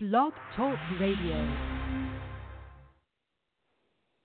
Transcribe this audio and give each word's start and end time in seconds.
Blog 0.00 0.32
Talk 0.54 0.78
Radio. 1.00 1.34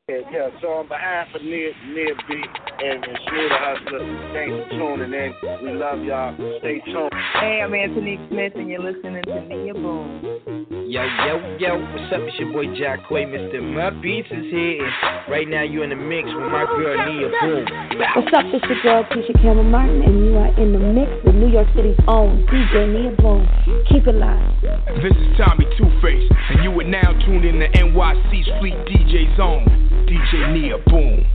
Yeah, 0.08 0.20
yeah, 0.32 0.50
so 0.62 0.68
on 0.68 0.88
behalf 0.88 1.30
of 1.34 1.42
Near, 1.42 1.72
Near 1.88 2.14
B 2.30 2.36
and, 2.36 3.04
and 3.04 3.04
the 3.04 3.48
Hustler, 3.50 4.34
thanks 4.34 4.54
for 4.54 4.78
tuning 4.78 5.14
in. 5.14 5.34
We 5.64 5.74
love 5.74 6.04
y'all. 6.04 6.36
Stay 6.60 6.80
tuned. 6.86 7.10
Hey, 7.40 7.62
I'm 7.64 7.74
Anthony 7.74 8.20
Smith, 8.30 8.54
and 8.54 8.70
you're 8.70 8.84
listening 8.84 9.24
to 9.24 9.42
Nia 9.48 9.74
Boom. 9.74 10.73
Yo, 10.94 11.02
yo, 11.26 11.58
yo, 11.58 11.74
what's 11.90 12.14
up? 12.14 12.22
It's 12.22 12.38
your 12.38 12.54
boy 12.54 12.70
Jack 12.78 13.10
Quay, 13.10 13.26
Mr. 13.26 13.58
My 13.66 13.90
Beats 13.90 14.30
is 14.30 14.46
here. 14.54 14.78
And 14.78 15.26
right 15.26 15.50
now 15.50 15.64
you're 15.64 15.84
in 15.84 15.90
the 15.90 15.98
mix 15.98 16.30
with 16.30 16.46
my 16.54 16.70
girl 16.70 16.94
Nia 17.10 17.34
Boom. 17.42 17.66
What's 18.14 18.30
up? 18.30 18.46
It's 18.54 18.62
your 18.70 18.78
girl 18.86 19.02
Tisha 19.10 19.34
Campbell 19.42 19.66
Martin, 19.66 20.04
and 20.06 20.22
you 20.22 20.38
are 20.38 20.54
in 20.62 20.70
the 20.70 20.78
mix 20.78 21.10
with 21.26 21.34
New 21.34 21.50
York 21.50 21.66
City's 21.74 21.98
own 22.06 22.46
DJ 22.46 22.94
Nia 22.94 23.10
Boom. 23.18 23.42
Keep 23.90 24.06
it 24.06 24.22
live. 24.22 24.54
This 25.02 25.18
is 25.18 25.34
Tommy 25.34 25.66
Two 25.82 25.90
Face, 25.98 26.30
and 26.54 26.62
you 26.62 26.70
are 26.70 26.86
now 26.86 27.10
tuned 27.26 27.42
in 27.42 27.58
to 27.58 27.68
NYC's 27.74 28.54
Fleet 28.62 28.78
DJ 28.86 29.34
Zone. 29.34 29.66
DJ 30.06 30.54
Nia 30.54 30.78
Boom. 30.94 31.26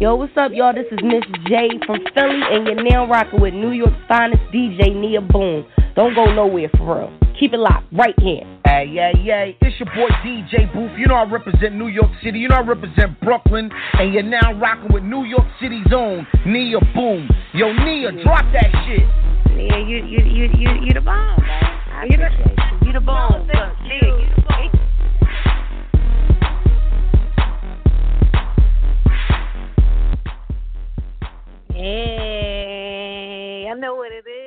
Yo, 0.00 0.16
what's 0.16 0.32
up, 0.40 0.52
y'all? 0.54 0.72
This 0.72 0.88
is 0.90 1.04
Miss 1.04 1.20
J 1.52 1.68
from 1.84 2.00
Philly, 2.16 2.40
and 2.48 2.64
you're 2.64 2.82
now 2.82 3.06
rocking 3.06 3.42
with 3.42 3.52
New 3.52 3.72
York's 3.76 3.92
finest 4.08 4.40
DJ 4.56 4.96
Nia 4.96 5.20
Boom. 5.20 5.68
Don't 5.94 6.14
go 6.14 6.24
nowhere 6.32 6.70
for 6.78 6.98
real. 6.98 7.12
Keep 7.38 7.52
it 7.52 7.58
locked 7.58 7.92
right 7.92 8.14
here. 8.20 8.44
Hey, 8.64 8.86
yeah, 8.90 9.12
yeah. 9.22 9.50
It's 9.60 9.78
your 9.78 9.88
boy 9.94 10.08
DJ 10.24 10.72
Booth. 10.72 10.92
You 10.98 11.06
know 11.06 11.16
I 11.16 11.24
represent 11.30 11.74
New 11.74 11.88
York 11.88 12.10
City. 12.24 12.38
You 12.38 12.48
know 12.48 12.56
I 12.56 12.60
represent 12.60 13.20
Brooklyn. 13.20 13.70
And 13.94 14.14
you're 14.14 14.22
now 14.22 14.54
rocking 14.58 14.92
with 14.92 15.02
New 15.02 15.24
York 15.24 15.46
City's 15.60 15.92
own 15.94 16.26
Nia 16.46 16.78
Boom. 16.94 17.28
Yo, 17.52 17.72
Nia, 17.72 18.12
drop 18.22 18.44
that 18.54 18.70
shit. 18.86 19.06
Nia, 19.54 19.78
you, 19.80 19.98
you, 20.06 20.24
you, 20.24 20.48
you, 20.56 20.70
you 20.86 20.94
the 20.94 21.00
bomb, 21.02 21.40
man. 21.42 22.06
You 22.10 22.16
the, 22.16 22.86
you 22.86 22.92
the 22.94 23.00
bomb. 23.00 23.46
Look, 23.46 23.80
Nia, 23.82 24.00
you 24.00 24.26
the 24.34 24.42
bomb. 24.48 24.70
Hey, 31.74 33.68
I 33.70 33.74
know 33.74 33.94
what 33.96 34.12
it 34.12 34.26
is. 34.26 34.41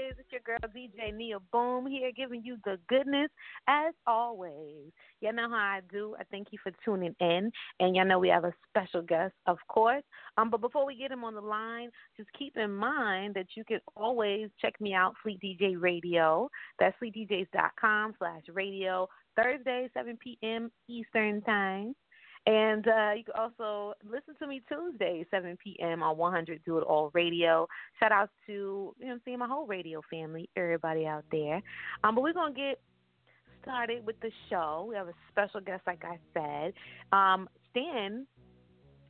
Girl 0.45 0.57
DJ 0.75 1.13
Nia 1.13 1.37
Boom 1.51 1.87
here 1.87 2.11
giving 2.15 2.43
you 2.43 2.57
the 2.65 2.77
goodness 2.87 3.29
as 3.67 3.93
always. 4.05 4.91
Y'all 5.21 5.33
know 5.33 5.49
how 5.49 5.55
I 5.55 5.81
do. 5.91 6.15
I 6.19 6.23
thank 6.29 6.47
you 6.51 6.59
for 6.61 6.71
tuning 6.83 7.15
in. 7.19 7.51
And 7.79 7.95
y'all 7.95 8.05
know 8.05 8.19
we 8.19 8.29
have 8.29 8.43
a 8.43 8.53
special 8.69 9.01
guest, 9.01 9.33
of 9.47 9.57
course. 9.67 10.03
Um, 10.37 10.49
but 10.49 10.61
before 10.61 10.85
we 10.85 10.95
get 10.95 11.11
him 11.11 11.23
on 11.23 11.33
the 11.33 11.41
line, 11.41 11.89
just 12.15 12.29
keep 12.37 12.57
in 12.57 12.71
mind 12.71 13.33
that 13.35 13.47
you 13.55 13.63
can 13.65 13.79
always 13.95 14.49
check 14.61 14.79
me 14.79 14.93
out, 14.93 15.13
Fleet 15.23 15.39
DJ 15.43 15.81
Radio. 15.81 16.49
That's 16.79 16.95
fleetdjs.com 17.01 18.13
slash 18.19 18.43
radio. 18.53 19.07
Thursday, 19.35 19.89
7 19.93 20.17
p.m. 20.23 20.71
Eastern 20.87 21.41
Time. 21.41 21.93
And 22.45 22.87
uh, 22.87 23.11
you 23.17 23.23
can 23.23 23.33
also 23.35 23.93
listen 24.03 24.35
to 24.39 24.47
me 24.47 24.61
Tuesday, 24.69 25.25
7 25.31 25.57
p.m. 25.63 26.03
on 26.03 26.17
100 26.17 26.61
Do 26.63 26.77
It 26.77 26.81
All 26.81 27.09
Radio. 27.13 27.67
Shout 27.99 28.11
out 28.11 28.29
to, 28.45 28.93
you 28.99 29.05
know 29.07 29.13
I'm 29.13 29.21
saying, 29.25 29.39
my 29.39 29.47
whole 29.47 29.65
radio 29.65 30.01
family, 30.11 30.49
everybody 30.55 31.07
out 31.07 31.25
there. 31.31 31.61
Um, 32.03 32.13
but 32.13 32.21
we're 32.21 32.33
going 32.33 32.53
to 32.53 32.59
get 32.59 32.79
started 33.63 34.05
with 34.05 34.19
the 34.21 34.29
show. 34.49 34.85
We 34.87 34.95
have 34.95 35.07
a 35.07 35.13
special 35.31 35.59
guest, 35.59 35.81
like 35.87 36.03
I 36.05 36.19
said. 36.35 36.73
Um, 37.11 37.49
Stan 37.71 38.27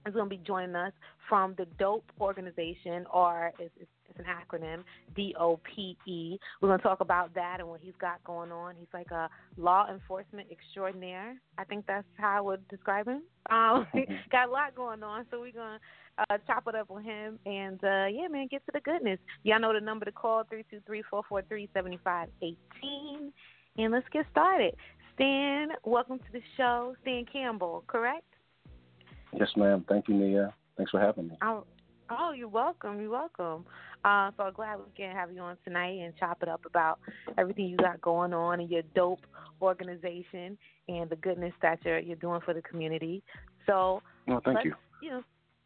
is 0.08 0.14
going 0.14 0.30
to 0.30 0.36
be 0.38 0.42
joining 0.46 0.76
us 0.76 0.94
from 1.28 1.56
the 1.58 1.66
DOPE 1.78 2.10
organization, 2.22 3.06
or 3.14 3.52
it's, 3.60 3.74
it's, 3.80 3.90
it's 4.10 4.20
an 4.20 4.26
acronym, 4.26 4.84
D 5.16 5.36
O 5.40 5.60
P 5.64 5.98
E. 6.08 6.38
We're 6.62 6.70
going 6.70 6.80
to 6.80 6.84
talk 6.84 7.00
about 7.02 7.34
that 7.36 7.60
and 7.60 7.70
what 7.70 7.80
he's 7.82 7.94
got 8.00 8.24
going 8.24 8.52
on. 8.52 8.76
He's 8.78 8.88
like 8.94 9.12
a 9.12 9.30
law 9.58 9.88
enforcement 9.92 10.48
extraordinaire. 10.52 11.36
I 11.58 11.64
think 11.64 11.86
that's 11.88 12.06
how 12.18 12.38
I 12.38 12.42
would 12.42 12.68
describe 12.68 13.08
him. 13.08 13.24
Um, 13.50 13.88
got 14.32 14.50
a 14.50 14.52
lot 14.52 14.76
going 14.76 15.04
on, 15.04 15.26
so 15.32 15.40
we're 15.40 15.52
going 15.52 15.80
to 15.80 16.24
uh, 16.30 16.38
chop 16.48 16.68
it 16.68 16.76
up 16.76 16.90
with 16.90 17.04
him. 17.04 17.40
And 17.46 17.84
uh, 17.84 18.06
yeah, 18.08 18.28
man, 18.30 18.48
get 18.50 18.66
to 18.66 18.72
the 18.74 18.82
goodness. 18.82 19.20
Y'all 19.44 19.60
know 19.60 19.74
the 19.74 19.82
number 19.82 20.06
to 20.06 20.12
call 20.12 20.44
323 20.50 21.04
443 21.10 21.70
7518. 21.74 23.34
And 23.78 23.92
let's 23.92 24.08
get 24.14 24.26
started. 24.32 24.76
Stan, 25.16 25.70
welcome 25.84 26.20
to 26.20 26.32
the 26.34 26.42
show. 26.58 26.96
Stan 27.02 27.26
Campbell, 27.32 27.84
correct? 27.88 28.26
Yes, 29.34 29.50
ma'am. 29.56 29.86
Thank 29.88 30.08
you, 30.08 30.16
Nia. 30.16 30.54
Thanks 30.78 30.92
for 30.92 31.00
having 31.00 31.30
me. 31.30 31.38
Oh, 31.42 31.66
oh 32.10 32.32
you're 32.32 32.48
welcome. 32.48 33.00
You're 33.02 33.12
welcome. 33.12 33.66
Uh, 34.04 34.32
so 34.38 34.52
glad 34.54 34.78
we 34.78 34.86
can 34.96 35.16
have 35.16 35.32
you 35.32 35.42
on 35.42 35.58
tonight 35.64 36.00
and 36.00 36.14
chop 36.18 36.44
it 36.44 36.50
up 36.50 36.66
about 36.66 37.00
everything 37.38 37.66
you 37.66 37.78
got 37.78 38.00
going 38.02 38.34
on 38.34 38.62
in 38.62 38.70
your 38.70 38.84
dope 38.94 39.26
organization 39.62 40.58
and 40.88 41.10
the 41.10 41.16
goodness 41.16 41.54
that 41.62 41.80
you're 41.84 42.00
you're 42.00 42.16
doing 42.18 42.42
for 42.46 42.54
the 42.54 42.62
community. 42.62 43.24
So, 43.66 44.02
well, 44.28 44.42
thank 44.46 44.64
you. 44.64 44.74
You 45.02 45.10
know, 45.10 45.24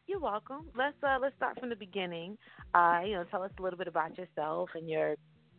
you're 0.07 0.19
welcome. 0.19 0.65
Let's 0.75 0.95
uh, 1.03 1.17
let's 1.21 1.35
start 1.35 1.59
from 1.59 1.69
the 1.69 1.75
beginning. 1.75 2.37
Uh, 2.73 3.01
you 3.05 3.13
know, 3.13 3.25
tell 3.29 3.43
us 3.43 3.51
a 3.59 3.61
little 3.61 3.77
bit 3.77 3.87
about 3.87 4.17
yourself 4.17 4.69
and 4.75 4.89
your 4.89 5.15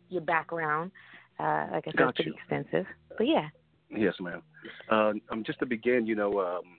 your 0.09 0.21
background. 0.21 0.91
Uh, 1.39 1.67
like 1.71 1.87
I 1.87 1.91
said, 1.91 1.97
got 1.97 2.15
pretty 2.15 2.33
extensive. 2.37 2.85
But 3.17 3.27
yeah. 3.27 3.47
Yes, 3.89 4.13
ma'am. 4.19 4.41
Uh, 4.89 5.13
um, 5.31 5.43
just 5.45 5.59
to 5.59 5.65
begin, 5.65 6.05
you 6.05 6.15
know, 6.15 6.39
um, 6.39 6.77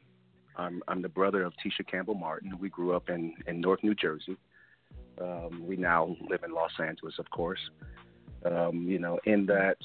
I'm 0.56 0.82
I'm 0.88 1.02
the 1.02 1.08
brother 1.08 1.42
of 1.44 1.52
Tisha 1.54 1.86
Campbell 1.86 2.14
Martin. 2.14 2.52
We 2.58 2.68
grew 2.68 2.94
up 2.94 3.08
in 3.08 3.34
in 3.46 3.60
North 3.60 3.82
New 3.82 3.94
Jersey. 3.94 4.36
Um, 5.20 5.64
we 5.66 5.76
now 5.76 6.16
live 6.28 6.42
in 6.44 6.52
Los 6.52 6.72
Angeles, 6.82 7.14
of 7.18 7.28
course. 7.30 7.60
Um, 8.44 8.86
you 8.88 8.98
know, 8.98 9.18
in 9.24 9.46
that, 9.46 9.76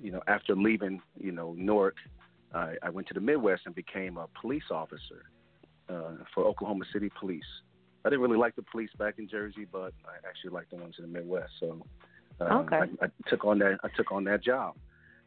you 0.00 0.10
know, 0.10 0.22
after 0.28 0.54
leaving, 0.54 1.02
you 1.18 1.32
know, 1.32 1.54
Newark, 1.58 1.96
I, 2.54 2.74
I 2.82 2.90
went 2.90 3.06
to 3.08 3.14
the 3.14 3.20
Midwest 3.20 3.62
and 3.66 3.74
became 3.74 4.16
a 4.16 4.28
police 4.40 4.70
officer 4.70 5.30
uh, 5.88 6.24
for 6.34 6.44
Oklahoma 6.44 6.84
City 6.92 7.10
Police. 7.18 7.44
I 8.04 8.08
didn't 8.08 8.22
really 8.22 8.38
like 8.38 8.56
the 8.56 8.62
police 8.62 8.90
back 8.98 9.14
in 9.18 9.28
Jersey, 9.28 9.66
but 9.70 9.92
I 10.04 10.26
actually 10.26 10.50
liked 10.50 10.70
the 10.70 10.76
ones 10.76 10.94
in 10.98 11.04
the 11.04 11.18
Midwest. 11.18 11.52
So 11.60 11.82
uh, 12.40 12.44
Okay. 12.44 12.76
I, 12.76 13.04
I 13.04 13.08
took 13.28 13.44
on 13.44 13.58
that. 13.58 13.78
I 13.82 13.88
took 13.96 14.12
on 14.12 14.24
that 14.24 14.42
job, 14.42 14.74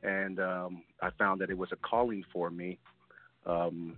and 0.01 0.39
um, 0.39 0.83
I 1.01 1.09
found 1.17 1.41
that 1.41 1.49
it 1.49 1.57
was 1.57 1.69
a 1.71 1.75
calling 1.77 2.23
for 2.31 2.49
me. 2.49 2.79
Um, 3.45 3.97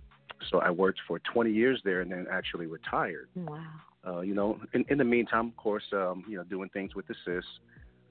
so 0.50 0.58
I 0.58 0.70
worked 0.70 1.00
for 1.06 1.18
20 1.20 1.50
years 1.50 1.80
there, 1.84 2.00
and 2.00 2.10
then 2.10 2.26
actually 2.30 2.66
retired. 2.66 3.28
Wow. 3.34 3.64
Uh, 4.06 4.20
you 4.20 4.34
know, 4.34 4.58
in, 4.74 4.84
in 4.88 4.98
the 4.98 5.04
meantime, 5.04 5.48
of 5.48 5.56
course, 5.56 5.84
um, 5.92 6.24
you 6.28 6.36
know, 6.36 6.44
doing 6.44 6.68
things 6.70 6.94
with 6.94 7.06
the 7.06 7.14
sis, 7.24 7.44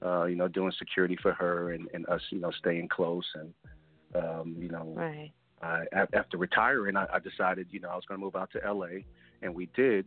uh, 0.04 0.24
you 0.24 0.36
know, 0.36 0.48
doing 0.48 0.72
security 0.78 1.18
for 1.20 1.32
her 1.34 1.72
and, 1.72 1.88
and 1.92 2.08
us, 2.08 2.22
you 2.30 2.40
know, 2.40 2.50
staying 2.58 2.88
close. 2.88 3.26
And, 3.34 3.54
um, 4.14 4.56
you 4.58 4.68
know, 4.68 4.92
Right. 4.96 5.32
I, 5.62 5.84
after 6.12 6.38
retiring, 6.38 6.96
I, 6.96 7.06
I 7.12 7.18
decided, 7.18 7.68
you 7.70 7.80
know, 7.80 7.88
I 7.88 7.94
was 7.94 8.04
going 8.06 8.18
to 8.18 8.24
move 8.24 8.36
out 8.36 8.50
to 8.52 8.72
LA, 8.72 9.02
and 9.42 9.54
we 9.54 9.68
did. 9.76 10.06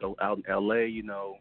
So 0.00 0.16
out 0.22 0.38
in 0.38 0.44
LA, 0.48 0.84
you 0.84 1.02
know, 1.02 1.38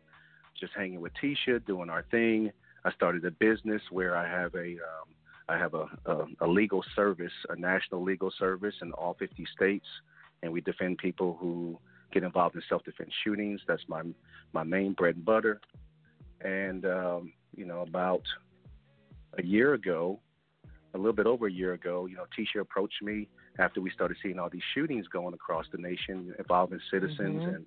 just 0.60 0.74
hanging 0.75 1.00
with 1.00 1.14
Tisha, 1.22 1.66
doing 1.66 1.90
our 1.90 2.04
thing. 2.12 2.52
I 2.86 2.92
started 2.92 3.24
a 3.25 3.31
business 3.31 3.81
where 3.92 4.16
I 4.16 4.28
have 4.28 4.54
a, 4.56 4.74
um, 4.74 5.10
I 5.50 5.58
have 5.58 5.74
a, 5.74 5.88
a, 6.06 6.26
a 6.42 6.48
legal 6.48 6.84
service, 6.96 7.31
a 7.50 7.56
national 7.56 8.04
legal 8.04 8.31
service 8.38 8.76
in 8.81 8.92
all 8.94 9.16
50 9.20 9.46
states, 9.56 9.86
and 10.42 10.52
we 10.52 10.62
defend 10.62 10.98
people 10.98 11.38
who 11.40 11.78
get 12.12 12.24
involved 12.24 12.56
in 12.56 12.62
self-defense 12.70 13.12
shootings. 13.24 13.62
That's 13.68 13.84
my 13.88 14.04
my 14.54 14.64
main 14.64 14.94
bread 14.94 15.16
and 15.16 15.26
butter. 15.26 15.59
And 16.42 16.86
um, 16.86 17.34
you 17.56 17.66
know, 17.66 17.81
about 17.81 18.22
a 19.38 19.44
year 19.44 19.74
ago, 19.74 20.20
a 20.94 20.98
little 20.98 21.14
bit 21.14 21.26
over 21.26 21.48
a 21.48 21.52
year 21.52 21.74
ago, 21.74 22.06
you 22.06 22.16
know, 22.16 22.25
Tisha 22.38 22.62
approached 22.62 23.02
me 23.02 23.28
after 23.60 23.81
we 23.81 23.90
started 23.90 24.18
seeing 24.22 24.40
all 24.40 24.50
these 24.50 24.62
shootings 24.74 25.08
going 25.08 25.34
across 25.34 25.66
the 25.72 25.78
nation 25.78 26.34
involving 26.40 26.80
citizens 26.92 27.44
Mhm. 27.44 27.56
and 27.56 27.66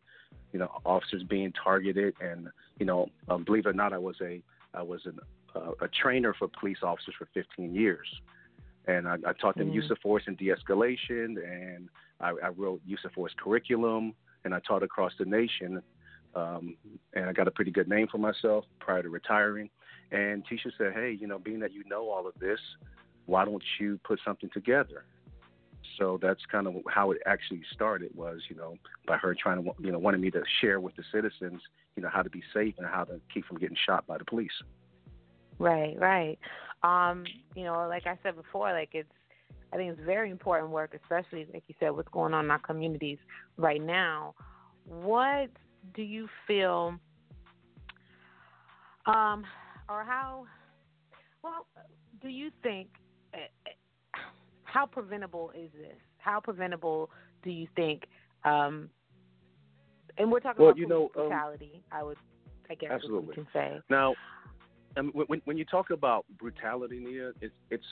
you 0.52 0.58
know 0.58 0.70
officers 0.84 1.22
being 1.24 1.52
targeted. 1.52 2.14
And 2.20 2.48
you 2.78 2.86
know, 2.86 3.10
um, 3.28 3.44
believe 3.44 3.66
it 3.66 3.70
or 3.70 3.72
not, 3.72 3.92
I 3.92 3.98
was 3.98 4.20
a 4.20 4.42
I 4.74 4.82
was 4.82 5.04
an, 5.06 5.18
uh, 5.56 5.72
a 5.80 5.88
trainer 5.88 6.34
for 6.34 6.48
police 6.60 6.78
officers 6.82 7.14
for 7.18 7.26
15 7.34 7.74
years, 7.74 8.06
and 8.86 9.08
I, 9.08 9.16
I 9.26 9.32
taught 9.32 9.56
them 9.56 9.68
Mhm. 9.68 9.74
use 9.74 9.90
of 9.90 9.98
force 9.98 10.24
and 10.26 10.36
de-escalation, 10.36 11.36
and 11.42 11.88
I, 12.20 12.30
I 12.42 12.48
wrote 12.48 12.80
use 12.86 13.04
of 13.04 13.12
force 13.12 13.34
curriculum, 13.34 14.14
and 14.44 14.54
I 14.54 14.60
taught 14.60 14.82
across 14.82 15.12
the 15.18 15.24
nation. 15.24 15.82
Um, 16.34 16.76
and 17.14 17.26
I 17.30 17.32
got 17.32 17.48
a 17.48 17.50
pretty 17.50 17.70
good 17.70 17.88
name 17.88 18.08
for 18.08 18.18
myself 18.18 18.66
prior 18.78 19.02
to 19.02 19.08
retiring. 19.08 19.70
And 20.12 20.44
Tisha 20.46 20.70
said, 20.76 20.92
"Hey, 20.92 21.12
you 21.12 21.26
know, 21.26 21.38
being 21.38 21.60
that 21.60 21.72
you 21.72 21.82
know 21.86 22.10
all 22.10 22.26
of 22.26 22.34
this, 22.38 22.60
why 23.24 23.44
don't 23.44 23.64
you 23.80 23.98
put 24.04 24.20
something 24.24 24.50
together?" 24.50 25.04
So 25.98 26.18
that's 26.20 26.44
kind 26.46 26.66
of 26.66 26.74
how 26.88 27.12
it 27.12 27.22
actually 27.26 27.62
started. 27.72 28.10
Was 28.14 28.42
you 28.50 28.56
know 28.56 28.76
by 29.06 29.16
her 29.16 29.34
trying 29.34 29.64
to 29.64 29.70
you 29.80 29.90
know 29.92 29.98
wanting 29.98 30.20
me 30.20 30.30
to 30.32 30.42
share 30.60 30.78
with 30.78 30.94
the 30.96 31.04
citizens 31.10 31.62
you 31.96 32.02
know 32.02 32.10
how 32.12 32.22
to 32.22 32.30
be 32.30 32.42
safe 32.52 32.74
and 32.78 32.86
how 32.86 33.04
to 33.04 33.20
keep 33.32 33.46
from 33.46 33.58
getting 33.58 33.76
shot 33.86 34.06
by 34.06 34.18
the 34.18 34.24
police. 34.24 34.52
Right, 35.58 35.98
right. 35.98 36.38
Um, 36.82 37.24
you 37.54 37.64
know, 37.64 37.86
like 37.88 38.06
I 38.06 38.18
said 38.22 38.36
before, 38.36 38.72
like 38.72 38.90
it's 38.92 39.08
I 39.72 39.76
think 39.76 39.92
it's 39.92 40.06
very 40.06 40.30
important 40.30 40.70
work, 40.70 40.96
especially 41.02 41.46
like 41.52 41.64
you 41.66 41.74
said, 41.80 41.90
what's 41.90 42.08
going 42.08 42.34
on 42.34 42.44
in 42.44 42.50
our 42.50 42.58
communities 42.58 43.18
right 43.56 43.82
now. 43.82 44.34
What 44.84 45.50
do 45.94 46.02
you 46.02 46.28
feel 46.46 46.98
um 49.06 49.44
or 49.88 50.02
how 50.04 50.44
well 51.42 51.66
do 52.20 52.28
you 52.28 52.50
think 52.62 52.88
eh, 53.34 53.38
how 54.64 54.86
preventable 54.86 55.50
is 55.56 55.70
this? 55.72 55.96
How 56.18 56.40
preventable 56.40 57.10
do 57.42 57.50
you 57.50 57.66
think? 57.76 58.04
Um, 58.44 58.90
and 60.18 60.30
we're 60.30 60.40
talking 60.40 60.62
Well, 60.62 60.70
about 60.70 60.78
you 60.78 60.88
know, 60.88 61.04
um, 61.16 61.28
brutality. 61.28 61.82
I 61.92 62.02
would, 62.02 62.18
I 62.70 62.74
guess, 62.74 62.90
absolutely. 62.90 63.28
we 63.28 63.34
can 63.34 63.46
say. 63.52 63.80
Now, 63.88 64.14
I 64.96 65.02
mean, 65.02 65.12
when 65.12 65.40
when 65.44 65.56
you 65.58 65.64
talk 65.64 65.90
about 65.90 66.24
brutality, 66.38 66.98
Nia, 66.98 67.32
it's 67.40 67.54
it's 67.70 67.86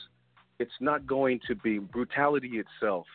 it's 0.59 0.73
not 0.79 1.05
going 1.05 1.39
to 1.47 1.55
be 1.55 1.79
brutality 1.79 2.59
itself 2.59 3.05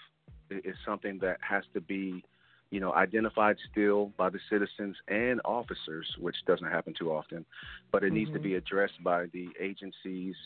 is 0.50 0.76
something 0.84 1.18
that 1.20 1.38
has 1.40 1.64
to 1.74 1.80
be, 1.80 2.24
you 2.70 2.80
know, 2.80 2.92
identified 2.94 3.56
still 3.70 4.12
by 4.16 4.28
the 4.28 4.38
citizens 4.50 4.96
and 5.08 5.40
officers, 5.44 6.06
which 6.18 6.36
doesn't 6.46 6.66
happen 6.66 6.92
too 6.98 7.10
often, 7.12 7.44
but 7.92 8.02
it 8.02 8.12
needs 8.12 8.30
to 8.32 8.38
Mhm. 8.38 8.42
be 8.42 8.54
addressed 8.54 9.02
by 9.02 9.26
the 9.26 9.48
agencies 9.60 10.36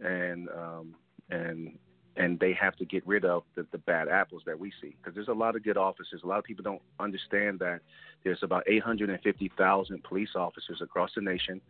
and 0.00 0.48
um, 0.50 0.94
and 1.30 1.78
and 2.16 2.38
they 2.38 2.52
have 2.52 2.76
to 2.76 2.84
get 2.84 3.06
rid 3.06 3.24
of 3.24 3.42
the, 3.54 3.66
the 3.72 3.78
bad 3.78 4.08
apples 4.08 4.42
that 4.46 4.58
we 4.58 4.72
see 4.80 4.94
because 4.98 5.14
there's 5.14 5.28
a 5.28 5.32
lot 5.32 5.56
of 5.56 5.64
good 5.64 5.76
officers. 5.76 6.20
A 6.22 6.26
lot 6.26 6.38
of 6.38 6.44
people 6.44 6.62
don't 6.62 6.82
understand 7.00 7.58
that 7.60 7.80
there's 8.22 8.42
about 8.42 8.64
850,000 8.66 10.04
police 10.04 10.30
officers 10.36 10.80
across 10.82 11.10
the 11.14 11.22
nation, 11.22 11.60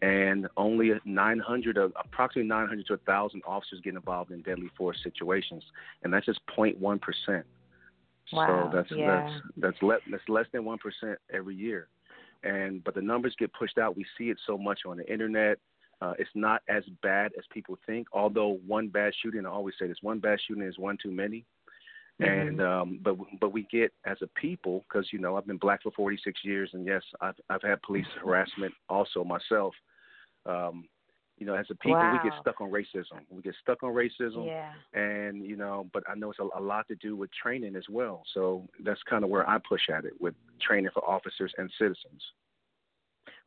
and 0.00 0.48
only 0.56 0.92
900, 1.04 1.76
of, 1.76 1.92
approximately 2.02 2.48
900 2.48 2.86
to 2.86 2.92
1,000 2.94 3.42
officers 3.46 3.80
get 3.84 3.94
involved 3.94 4.30
in 4.30 4.42
deadly 4.42 4.70
force 4.76 4.98
situations, 5.04 5.62
and 6.02 6.12
that's 6.12 6.26
just 6.26 6.40
0.1 6.56 7.00
percent. 7.00 7.46
Wow, 8.32 8.70
So 8.70 8.76
that's 8.76 8.90
yeah. 8.92 9.24
that's 9.24 9.42
that's 9.56 9.82
less 9.82 10.00
that's 10.10 10.28
less 10.28 10.46
than 10.52 10.64
one 10.64 10.78
percent 10.78 11.18
every 11.32 11.54
year, 11.54 11.88
and 12.42 12.82
but 12.82 12.94
the 12.94 13.02
numbers 13.02 13.34
get 13.38 13.52
pushed 13.52 13.78
out. 13.78 13.96
We 13.96 14.06
see 14.16 14.30
it 14.30 14.38
so 14.46 14.56
much 14.56 14.80
on 14.86 14.96
the 14.96 15.12
internet. 15.12 15.58
Uh, 16.02 16.14
it's 16.18 16.30
not 16.34 16.62
as 16.68 16.82
bad 17.00 17.30
as 17.38 17.44
people 17.52 17.78
think. 17.86 18.08
Although 18.12 18.58
one 18.66 18.88
bad 18.88 19.12
shooting, 19.22 19.46
I 19.46 19.50
always 19.50 19.74
say 19.78 19.86
this: 19.86 19.98
one 20.02 20.18
bad 20.18 20.38
shooting 20.46 20.64
is 20.64 20.76
one 20.78 20.98
too 21.00 21.12
many. 21.12 21.44
And 22.18 22.60
um, 22.60 23.00
but 23.02 23.16
but 23.40 23.52
we 23.52 23.66
get 23.70 23.92
as 24.04 24.18
a 24.20 24.26
people 24.38 24.84
because 24.88 25.06
you 25.12 25.18
know 25.18 25.36
I've 25.36 25.46
been 25.46 25.56
black 25.58 25.82
for 25.82 25.92
46 25.92 26.40
years, 26.44 26.70
and 26.72 26.84
yes, 26.84 27.02
I've 27.20 27.34
I've 27.48 27.62
had 27.62 27.80
police 27.82 28.06
harassment 28.22 28.74
also 28.88 29.22
myself. 29.24 29.74
Um, 30.44 30.88
you 31.38 31.46
know, 31.46 31.54
as 31.54 31.66
a 31.70 31.74
people, 31.76 32.02
we 32.12 32.30
get 32.30 32.38
stuck 32.40 32.60
on 32.60 32.70
racism. 32.70 33.20
We 33.30 33.42
get 33.42 33.54
stuck 33.62 33.82
on 33.82 33.92
racism 33.94 34.46
Yeah. 34.46 34.72
and 34.92 35.44
you 35.44 35.56
know 35.56 35.88
but 35.92 36.04
i 36.08 36.14
know 36.14 36.30
it's 36.30 36.38
a, 36.38 36.48
a 36.56 36.60
lot 36.60 36.86
to 36.88 36.94
do 36.96 37.16
with 37.16 37.30
training 37.32 37.74
as 37.74 37.84
well 37.90 38.22
so 38.34 38.68
that's 38.84 39.02
kind 39.08 39.24
of 39.24 39.30
where 39.30 39.48
i 39.48 39.58
push 39.58 39.88
at 39.92 40.04
it 40.04 40.12
with 40.20 40.34
training 40.60 40.90
for 40.94 41.02
officers 41.08 41.52
and 41.58 41.70
citizens 41.78 42.22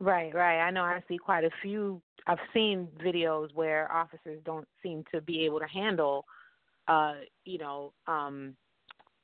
Right, 0.00 0.34
right. 0.34 0.60
I 0.60 0.70
know 0.70 0.82
I 0.82 1.02
see 1.08 1.18
quite 1.18 1.44
a 1.44 1.50
few. 1.62 2.00
I've 2.26 2.38
seen 2.52 2.88
videos 3.02 3.54
where 3.54 3.90
officers 3.92 4.40
don't 4.44 4.66
seem 4.82 5.04
to 5.12 5.20
be 5.20 5.44
able 5.44 5.60
to 5.60 5.66
handle, 5.66 6.24
uh, 6.88 7.14
you 7.44 7.58
know, 7.58 7.92
um, 8.06 8.56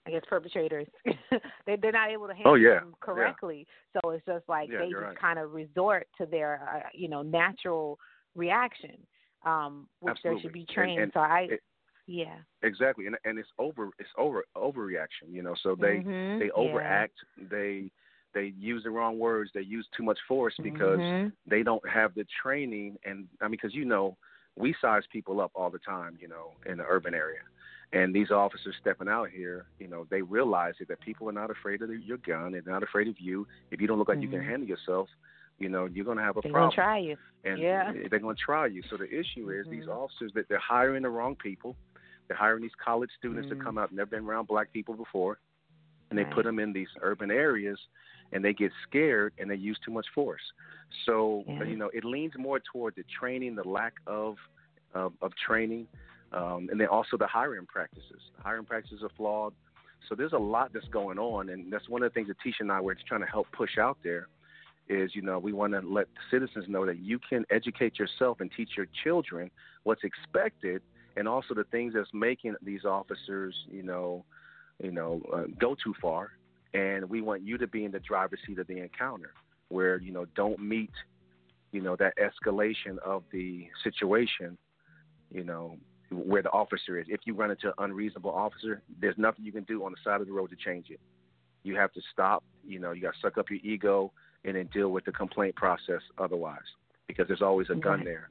I 0.07 0.11
guess 0.11 0.23
perpetrators. 0.29 0.87
they 1.67 1.77
they're 1.77 1.93
not 1.93 2.11
able 2.11 2.27
to 2.27 2.35
handle 2.35 2.53
Oh, 2.53 2.57
yeah, 2.57 2.81
them 2.81 2.91
yeah. 2.91 2.97
correctly. 3.01 3.67
So 3.93 4.11
it's 4.11 4.25
just 4.27 4.49
like 4.49 4.71
Yeah, 4.71 4.79
they 4.81 4.91
just 4.91 5.01
right. 5.03 5.19
kind 5.19 5.39
of 5.39 5.53
resort 5.53 6.09
to 6.19 6.27
their, 6.27 6.69
uh, 6.73 6.89
you 6.93 7.09
know, 7.09 7.23
natural 7.23 7.99
reaction, 8.35 8.97
um, 9.45 9.89
which 10.01 10.19
they 10.25 10.39
should 10.41 10.53
be 10.53 10.67
trained. 10.67 11.01
and 11.01 11.13
so 11.13 11.21
I, 11.21 11.49
it- 11.51 11.63
yeah. 12.07 12.35
exactly 12.63 13.07
and 13.07 13.17
and 13.25 13.39
it's 13.39 13.49
over 13.59 13.91
it's 13.99 14.09
over 14.19 14.45
overreaction 14.57 15.31
you 15.31 15.41
know 15.43 15.55
so 15.63 15.77
they 15.77 15.99
Mhm, 15.99 16.39
they 16.41 16.47
yeah. 16.47 16.53
overact 16.57 17.15
they 17.51 17.91
they 18.35 18.53
use 18.59 18.83
the 18.85 18.91
wrong 18.91 19.19
words 19.19 19.51
they 19.55 19.61
use 19.63 19.87
too 19.97 20.03
much 20.03 20.19
force 20.29 20.55
because 20.63 20.99
Mhm. 21.01 21.33
they 21.47 21.63
don't 21.63 21.87
have 21.89 22.15
the 22.15 22.25
training 22.43 22.99
and 23.05 23.27
i 23.41 23.45
mean 23.45 23.53
because 23.53 23.75
you 23.75 23.85
know 23.85 24.17
we 24.57 24.75
size 24.81 25.03
people 25.11 25.41
up 25.41 25.51
all 25.55 25.71
the 25.71 25.79
time 25.79 26.17
you 26.21 26.29
know 26.29 26.53
in 26.67 26.79
the 26.79 26.85
urban 26.85 27.15
area 27.15 27.41
and 27.93 28.15
these 28.15 28.31
officers 28.31 28.75
stepping 28.81 29.09
out 29.09 29.29
here 29.31 29.67
you 29.79 29.89
know 29.89 30.07
they 30.11 30.23
realize 30.23 30.75
that 30.89 31.01
people 31.01 31.29
are 31.29 31.33
not 31.33 31.51
afraid 31.51 31.83
of 31.83 31.91
your 31.91 32.19
gun 32.19 32.53
they're 32.53 32.63
not 32.67 32.83
afraid 32.83 33.09
of 33.09 33.19
you 33.19 33.47
if 33.71 33.81
you 33.81 33.87
don't 33.87 33.99
look 33.99 34.09
like 34.09 34.23
you 34.23 34.29
can 34.29 34.41
Mhm. 34.41 34.47
handle 34.47 34.69
yourself 34.69 35.09
you 35.59 35.69
know 35.69 35.87
you're 35.87 36.05
going 36.05 36.17
to 36.19 36.23
have 36.23 36.37
a 36.37 36.43
problem. 36.43 36.53
They're 36.53 36.53
problem 36.53 36.77
gonna 36.77 36.89
try 36.89 36.99
you. 36.99 37.17
and 37.45 37.59
Yeah. 37.61 37.93
they're 38.11 38.19
going 38.21 38.37
to 38.37 38.43
try 38.43 38.67
you. 38.67 38.83
So 38.89 38.97
the 38.97 39.09
issue 39.13 39.51
is 39.51 39.67
these 39.69 39.87
Mhm. 39.87 39.97
officers 39.97 40.33
that 40.35 40.49
they're 40.49 40.59
hiring 40.59 41.03
the 41.03 41.11
wrong 41.11 41.37
people. 41.37 41.77
They're 42.29 42.37
hiring 42.37 42.63
these 42.63 42.75
college 42.83 43.11
students 43.19 43.47
Mhm. 43.47 43.51
to 43.51 43.57
come 43.57 43.79
out, 43.79 43.93
never 43.93 44.11
been 44.11 44.25
around 44.25 44.47
black 44.47 44.73
people 44.73 44.95
before, 44.95 45.39
and 46.11 46.19
they 46.19 46.25
put 46.25 46.45
them 46.45 46.59
in 46.59 46.73
these 46.73 46.89
urban 47.01 47.31
areas, 47.31 47.79
and 48.33 48.45
they 48.45 48.53
get 48.53 48.73
scared 48.89 49.33
and 49.39 49.51
they 49.51 49.57
use 49.57 49.79
too 49.85 49.93
much 49.93 50.07
force. 50.15 50.43
So 51.07 51.45
Yeah. 51.47 51.65
you 51.65 51.77
know 51.77 51.91
it 51.93 52.05
leans 52.05 52.33
more 52.37 52.61
toward 52.61 52.95
the 52.97 53.05
training, 53.19 53.55
the 53.55 53.69
lack 53.69 53.95
of 54.07 54.37
of, 54.95 55.13
of 55.23 55.33
training, 55.37 55.87
um, 56.33 56.69
and 56.71 56.81
then 56.81 56.89
also 56.89 57.17
the 57.17 57.27
hiring 57.27 57.67
practices. 57.67 58.21
Hiring 58.43 58.65
practices 58.65 59.03
are 59.03 59.11
flawed. 59.17 59.55
So 60.09 60.15
there's 60.15 60.33
a 60.33 60.39
lot 60.39 60.73
that's 60.73 60.89
going 60.89 61.19
on, 61.19 61.49
and 61.51 61.73
that's 61.73 61.89
one 61.89 62.03
of 62.03 62.11
the 62.11 62.15
things 62.15 62.29
that 62.29 62.37
Tisha 62.45 62.61
and 62.61 62.73
I 62.73 62.81
were 62.81 62.97
trying 63.07 63.21
to 63.21 63.27
help 63.27 63.47
push 63.53 63.79
out 63.79 63.99
there 64.03 64.29
is 64.89 65.15
you 65.15 65.23
know 65.23 65.39
we 65.39 65.53
want 65.53 65.73
to 65.73 65.81
let 65.81 66.07
citizens 66.31 66.67
know 66.69 66.85
that 66.85 66.99
you 66.99 67.19
can 67.29 67.45
educate 67.51 67.99
yourself 67.99 68.41
and 68.41 68.51
teach 68.57 68.71
your 68.77 68.87
children 69.05 69.51
what's 69.85 70.03
expected 70.05 70.83
and 71.17 71.29
also 71.29 71.55
the 71.55 71.65
things 71.65 71.95
that's 71.95 72.09
making 72.13 72.55
these 72.63 72.85
officers 72.85 73.55
you 73.71 73.83
know 73.83 74.25
you 74.83 74.91
know 74.91 75.23
uh, 75.33 75.45
go 75.61 75.77
too 75.83 75.95
far 76.01 76.33
and 76.75 77.09
we 77.09 77.21
want 77.21 77.43
you 77.43 77.59
to 77.59 77.67
be 77.67 77.85
in 77.85 77.93
the 77.93 78.01
driver's 78.01 78.41
seat 78.47 78.59
of 78.59 78.67
the 78.67 78.79
encounter 78.79 79.33
where 79.69 79.99
you 79.99 80.13
know 80.13 80.27
don't 80.37 80.61
meet 80.61 80.91
you 81.71 81.81
know 81.81 81.97
that 81.97 82.15
escalation 82.17 82.99
of 82.99 83.23
the 83.33 83.67
situation 83.83 84.57
you 85.31 85.45
know 85.45 85.77
where 86.11 86.43
the 86.43 86.51
officer 86.51 87.01
is. 87.01 87.07
If 87.09 87.21
you 87.25 87.33
run 87.33 87.51
into 87.51 87.69
an 87.69 87.75
unreasonable 87.79 88.31
officer 88.31 88.83
there's 89.01 89.17
nothing 89.17 89.45
you 89.45 89.53
can 89.53 89.65
do 89.65 89.85
on 89.85 89.93
the 89.93 89.99
side 90.05 90.21
of 90.21 90.27
the 90.27 90.33
road 90.33 90.51
to 90.51 90.57
change 90.57 90.91
it. 90.91 91.01
You 91.63 91.77
have 91.77 91.93
to 91.93 92.01
stop 92.13 92.45
you 92.65 92.79
know 92.79 92.93
you 92.93 93.03
got 93.03 93.15
to 93.15 93.21
suck 93.21 93.39
up 93.39 93.51
your 93.51 93.61
ego 93.63 94.13
and 94.45 94.57
then 94.57 94.69
deal 94.73 94.91
with 94.91 95.05
the 95.05 95.13
complaint 95.13 95.55
process 95.55 96.01
otherwise 96.19 96.59
because 97.07 97.27
there's 97.29 97.43
always 97.43 97.69
a 97.71 97.75
gun 97.75 98.05
there. 98.05 98.31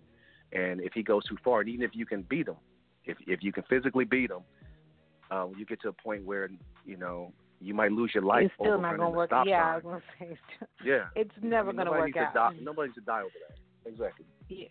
And 0.54 0.82
if 0.82 0.94
he 0.94 1.02
goes 1.02 1.26
too 1.26 1.38
far 1.44 1.62
and 1.62 1.70
even 1.70 1.86
if 1.86 1.92
you 1.94 2.06
can 2.06 2.24
beat 2.24 2.48
him 2.48 2.58
if 3.06 3.18
if 3.26 3.44
you 3.44 3.52
can 3.52 3.64
physically 3.64 4.06
beat 4.06 4.30
him 4.30 4.42
uh, 5.32 5.48
you 5.58 5.66
get 5.66 5.82
to 5.82 5.90
a 5.90 5.94
point 5.94 6.24
where 6.26 6.50
you 6.86 6.98
know 6.98 7.32
you 7.62 7.74
might 7.74 7.92
lose 7.92 8.12
your 8.14 8.24
life 8.24 8.46
it's 8.46 8.54
still 8.60 8.74
over 8.74 8.82
not 8.82 8.98
gonna 8.98 9.10
work. 9.10 9.32
Yeah, 9.46 9.74
I 9.74 9.76
was 9.78 9.84
gonna 9.84 10.02
say. 10.20 10.38
yeah 10.84 11.06
It's 11.16 11.32
I 11.42 11.46
never 11.46 11.72
mean, 11.72 11.78
gonna 11.78 11.92
work 11.92 12.16
out. 12.18 12.34
die, 12.34 12.52
nobody 12.62 12.92
to 12.94 13.02
die 13.02 13.22
over 13.22 13.36
that 13.48 13.90
exactly 13.90 14.26
Yeah, 14.50 14.68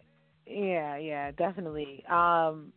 yeah, 0.46 0.96
yeah, 0.96 1.30
definitely. 1.32 2.04
Um, 2.10 2.72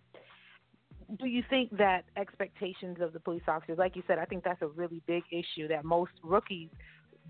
do 1.19 1.27
you 1.27 1.43
think 1.49 1.75
that 1.77 2.03
expectations 2.17 2.97
of 3.01 3.13
the 3.13 3.19
police 3.19 3.43
officers, 3.47 3.77
like 3.77 3.95
you 3.95 4.03
said, 4.07 4.19
I 4.19 4.25
think 4.25 4.43
that's 4.43 4.61
a 4.61 4.67
really 4.67 5.01
big 5.07 5.23
issue 5.31 5.67
that 5.67 5.83
most 5.83 6.11
rookies 6.23 6.69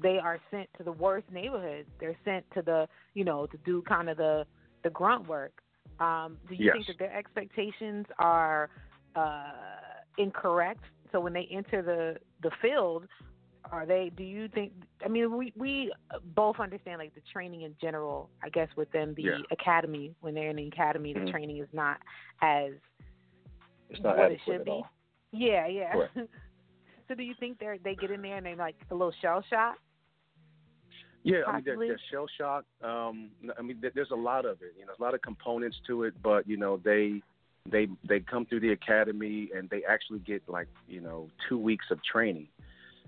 they 0.02 0.18
are 0.18 0.40
sent 0.50 0.68
to 0.78 0.84
the 0.84 0.92
worst 0.92 1.26
neighborhoods. 1.32 1.88
They're 2.00 2.18
sent 2.26 2.46
to 2.56 2.62
the, 2.62 2.88
you 3.14 3.24
know, 3.24 3.46
to 3.48 3.58
do 3.66 3.82
kind 3.84 4.10
of 4.10 4.18
the 4.18 4.46
the 4.84 4.90
grunt 4.90 5.28
work. 5.28 5.54
Um, 6.00 6.38
do 6.50 6.56
you 6.56 6.66
Yes. 6.66 6.74
think 6.74 6.88
that 6.88 7.00
their 7.00 7.16
expectations 7.16 8.06
are 8.20 8.70
uh, 9.16 9.52
incorrect? 10.18 10.84
So 11.14 11.22
when 11.22 11.32
they 11.32 11.48
enter 11.50 11.82
the 11.82 12.18
the 12.42 12.52
field, 12.62 13.06
are 13.72 13.86
they? 13.86 14.12
Do 14.18 14.24
you 14.24 14.50
think? 14.50 14.74
I 15.06 15.08
mean, 15.08 15.38
we 15.38 15.54
we 15.56 15.94
both 16.36 16.60
understand 16.60 17.00
like 17.00 17.16
the 17.16 17.22
training 17.32 17.62
in 17.62 17.74
general. 17.80 18.30
I 18.44 18.50
guess 18.50 18.68
within 18.76 19.14
the 19.14 19.24
Yeah. 19.24 19.38
academy, 19.52 20.14
when 20.20 20.34
they're 20.34 20.50
in 20.50 20.58
the 20.58 20.68
academy, 20.68 21.14
Mhm. 21.14 21.26
the 21.26 21.32
training 21.32 21.58
is 21.60 21.70
not 21.72 22.02
as 22.42 22.74
it's 23.90 24.02
not 24.02 24.18
what 24.18 24.32
it 24.32 24.42
should 24.44 24.66
be. 24.66 24.84
Yeah, 25.32 25.68
yeah. 25.68 26.08
So 27.10 27.16
do 27.16 27.24
you 27.24 27.36
think 27.38 27.60
they 27.60 27.78
they 27.84 27.96
get 27.96 28.12
in 28.12 28.22
there 28.22 28.38
and 28.38 28.46
they 28.46 28.56
like 28.56 28.78
a 28.90 28.96
little 28.96 29.12
shell 29.22 29.44
shock? 29.50 29.78
Yeah, 31.24 31.44
I 31.46 31.56
mean, 31.56 31.64
they're, 31.66 31.78
they're 31.78 32.00
shell 32.10 32.28
shock. 32.38 32.66
Um, 32.82 33.30
I 33.58 33.62
mean, 33.62 33.84
there's 33.94 34.12
a 34.12 34.16
lot 34.16 34.46
of 34.46 34.62
it. 34.62 34.74
You 34.76 34.82
know, 34.82 34.88
there's 34.88 35.00
a 35.00 35.04
lot 35.04 35.14
of 35.14 35.22
components 35.22 35.78
to 35.88 36.04
it, 36.04 36.14
but 36.24 36.48
you 36.48 36.56
know, 36.58 36.78
they 36.78 37.22
they 37.70 37.88
they 38.08 38.20
come 38.20 38.46
through 38.46 38.60
the 38.60 38.72
academy 38.72 39.50
and 39.56 39.70
they 39.70 39.84
actually 39.88 40.20
get 40.20 40.48
like 40.48 40.68
you 40.88 41.02
know 41.02 41.30
two 41.48 41.58
weeks 41.58 41.86
of 41.92 42.00
training. 42.04 42.48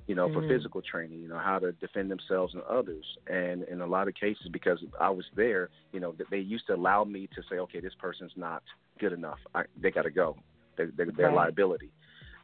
You 0.08 0.14
know, 0.14 0.30
for 0.30 0.44
Mhm. 0.44 0.50
physical 0.50 0.84
training. 0.84 1.20
You 1.20 1.28
know, 1.28 1.40
how 1.40 1.58
to 1.58 1.72
defend 1.72 2.12
themselves 2.12 2.54
and 2.54 2.62
others. 2.64 3.04
And 3.26 3.64
in 3.64 3.82
a 3.82 3.88
lot 3.88 4.08
of 4.08 4.14
cases, 4.14 4.50
because 4.50 4.78
I 5.00 5.10
was 5.10 5.26
there, 5.36 5.70
you 5.94 6.00
know, 6.00 6.12
th- 6.12 6.30
they 6.30 6.38
used 6.38 6.68
to 6.68 6.76
allow 6.76 7.04
me 7.04 7.28
to 7.34 7.42
say, 7.50 7.58
okay, 7.58 7.80
this 7.80 7.96
person's 7.96 8.32
not 8.36 8.62
good 9.00 9.14
enough. 9.14 9.40
I, 9.56 9.64
they 9.82 9.90
got 9.90 10.04
to 10.04 10.12
go. 10.12 10.38
They, 10.78 10.86
they, 10.86 11.06
they're 11.06 11.32
a 11.32 11.34
liability. 11.34 11.90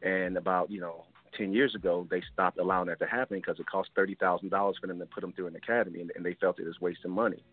And 0.01 0.37
about 0.37 0.71
you 0.71 0.81
know 0.81 1.05
10 1.37 1.53
years 1.53 1.75
ago, 1.75 2.07
they 2.09 2.23
stopped 2.33 2.57
allowing 2.57 2.87
that 2.87 2.97
to 2.97 3.05
happen 3.05 3.37
because 3.37 3.59
it 3.59 3.67
cost 3.67 3.89
$30,000 3.95 4.49
for 4.79 4.87
them 4.87 4.97
to 4.97 5.05
put 5.05 5.21
them 5.21 5.31
through 5.31 5.47
an 5.47 5.55
academy, 5.55 6.01
and, 6.01 6.11
and 6.15 6.25
they 6.25 6.33
felt 6.33 6.59
it 6.59 6.65
was 6.65 6.81
wasting 6.81 7.11
money. 7.11 7.43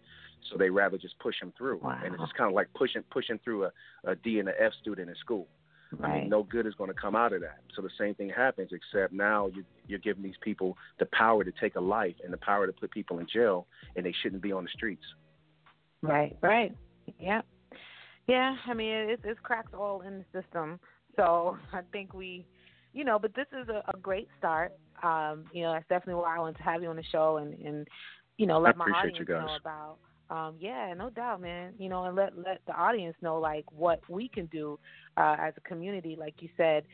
So 0.51 0.57
they 0.57 0.71
rather 0.71 0.99
just 0.99 1.19
push 1.19 1.39
them 1.41 1.53
through. 1.57 1.81
Wow. 1.83 2.01
And 2.05 2.15
it's 2.15 2.23
just 2.23 2.35
kind 2.35 2.49
of 2.49 2.55
like 2.55 2.69
pushing 2.75 3.03
pushing 3.11 3.39
through 3.45 3.65
a, 3.65 3.73
a 4.05 4.15
D 4.17 4.39
and 4.39 4.49
an 4.49 4.55
F 4.59 4.73
student 4.81 5.09
in 5.09 5.17
school. 5.17 5.49
I 6.03 6.19
mean, 6.19 6.29
no 6.29 6.43
good 6.43 6.67
is 6.67 6.75
going 6.75 6.89
to 6.89 7.01
come 7.01 7.17
out 7.17 7.33
of 7.33 7.41
that. 7.41 7.61
So 7.75 7.83
the 7.83 7.91
same 7.99 8.15
thing 8.15 8.29
happens, 8.29 8.71
except 8.73 9.13
now 9.13 9.47
you, 9.55 9.65
you're 9.87 9.99
giving 9.99 10.23
these 10.23 10.37
people 10.43 10.77
the 10.99 11.07
power 11.13 11.45
to 11.45 11.53
take 11.61 11.77
a 11.77 11.81
life 11.81 12.15
and 12.23 12.33
the 12.33 12.39
power 12.39 12.67
to 12.67 12.73
put 12.73 12.91
people 12.91 13.21
in 13.21 13.27
jail, 13.33 13.67
and 13.97 14.05
they 14.05 14.15
shouldn't 14.23 14.43
be 14.43 14.53
on 14.53 14.65
the 14.65 14.71
streets. 14.75 15.05
Right, 16.03 16.37
right. 16.43 16.77
Yeah. 17.19 17.41
Yeah, 18.27 18.57
I 18.67 18.75
mean 18.75 18.93
it's 18.93 19.23
it's 19.25 19.41
cracks 19.43 19.73
all 19.73 20.03
in 20.03 20.19
the 20.19 20.43
system. 20.43 20.79
So 21.17 21.57
I 21.73 21.81
think 21.93 22.13
we, 22.13 22.47
you 22.93 23.05
know, 23.05 23.19
but 23.19 23.35
this 23.35 23.47
is 23.53 23.69
a, 23.69 23.83
a 23.93 23.97
great 23.99 24.29
start. 24.39 24.73
Um, 25.03 25.45
you 25.53 25.63
know, 25.63 25.73
that's 25.73 25.89
definitely 25.89 26.21
why 26.23 26.37
I 26.37 26.39
wanted 26.39 26.59
to 26.59 26.65
have 26.65 26.83
you 26.83 26.91
on 26.91 26.97
the 26.97 27.05
show 27.05 27.39
and, 27.39 27.55
and 27.65 27.89
you 28.37 28.47
know, 28.47 28.61
let 28.61 28.77
my 28.77 28.87
audience 28.87 29.27
know 29.29 29.57
about. 29.61 29.97
Um, 30.31 30.57
yeah, 30.61 30.93
no 30.97 31.11
doubt, 31.11 31.41
man. 31.41 31.73
You 31.79 31.89
know, 31.89 32.05
and 32.05 32.15
let 32.15 32.37
let 32.37 32.61
the 32.67 32.75
audience 32.75 33.17
know 33.23 33.39
like 33.39 33.65
what 33.73 34.01
we 34.09 34.29
can 34.29 34.47
do 34.47 34.79
uh, 35.17 35.37
as 35.41 35.55
a 35.57 35.61
community. 35.61 36.17
Like 36.19 36.35
you 36.41 36.49
said, 36.57 36.85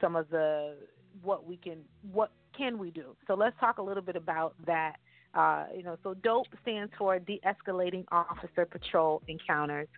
some 0.00 0.16
of 0.16 0.28
the 0.30 0.76
what 1.22 1.46
we 1.46 1.56
can 1.56 1.78
what 2.12 2.30
can 2.56 2.78
we 2.78 2.90
do. 2.90 3.16
So 3.26 3.34
let's 3.34 3.56
talk 3.58 3.78
a 3.78 3.82
little 3.82 4.02
bit 4.02 4.16
about 4.16 4.54
that. 4.66 4.96
Uh, 5.34 5.64
you 5.74 5.82
know, 5.82 5.96
so 6.02 6.12
DOPE 6.12 6.48
stands 6.60 6.92
for 6.98 7.18
De-escalating 7.18 8.04
Officer 8.12 8.66
Patrol 8.66 9.22
Encounters. 9.28 9.88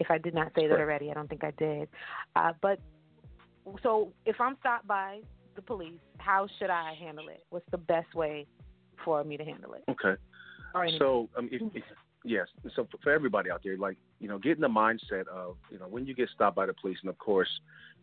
If 0.00 0.10
I 0.10 0.18
did 0.18 0.34
not 0.34 0.50
say 0.56 0.66
that 0.66 0.80
already, 0.80 1.10
I 1.10 1.14
don't 1.14 1.28
think 1.28 1.44
I 1.44 1.52
did. 1.52 1.88
Uh, 2.34 2.52
but 2.60 2.80
so 3.84 4.12
if 4.26 4.40
I'm 4.40 4.56
stopped 4.58 4.88
by 4.88 5.20
the 5.54 5.62
police, 5.62 6.00
how 6.18 6.48
should 6.58 6.70
I 6.70 6.94
handle 6.98 7.28
it? 7.28 7.44
What's 7.50 7.70
the 7.70 7.78
best 7.78 8.12
way 8.14 8.46
for 9.04 9.22
me 9.22 9.36
to 9.36 9.44
handle 9.44 9.74
it? 9.74 9.84
Okay. 9.88 10.20
So, 10.98 11.28
um, 11.36 11.48
if, 11.52 11.62
if, 11.74 11.82
yes, 12.24 12.46
so 12.74 12.86
for, 13.02 13.12
everybody 13.12 13.50
out 13.50 13.62
there, 13.64 13.76
like 13.76 13.96
you 14.18 14.28
know, 14.28 14.38
get 14.38 14.56
in 14.56 14.60
the 14.60 14.68
mindset 14.68 15.26
of 15.28 15.56
you 15.70 15.78
know 15.78 15.86
when 15.88 16.06
you 16.06 16.14
get 16.14 16.28
stopped 16.34 16.56
by 16.56 16.66
the 16.66 16.74
police, 16.74 16.98
and 17.02 17.10
of 17.10 17.18
course, 17.18 17.48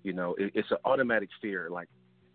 you 0.04 0.14
know, 0.14 0.36
it, 0.38 0.52
it's 0.56 0.72
an 0.72 0.78
automatic 0.86 1.30
fear. 1.42 1.70
Like 1.70 1.88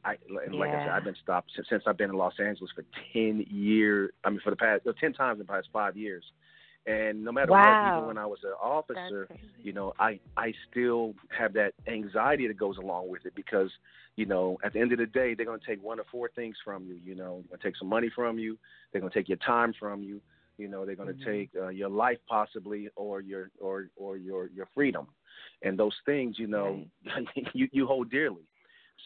I, 0.04 0.16
and 0.46 0.54
like 0.54 0.70
I 0.70 0.84
said, 0.84 0.88
I've 0.88 1.04
been 1.04 1.16
stopped 1.22 1.50
since, 1.54 1.68
since 1.70 1.84
I've 1.86 1.96
been 1.96 2.10
in 2.10 2.16
Los 2.16 2.34
Angeles 2.40 2.70
for 2.74 2.84
ten 3.12 3.44
years. 3.48 4.10
I 4.24 4.30
mean, 4.30 4.40
for 4.42 4.50
the 4.50 4.56
past 4.56 4.86
uh, 4.86 4.92
ten 5.00 5.12
times 5.12 5.40
in 5.40 5.46
the 5.46 5.52
past 5.52 5.68
five 5.72 5.96
years. 5.96 6.24
And 6.84 7.22
no 7.22 7.30
matter 7.30 7.52
wow. 7.52 7.92
what, 7.92 7.96
even 7.96 8.08
when 8.08 8.18
I 8.18 8.26
was 8.26 8.40
an 8.42 8.54
officer, 8.60 9.28
you 9.62 9.72
know, 9.72 9.92
I 10.00 10.18
I 10.36 10.52
still 10.68 11.14
have 11.36 11.52
that 11.52 11.74
anxiety 11.86 12.48
that 12.48 12.56
goes 12.56 12.76
along 12.76 13.08
with 13.08 13.24
it 13.24 13.34
because, 13.36 13.70
you 14.16 14.26
know, 14.26 14.58
at 14.64 14.72
the 14.72 14.80
end 14.80 14.90
of 14.92 14.98
the 14.98 15.06
day, 15.06 15.34
they're 15.34 15.46
going 15.46 15.60
to 15.60 15.66
take 15.66 15.80
one 15.80 16.00
or 16.00 16.04
four 16.10 16.28
things 16.34 16.56
from 16.64 16.84
you. 16.86 16.98
You 17.04 17.14
know, 17.14 17.44
they're 17.48 17.56
going 17.56 17.60
to 17.60 17.68
take 17.68 17.76
some 17.76 17.88
money 17.88 18.10
from 18.12 18.36
you. 18.36 18.58
They're 18.90 19.00
going 19.00 19.12
to 19.12 19.18
take 19.18 19.28
your 19.28 19.38
time 19.38 19.72
from 19.78 20.02
you. 20.02 20.20
You 20.62 20.68
know, 20.68 20.86
they're 20.86 20.94
going 20.94 21.08
to 21.08 21.14
mm-hmm. 21.14 21.30
take 21.30 21.50
uh, 21.60 21.68
your 21.68 21.88
life 21.88 22.18
possibly, 22.28 22.88
or 22.94 23.20
your 23.20 23.50
or 23.60 23.88
or 23.96 24.16
your 24.16 24.48
your 24.54 24.68
freedom, 24.72 25.08
and 25.62 25.76
those 25.76 25.96
things, 26.06 26.38
you 26.38 26.46
know, 26.46 26.84
right. 27.04 27.26
you 27.52 27.68
you 27.72 27.86
hold 27.86 28.10
dearly. 28.10 28.46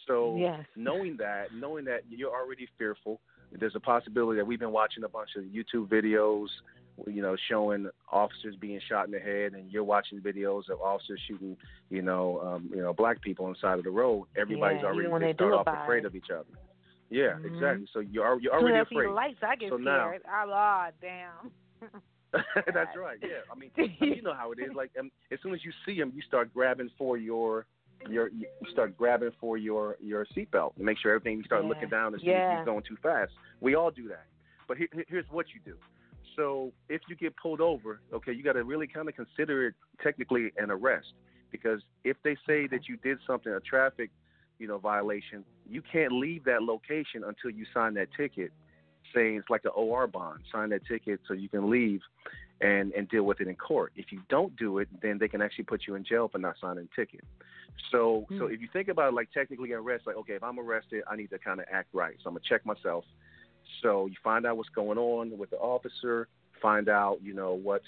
So 0.06 0.36
yes. 0.36 0.60
knowing 0.76 1.16
that, 1.16 1.54
knowing 1.54 1.86
that 1.86 2.02
you're 2.10 2.34
already 2.34 2.68
fearful, 2.76 3.20
there's 3.58 3.74
a 3.74 3.80
possibility 3.80 4.36
that 4.36 4.44
we've 4.44 4.60
been 4.60 4.72
watching 4.72 5.04
a 5.04 5.08
bunch 5.08 5.30
of 5.36 5.44
YouTube 5.44 5.88
videos, 5.88 6.48
you 7.06 7.22
know, 7.22 7.36
showing 7.48 7.88
officers 8.12 8.54
being 8.60 8.80
shot 8.88 9.06
in 9.06 9.12
the 9.12 9.18
head, 9.18 9.54
and 9.54 9.70
you're 9.70 9.84
watching 9.84 10.20
videos 10.20 10.68
of 10.70 10.80
officers 10.82 11.20
shooting, 11.26 11.56
you 11.88 12.02
know, 12.02 12.40
um, 12.40 12.70
you 12.74 12.82
know, 12.82 12.92
black 12.92 13.20
people 13.22 13.46
on 13.46 13.52
the 13.52 13.58
side 13.60 13.78
of 13.78 13.84
the 13.84 13.90
road. 13.90 14.26
Everybody's 14.36 14.80
yeah, 14.82 14.88
already 14.88 15.26
they 15.26 15.34
start 15.34 15.54
off 15.54 15.66
it. 15.66 15.74
afraid 15.82 16.04
of 16.04 16.14
each 16.14 16.30
other. 16.30 16.44
Yeah, 17.10 17.24
mm-hmm. 17.24 17.54
exactly. 17.54 17.86
So 17.92 18.00
you're 18.00 18.40
you're 18.40 18.52
already 18.54 18.78
afraid. 18.78 19.10
lights, 19.10 19.38
I 19.42 19.56
get 19.56 19.70
so 19.70 19.78
scared. 19.80 20.22
Now, 20.24 20.32
I'm 20.32 20.48
ah 20.52 20.88
damn. 21.00 21.50
That's 22.32 22.96
right. 22.96 23.18
Yeah. 23.22 23.46
I 23.50 23.58
mean, 23.58 23.70
you 24.00 24.22
know 24.22 24.34
how 24.34 24.52
it 24.52 24.58
is. 24.58 24.74
Like, 24.74 24.90
um, 24.98 25.10
as 25.30 25.38
soon 25.42 25.54
as 25.54 25.64
you 25.64 25.72
see 25.86 25.98
them, 25.98 26.12
you 26.14 26.22
start 26.22 26.52
grabbing 26.52 26.90
for 26.98 27.16
your 27.16 27.66
your 28.10 28.28
you 28.28 28.46
start 28.72 28.96
grabbing 28.96 29.30
for 29.40 29.56
your 29.56 29.96
your 30.00 30.26
seatbelt 30.36 30.72
and 30.76 30.84
make 30.84 30.98
sure 30.98 31.14
everything. 31.14 31.38
You 31.38 31.44
start 31.44 31.62
yeah. 31.62 31.68
looking 31.68 31.88
down 31.88 32.12
and 32.12 32.20
see 32.20 32.28
yeah. 32.28 32.52
if 32.52 32.56
you're 32.56 32.64
going 32.64 32.84
too 32.86 32.96
fast. 33.02 33.32
We 33.60 33.74
all 33.74 33.90
do 33.90 34.08
that. 34.08 34.26
But 34.68 34.76
here, 34.76 34.88
here's 35.08 35.26
what 35.30 35.46
you 35.54 35.60
do. 35.64 35.76
So 36.34 36.72
if 36.88 37.00
you 37.08 37.16
get 37.16 37.34
pulled 37.36 37.60
over, 37.60 38.00
okay, 38.12 38.32
you 38.32 38.42
got 38.42 38.54
to 38.54 38.64
really 38.64 38.86
kind 38.86 39.08
of 39.08 39.14
consider 39.14 39.68
it 39.68 39.74
technically 40.02 40.50
an 40.58 40.70
arrest 40.70 41.14
because 41.50 41.80
if 42.04 42.16
they 42.24 42.34
say 42.46 42.66
that 42.66 42.88
you 42.88 42.98
did 42.98 43.18
something 43.26 43.52
a 43.52 43.60
traffic, 43.60 44.10
you 44.58 44.66
know, 44.66 44.78
violation, 44.78 45.44
you 45.68 45.82
can't 45.92 46.12
leave 46.12 46.44
that 46.44 46.62
location 46.62 47.24
until 47.26 47.50
you 47.50 47.66
sign 47.74 47.94
that 47.94 48.08
ticket 48.16 48.52
saying 49.14 49.36
it's 49.36 49.50
like 49.50 49.64
an 49.64 49.72
OR 49.74 50.06
bond. 50.06 50.40
Sign 50.52 50.70
that 50.70 50.86
ticket 50.86 51.20
so 51.26 51.34
you 51.34 51.48
can 51.48 51.70
leave 51.70 52.00
and 52.60 52.92
and 52.92 53.08
deal 53.08 53.24
with 53.24 53.40
it 53.40 53.48
in 53.48 53.54
court. 53.56 53.92
If 53.96 54.12
you 54.12 54.20
don't 54.28 54.56
do 54.56 54.78
it, 54.78 54.88
then 55.02 55.18
they 55.18 55.28
can 55.28 55.42
actually 55.42 55.64
put 55.64 55.82
you 55.86 55.94
in 55.94 56.04
jail 56.04 56.28
for 56.28 56.38
not 56.38 56.56
signing 56.60 56.88
a 56.92 57.00
ticket. 57.00 57.24
So 57.90 58.26
so 58.30 58.46
hmm. 58.46 58.52
if 58.52 58.60
you 58.60 58.68
think 58.72 58.88
about 58.88 59.08
it 59.08 59.14
like 59.14 59.30
technically 59.32 59.72
arrest, 59.72 60.06
like 60.06 60.16
okay, 60.16 60.34
if 60.34 60.42
I'm 60.42 60.58
arrested, 60.58 61.02
I 61.10 61.16
need 61.16 61.30
to 61.30 61.38
kind 61.38 61.60
of 61.60 61.66
act 61.70 61.88
right. 61.92 62.14
So 62.22 62.28
I'm 62.28 62.34
gonna 62.34 62.44
check 62.48 62.64
myself. 62.64 63.04
So 63.82 64.06
you 64.06 64.14
find 64.22 64.46
out 64.46 64.56
what's 64.56 64.70
going 64.70 64.98
on 64.98 65.36
with 65.36 65.50
the 65.50 65.56
officer, 65.56 66.28
find 66.62 66.88
out 66.88 67.18
you 67.22 67.34
know 67.34 67.54
what's 67.54 67.84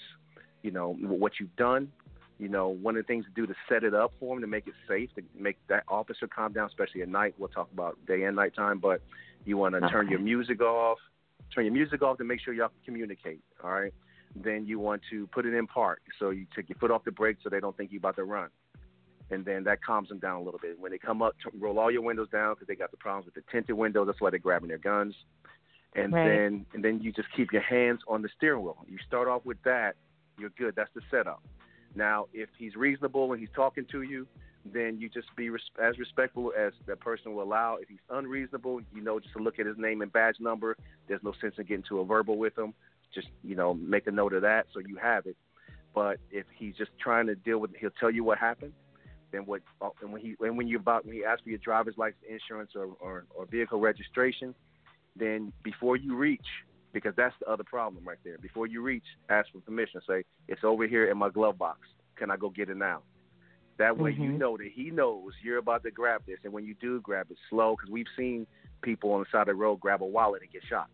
you 0.61 0.71
know 0.71 0.93
what 0.93 1.33
you've 1.39 1.55
done. 1.55 1.91
You 2.39 2.47
know, 2.49 2.69
one 2.69 2.95
of 2.95 3.03
the 3.03 3.07
things 3.07 3.25
to 3.25 3.31
do 3.31 3.45
to 3.45 3.53
set 3.67 3.83
it 3.83 3.93
up 3.93 4.13
for 4.19 4.35
them 4.35 4.41
to 4.41 4.47
make 4.47 4.65
it 4.67 4.73
safe, 4.87 5.13
to 5.15 5.21
make 5.37 5.57
that 5.67 5.83
officer 5.87 6.27
calm 6.27 6.53
down, 6.53 6.67
especially 6.67 7.01
at 7.01 7.09
night. 7.09 7.35
We'll 7.37 7.49
talk 7.49 7.69
about 7.71 7.97
day 8.07 8.23
and 8.23 8.35
night 8.35 8.55
time, 8.55 8.79
but 8.79 9.01
you 9.45 9.57
want 9.57 9.75
to 9.75 9.79
okay. 9.79 9.91
turn 9.91 10.09
your 10.09 10.19
music 10.19 10.61
off, 10.61 10.97
turn 11.53 11.65
your 11.65 11.73
music 11.73 12.01
off 12.01 12.17
to 12.17 12.23
make 12.23 12.39
sure 12.39 12.53
y'all 12.53 12.69
can 12.69 12.93
communicate. 12.93 13.41
All 13.63 13.71
right. 13.71 13.93
Then 14.35 14.65
you 14.65 14.79
want 14.79 15.01
to 15.09 15.27
put 15.27 15.45
it 15.45 15.53
in 15.53 15.67
park, 15.67 16.01
so 16.17 16.29
you 16.29 16.45
take 16.55 16.69
your 16.69 16.77
foot 16.77 16.91
off 16.91 17.03
the 17.03 17.11
brake 17.11 17.37
so 17.43 17.49
they 17.49 17.59
don't 17.59 17.75
think 17.75 17.91
you're 17.91 17.99
about 17.99 18.15
to 18.15 18.23
run 18.23 18.49
and 19.31 19.45
then 19.45 19.63
that 19.63 19.83
calms 19.83 20.09
them 20.09 20.19
down 20.19 20.41
a 20.41 20.43
little 20.43 20.59
bit. 20.59 20.79
When 20.79 20.91
they 20.91 20.97
come 20.97 21.21
up, 21.21 21.35
roll 21.57 21.79
all 21.79 21.91
your 21.91 22.01
windows 22.01 22.29
down 22.31 22.55
because 22.55 22.67
they 22.67 22.75
got 22.75 22.91
the 22.91 22.97
problems 22.97 23.25
with 23.25 23.35
the 23.35 23.43
tinted 23.51 23.75
windows. 23.75 24.07
That's 24.07 24.19
why 24.21 24.29
they're 24.29 24.39
grabbing 24.39 24.69
their 24.69 24.77
guns. 24.77 25.13
And 25.95 26.13
right. 26.13 26.27
then 26.27 26.65
and 26.73 26.83
then 26.83 27.01
you 27.01 27.11
just 27.11 27.29
keep 27.35 27.51
your 27.51 27.61
hands 27.61 28.01
on 28.07 28.21
the 28.21 28.29
steering 28.37 28.63
wheel. 28.63 28.77
You 28.87 28.97
start 29.07 29.27
off 29.27 29.45
with 29.45 29.57
that, 29.63 29.95
you're 30.37 30.51
good. 30.51 30.75
That's 30.75 30.91
the 30.93 31.01
setup. 31.09 31.41
Now, 31.95 32.27
if 32.33 32.49
he's 32.57 32.75
reasonable 32.75 33.31
and 33.31 33.39
he's 33.39 33.49
talking 33.55 33.85
to 33.91 34.01
you, 34.01 34.27
then 34.65 34.97
you 34.99 35.09
just 35.09 35.27
be 35.35 35.49
res- 35.49 35.61
as 35.81 35.97
respectful 35.97 36.53
as 36.57 36.73
that 36.85 36.99
person 36.99 37.33
will 37.33 37.43
allow. 37.43 37.77
If 37.77 37.89
he's 37.89 37.99
unreasonable, 38.09 38.81
you 38.93 39.01
know, 39.01 39.19
just 39.19 39.33
to 39.33 39.43
look 39.43 39.59
at 39.59 39.65
his 39.65 39.77
name 39.77 40.01
and 40.01 40.11
badge 40.11 40.35
number. 40.39 40.75
There's 41.07 41.23
no 41.23 41.33
sense 41.41 41.55
in 41.57 41.65
getting 41.65 41.85
to 41.89 41.99
a 41.99 42.05
verbal 42.05 42.37
with 42.37 42.57
him. 42.57 42.73
Just 43.13 43.29
you 43.43 43.55
know, 43.55 43.73
make 43.73 44.05
a 44.07 44.11
note 44.11 44.33
of 44.33 44.43
that 44.43 44.67
so 44.73 44.79
you 44.79 44.97
have 44.97 45.25
it. 45.25 45.37
But 45.95 46.19
if 46.29 46.45
he's 46.55 46.75
just 46.75 46.91
trying 46.99 47.27
to 47.27 47.35
deal 47.35 47.57
with, 47.57 47.71
he'll 47.79 47.89
tell 47.99 48.11
you 48.11 48.23
what 48.23 48.37
happened 48.37 48.73
then 49.31 49.45
what 49.45 49.61
uh, 49.81 49.89
and 50.01 50.11
when 50.11 50.21
he 50.21 50.35
and 50.39 50.57
when 50.57 50.67
you 50.67 50.77
about 50.77 51.05
when 51.05 51.15
he 51.15 51.23
asks 51.23 51.43
for 51.43 51.49
your 51.49 51.59
driver's 51.59 51.97
license, 51.97 52.23
insurance, 52.29 52.71
or, 52.75 52.89
or 52.99 53.25
or 53.35 53.45
vehicle 53.45 53.79
registration, 53.79 54.55
then 55.15 55.51
before 55.63 55.95
you 55.95 56.15
reach, 56.15 56.45
because 56.93 57.13
that's 57.15 57.35
the 57.39 57.49
other 57.49 57.63
problem 57.63 58.03
right 58.05 58.17
there. 58.23 58.37
Before 58.37 58.67
you 58.67 58.81
reach, 58.81 59.03
ask 59.29 59.51
for 59.51 59.59
permission. 59.59 60.01
Say 60.07 60.23
it's 60.47 60.63
over 60.63 60.87
here 60.87 61.09
in 61.09 61.17
my 61.17 61.29
glove 61.29 61.57
box. 61.57 61.79
Can 62.15 62.31
I 62.31 62.37
go 62.37 62.49
get 62.49 62.69
it 62.69 62.77
now? 62.77 63.01
That 63.77 63.97
way 63.97 64.11
mm-hmm. 64.11 64.23
you 64.23 64.31
know 64.33 64.57
that 64.57 64.67
he 64.73 64.91
knows 64.91 65.31
you're 65.41 65.57
about 65.57 65.83
to 65.83 65.91
grab 65.91 66.23
this, 66.27 66.39
and 66.43 66.51
when 66.51 66.65
you 66.65 66.75
do 66.81 66.99
grab 66.99 67.27
it, 67.29 67.37
slow 67.49 67.75
because 67.77 67.89
we've 67.89 68.07
seen 68.17 68.45
people 68.81 69.11
on 69.13 69.21
the 69.21 69.25
side 69.31 69.41
of 69.41 69.47
the 69.47 69.55
road 69.55 69.79
grab 69.79 70.01
a 70.01 70.05
wallet 70.05 70.41
and 70.41 70.51
get 70.51 70.61
shot. 70.69 70.89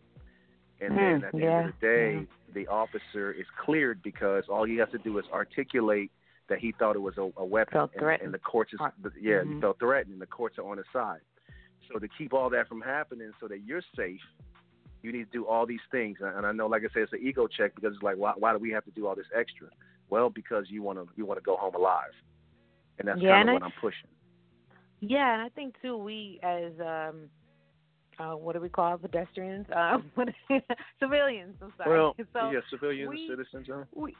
And 0.80 0.92
mm, 0.92 0.96
then 0.96 1.24
at 1.24 1.32
the 1.32 1.38
yeah, 1.38 1.58
end 1.58 1.68
of 1.68 1.74
the 1.80 1.86
day, 1.86 2.14
yeah. 2.14 2.54
the 2.54 2.66
officer 2.68 3.32
is 3.32 3.46
cleared 3.64 4.02
because 4.02 4.44
all 4.48 4.64
he 4.64 4.76
has 4.76 4.88
to 4.92 4.98
do 4.98 5.18
is 5.18 5.24
articulate 5.32 6.12
that 6.48 6.60
he 6.60 6.72
thought 6.78 6.94
it 6.94 7.00
was 7.02 7.16
a, 7.18 7.28
a 7.38 7.44
weapon, 7.44 7.72
felt 7.72 7.90
and, 7.96 8.22
and 8.22 8.32
the 8.32 8.38
courts 8.38 8.72
is 8.72 8.78
yeah, 9.20 9.38
mm-hmm. 9.38 9.54
he 9.54 9.60
felt 9.60 9.80
threatened, 9.80 10.12
and 10.12 10.22
the 10.22 10.26
courts 10.26 10.58
are 10.58 10.70
on 10.70 10.76
his 10.76 10.86
side. 10.92 11.20
So 11.92 11.98
to 11.98 12.06
keep 12.18 12.32
all 12.32 12.50
that 12.50 12.68
from 12.68 12.80
happening, 12.80 13.32
so 13.40 13.48
that 13.48 13.64
you're 13.64 13.82
safe, 13.96 14.20
you 15.06 15.12
need 15.12 15.30
to 15.30 15.38
do 15.38 15.46
all 15.46 15.66
these 15.66 15.80
things. 15.92 16.18
And 16.20 16.44
I 16.44 16.50
know, 16.50 16.66
like 16.66 16.82
I 16.82 16.92
said, 16.92 17.02
it's 17.02 17.12
an 17.12 17.20
ego 17.22 17.46
check 17.46 17.74
because 17.76 17.94
it's 17.94 18.02
like, 18.02 18.16
why, 18.16 18.32
why 18.36 18.52
do 18.52 18.58
we 18.58 18.72
have 18.72 18.84
to 18.86 18.90
do 18.90 19.06
all 19.06 19.14
this 19.14 19.26
extra? 19.34 19.68
Well, 20.10 20.30
because 20.30 20.64
you 20.68 20.82
want 20.82 20.98
to 20.98 21.08
you 21.16 21.24
want 21.24 21.38
to 21.38 21.44
go 21.44 21.56
home 21.56 21.74
alive, 21.74 22.12
and 22.98 23.08
that's 23.08 23.20
yeah, 23.20 23.30
kind 23.30 23.48
of 23.48 23.54
what 23.54 23.62
I, 23.62 23.66
I'm 23.66 23.72
pushing. 23.80 24.08
Yeah, 25.00 25.34
and 25.34 25.42
I 25.42 25.48
think 25.48 25.74
too, 25.80 25.96
we 25.96 26.40
as 26.42 26.72
um, 26.80 27.28
uh, 28.18 28.36
what 28.36 28.54
do 28.54 28.60
we 28.60 28.68
call 28.68 28.98
pedestrians? 28.98 29.66
Uh, 29.74 29.98
civilians. 31.00 31.54
I'm 31.62 31.72
sorry. 31.76 31.98
Well, 31.98 32.14
so 32.32 32.50
yeah, 32.50 32.60
civilians, 32.70 33.10
we, 33.10 33.28
citizens. 33.28 33.66
Huh? 33.70 33.84
We, 33.94 34.14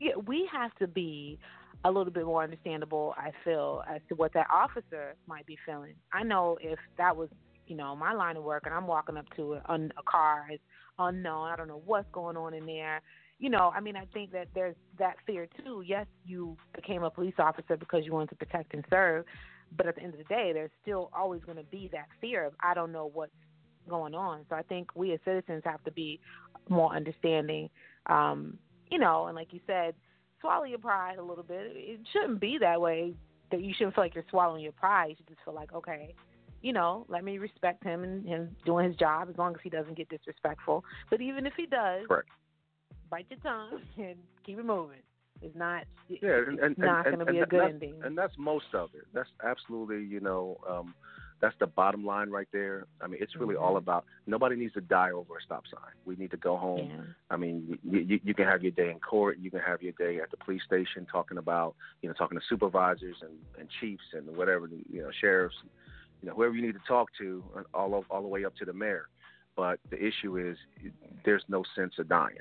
yeah, 0.00 0.16
we 0.26 0.48
have 0.52 0.74
to 0.76 0.86
be 0.86 1.38
a 1.84 1.90
little 1.90 2.12
bit 2.12 2.24
more 2.24 2.42
understandable, 2.42 3.14
I 3.16 3.30
feel, 3.44 3.82
as 3.88 4.00
to 4.08 4.14
what 4.14 4.32
that 4.34 4.46
officer 4.52 5.14
might 5.26 5.46
be 5.46 5.56
feeling. 5.64 5.94
I 6.12 6.22
know 6.22 6.58
if 6.60 6.78
that 6.98 7.16
was, 7.16 7.28
you 7.66 7.76
know, 7.76 7.94
my 7.96 8.12
line 8.12 8.36
of 8.36 8.44
work 8.44 8.64
and 8.66 8.74
I'm 8.74 8.86
walking 8.86 9.16
up 9.16 9.26
to 9.36 9.54
a, 9.54 9.74
a 9.74 10.02
car, 10.04 10.46
it's 10.50 10.62
unknown, 10.98 11.48
I 11.48 11.56
don't 11.56 11.68
know 11.68 11.82
what's 11.84 12.08
going 12.12 12.36
on 12.36 12.54
in 12.54 12.66
there. 12.66 13.02
You 13.38 13.50
know, 13.50 13.70
I 13.74 13.80
mean, 13.80 13.96
I 13.96 14.06
think 14.14 14.32
that 14.32 14.48
there's 14.54 14.76
that 14.98 15.16
fear 15.26 15.46
too. 15.62 15.82
Yes, 15.86 16.06
you 16.24 16.56
became 16.74 17.02
a 17.02 17.10
police 17.10 17.34
officer 17.38 17.76
because 17.76 18.04
you 18.04 18.12
wanted 18.12 18.30
to 18.30 18.36
protect 18.36 18.72
and 18.72 18.84
serve, 18.88 19.26
but 19.76 19.86
at 19.86 19.96
the 19.96 20.02
end 20.02 20.14
of 20.14 20.18
the 20.18 20.24
day, 20.24 20.52
there's 20.54 20.70
still 20.80 21.10
always 21.14 21.42
going 21.44 21.58
to 21.58 21.64
be 21.64 21.90
that 21.92 22.06
fear 22.20 22.46
of 22.46 22.54
I 22.62 22.72
don't 22.72 22.92
know 22.92 23.10
what's 23.12 23.32
going 23.88 24.14
on. 24.14 24.44
So 24.48 24.56
I 24.56 24.62
think 24.62 24.88
we 24.94 25.12
as 25.12 25.20
citizens 25.24 25.62
have 25.64 25.82
to 25.84 25.90
be 25.90 26.20
more 26.68 26.94
understanding. 26.94 27.68
Um, 28.06 28.58
you 28.90 28.98
know, 28.98 29.26
and 29.26 29.36
like 29.36 29.52
you 29.52 29.60
said, 29.66 29.94
swallow 30.40 30.64
your 30.64 30.78
pride 30.78 31.18
a 31.18 31.22
little 31.22 31.44
bit. 31.44 31.72
It 31.74 32.00
shouldn't 32.12 32.40
be 32.40 32.58
that 32.60 32.80
way. 32.80 33.14
That 33.50 33.62
you 33.62 33.72
shouldn't 33.76 33.94
feel 33.94 34.04
like 34.04 34.14
you're 34.14 34.24
swallowing 34.30 34.62
your 34.62 34.72
pride. 34.72 35.10
You 35.10 35.16
should 35.18 35.28
just 35.28 35.40
feel 35.44 35.54
like, 35.54 35.72
okay, 35.72 36.14
you 36.62 36.72
know, 36.72 37.06
let 37.08 37.24
me 37.24 37.38
respect 37.38 37.84
him 37.84 38.02
and 38.04 38.26
him 38.26 38.56
doing 38.64 38.86
his 38.86 38.96
job 38.96 39.28
as 39.30 39.36
long 39.36 39.54
as 39.54 39.60
he 39.62 39.70
doesn't 39.70 39.96
get 39.96 40.08
disrespectful. 40.08 40.84
But 41.10 41.20
even 41.20 41.46
if 41.46 41.52
he 41.56 41.66
does, 41.66 42.06
Correct. 42.08 42.28
bite 43.10 43.26
your 43.30 43.38
tongue 43.40 43.80
and 43.98 44.16
keep 44.44 44.58
it 44.58 44.64
moving. 44.64 44.98
It's 45.42 45.54
not. 45.54 45.84
Yeah, 46.08 46.38
and, 46.48 46.58
and, 46.58 46.72
it's 46.72 46.80
not 46.80 47.06
and, 47.06 47.16
going 47.16 47.26
to 47.26 47.26
and, 47.26 47.36
be 47.36 47.40
a 47.40 47.46
good 47.46 47.68
ending. 47.68 47.94
And 48.02 48.16
that's 48.16 48.32
most 48.38 48.66
of 48.74 48.90
it. 48.94 49.04
That's 49.12 49.28
absolutely, 49.44 50.02
you 50.02 50.20
know, 50.20 50.58
um, 50.68 50.94
that's 51.40 51.54
the 51.60 51.66
bottom 51.66 52.04
line 52.06 52.30
right 52.30 52.48
there. 52.52 52.86
I 53.02 53.06
mean, 53.06 53.18
it's 53.22 53.36
really 53.36 53.54
Mm-hmm. 53.54 53.64
all 53.64 53.76
about 53.76 54.06
nobody 54.26 54.56
needs 54.56 54.72
to 54.74 54.80
die 54.80 55.10
over 55.10 55.36
a 55.36 55.42
stop 55.44 55.64
sign. 55.70 55.92
We 56.06 56.16
need 56.16 56.30
to 56.30 56.36
go 56.38 56.56
home. 56.56 56.88
Yeah. 56.90 57.02
I 57.30 57.36
mean, 57.36 57.78
you, 57.84 58.00
you, 58.00 58.20
you 58.24 58.34
can 58.34 58.46
have 58.46 58.62
your 58.62 58.72
day 58.72 58.90
in 58.90 58.98
court. 58.98 59.38
You 59.38 59.50
can 59.50 59.60
have 59.60 59.82
your 59.82 59.92
day 59.92 60.20
at 60.20 60.30
the 60.30 60.38
police 60.38 60.62
station 60.64 61.06
talking 61.10 61.36
about, 61.36 61.74
you 62.00 62.08
know, 62.08 62.14
talking 62.14 62.38
to 62.38 62.44
supervisors 62.48 63.16
and, 63.20 63.32
and 63.58 63.68
chiefs 63.80 64.04
and 64.14 64.34
whatever, 64.36 64.68
you 64.90 65.02
know, 65.02 65.10
sheriffs, 65.20 65.56
you 66.22 66.28
know, 66.28 66.34
whoever 66.34 66.54
you 66.54 66.62
need 66.62 66.72
to 66.72 66.86
talk 66.88 67.08
to, 67.18 67.44
uh, 67.56 67.62
all 67.74 67.94
of, 67.94 68.04
all 68.10 68.22
the 68.22 68.28
way 68.28 68.44
up 68.44 68.54
to 68.56 68.64
the 68.64 68.72
mayor. 68.72 69.08
But 69.56 69.80
the 69.90 69.96
issue 69.96 70.36
is, 70.36 70.56
there's 71.24 71.44
no 71.48 71.62
sense 71.74 71.94
of 71.98 72.08
dying. 72.08 72.36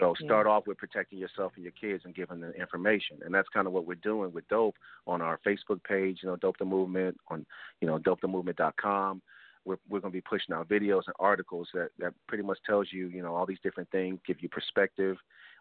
So 0.00 0.14
start 0.24 0.46
off 0.46 0.66
with 0.66 0.78
protecting 0.78 1.18
yourself 1.18 1.52
and 1.56 1.62
your 1.62 1.72
kids 1.72 2.04
and 2.04 2.14
giving 2.14 2.40
them 2.40 2.52
information, 2.58 3.18
and 3.24 3.34
that's 3.34 3.48
kind 3.48 3.66
of 3.66 3.72
what 3.72 3.86
we're 3.86 3.94
doing 3.94 4.32
with 4.32 4.46
Dope 4.48 4.74
on 5.06 5.22
our 5.22 5.38
Facebook 5.46 5.82
page. 5.84 6.20
You 6.22 6.28
know, 6.28 6.36
Dope 6.36 6.58
the 6.58 6.64
Movement 6.64 7.16
on 7.28 7.46
you 7.80 7.86
know 7.86 7.98
dopethemovement.com. 7.98 9.22
We're 9.64 9.78
we're 9.88 10.00
going 10.00 10.12
to 10.12 10.16
be 10.16 10.22
pushing 10.22 10.54
out 10.54 10.68
videos 10.68 11.02
and 11.06 11.14
articles 11.18 11.68
that 11.74 11.90
that 11.98 12.14
pretty 12.26 12.44
much 12.44 12.58
tells 12.66 12.88
you 12.92 13.08
you 13.08 13.22
know 13.22 13.34
all 13.34 13.46
these 13.46 13.60
different 13.62 13.90
things, 13.90 14.18
give 14.26 14.40
you 14.40 14.48
perspective. 14.48 15.16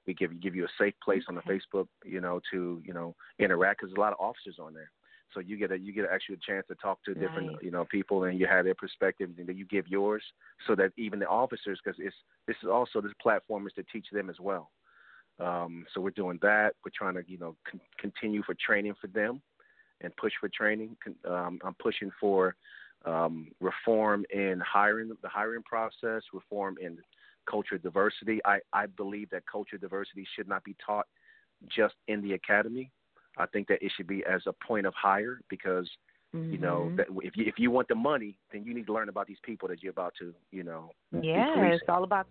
We 0.07 0.13
give 0.13 0.39
give 0.41 0.55
you 0.55 0.65
a 0.65 0.69
safe 0.79 0.93
place 1.03 1.23
on 1.27 1.35
the 1.35 1.41
Facebook, 1.41 1.87
you 2.03 2.21
know, 2.21 2.39
to 2.51 2.81
you 2.83 2.93
know 2.93 3.15
interact 3.39 3.81
because 3.81 3.91
there's 3.91 3.97
a 3.97 4.01
lot 4.01 4.13
of 4.13 4.19
officers 4.19 4.57
on 4.59 4.73
there. 4.73 4.91
So 5.33 5.39
you 5.39 5.57
get 5.57 5.71
a 5.71 5.77
you 5.77 5.91
get 5.91 6.05
actually 6.11 6.35
a 6.35 6.51
chance 6.51 6.65
to 6.67 6.75
talk 6.75 7.03
to 7.05 7.13
different 7.13 7.61
you 7.61 7.71
know 7.71 7.85
people 7.85 8.23
and 8.23 8.39
you 8.39 8.47
have 8.47 8.65
their 8.65 8.75
perspectives 8.75 9.33
and 9.37 9.47
then 9.47 9.57
you 9.57 9.65
give 9.65 9.87
yours 9.87 10.23
so 10.67 10.75
that 10.75 10.91
even 10.97 11.19
the 11.19 11.27
officers 11.27 11.79
because 11.83 11.99
it's 11.99 12.15
this 12.47 12.55
is 12.63 12.69
also 12.69 13.01
this 13.01 13.11
platform 13.21 13.67
is 13.67 13.73
to 13.73 13.83
teach 13.91 14.07
them 14.11 14.29
as 14.29 14.39
well. 14.39 14.71
Um, 15.39 15.85
so 15.93 15.99
we're 15.99 16.11
doing 16.11 16.39
that. 16.41 16.75
We're 16.85 16.91
trying 16.95 17.15
to 17.15 17.29
you 17.29 17.37
know 17.37 17.55
con- 17.69 17.81
continue 17.99 18.43
for 18.43 18.55
training 18.65 18.95
for 19.01 19.07
them 19.07 19.41
and 20.01 20.15
push 20.15 20.33
for 20.39 20.49
training. 20.49 20.95
Um, 21.27 21.59
I'm 21.63 21.75
pushing 21.75 22.11
for 22.19 22.55
um, 23.05 23.51
reform 23.59 24.25
in 24.31 24.61
hiring 24.65 25.09
the 25.21 25.29
hiring 25.29 25.63
process, 25.63 26.23
reform 26.33 26.77
in 26.81 26.97
culture 27.49 27.77
diversity. 27.77 28.39
I, 28.45 28.59
I 28.73 28.87
believe 28.87 29.29
that 29.29 29.43
culture 29.51 29.77
diversity 29.77 30.25
should 30.35 30.47
not 30.47 30.63
be 30.63 30.75
taught 30.85 31.07
just 31.67 31.95
in 32.07 32.21
the 32.21 32.33
academy. 32.33 32.91
I 33.37 33.45
think 33.47 33.67
that 33.67 33.83
it 33.83 33.91
should 33.95 34.07
be 34.07 34.23
as 34.25 34.41
a 34.47 34.53
point 34.53 34.85
of 34.85 34.93
hire 34.93 35.39
because 35.49 35.89
you 36.33 36.57
know 36.57 36.89
Mhm. 36.91 36.95
that 36.97 37.07
if 37.23 37.37
you 37.37 37.45
if 37.45 37.57
you 37.57 37.71
want 37.71 37.87
the 37.87 37.95
money, 37.95 38.37
then 38.51 38.63
you 38.65 38.73
need 38.73 38.87
to 38.87 38.93
learn 38.93 39.09
about 39.09 39.27
these 39.27 39.39
people 39.43 39.67
that 39.69 39.81
you're 39.81 39.91
about 39.91 40.13
to 40.19 40.33
you 40.51 40.63
know. 40.63 40.91
Yeah, 41.11 41.53
policing. 41.53 41.73
it's 41.73 41.89
all 41.89 42.03
about 42.03 42.27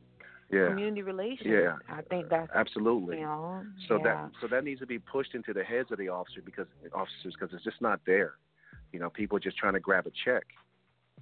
yeah 0.51 0.69
community 0.69 1.03
relations. 1.03 1.49
Yeah. 1.49 1.79
I 1.89 2.03
think 2.03 2.29
that's 2.29 2.51
absolutely. 2.55 3.17
you 3.19 3.25
know. 3.25 3.65
So 3.89 3.97
yeah. 3.97 4.03
that 4.05 4.31
so 4.41 4.47
that 4.49 4.63
needs 4.65 4.81
to 4.81 4.87
be 4.87 4.99
pushed 4.99 5.35
into 5.35 5.53
the 5.53 5.65
heads 5.65 5.91
of 5.91 5.99
the 5.99 6.09
officer 6.09 6.43
because 6.43 6.67
officers 6.93 7.35
because 7.39 7.55
it's 7.55 7.65
just 7.65 7.81
not 7.81 8.01
there. 8.07 8.35
You 8.93 9.01
know, 9.01 9.11
people 9.11 9.37
are 9.39 9.41
just 9.41 9.57
trying 9.57 9.73
to 9.75 9.81
grab 9.81 10.07
a 10.07 10.11
check, 10.25 10.45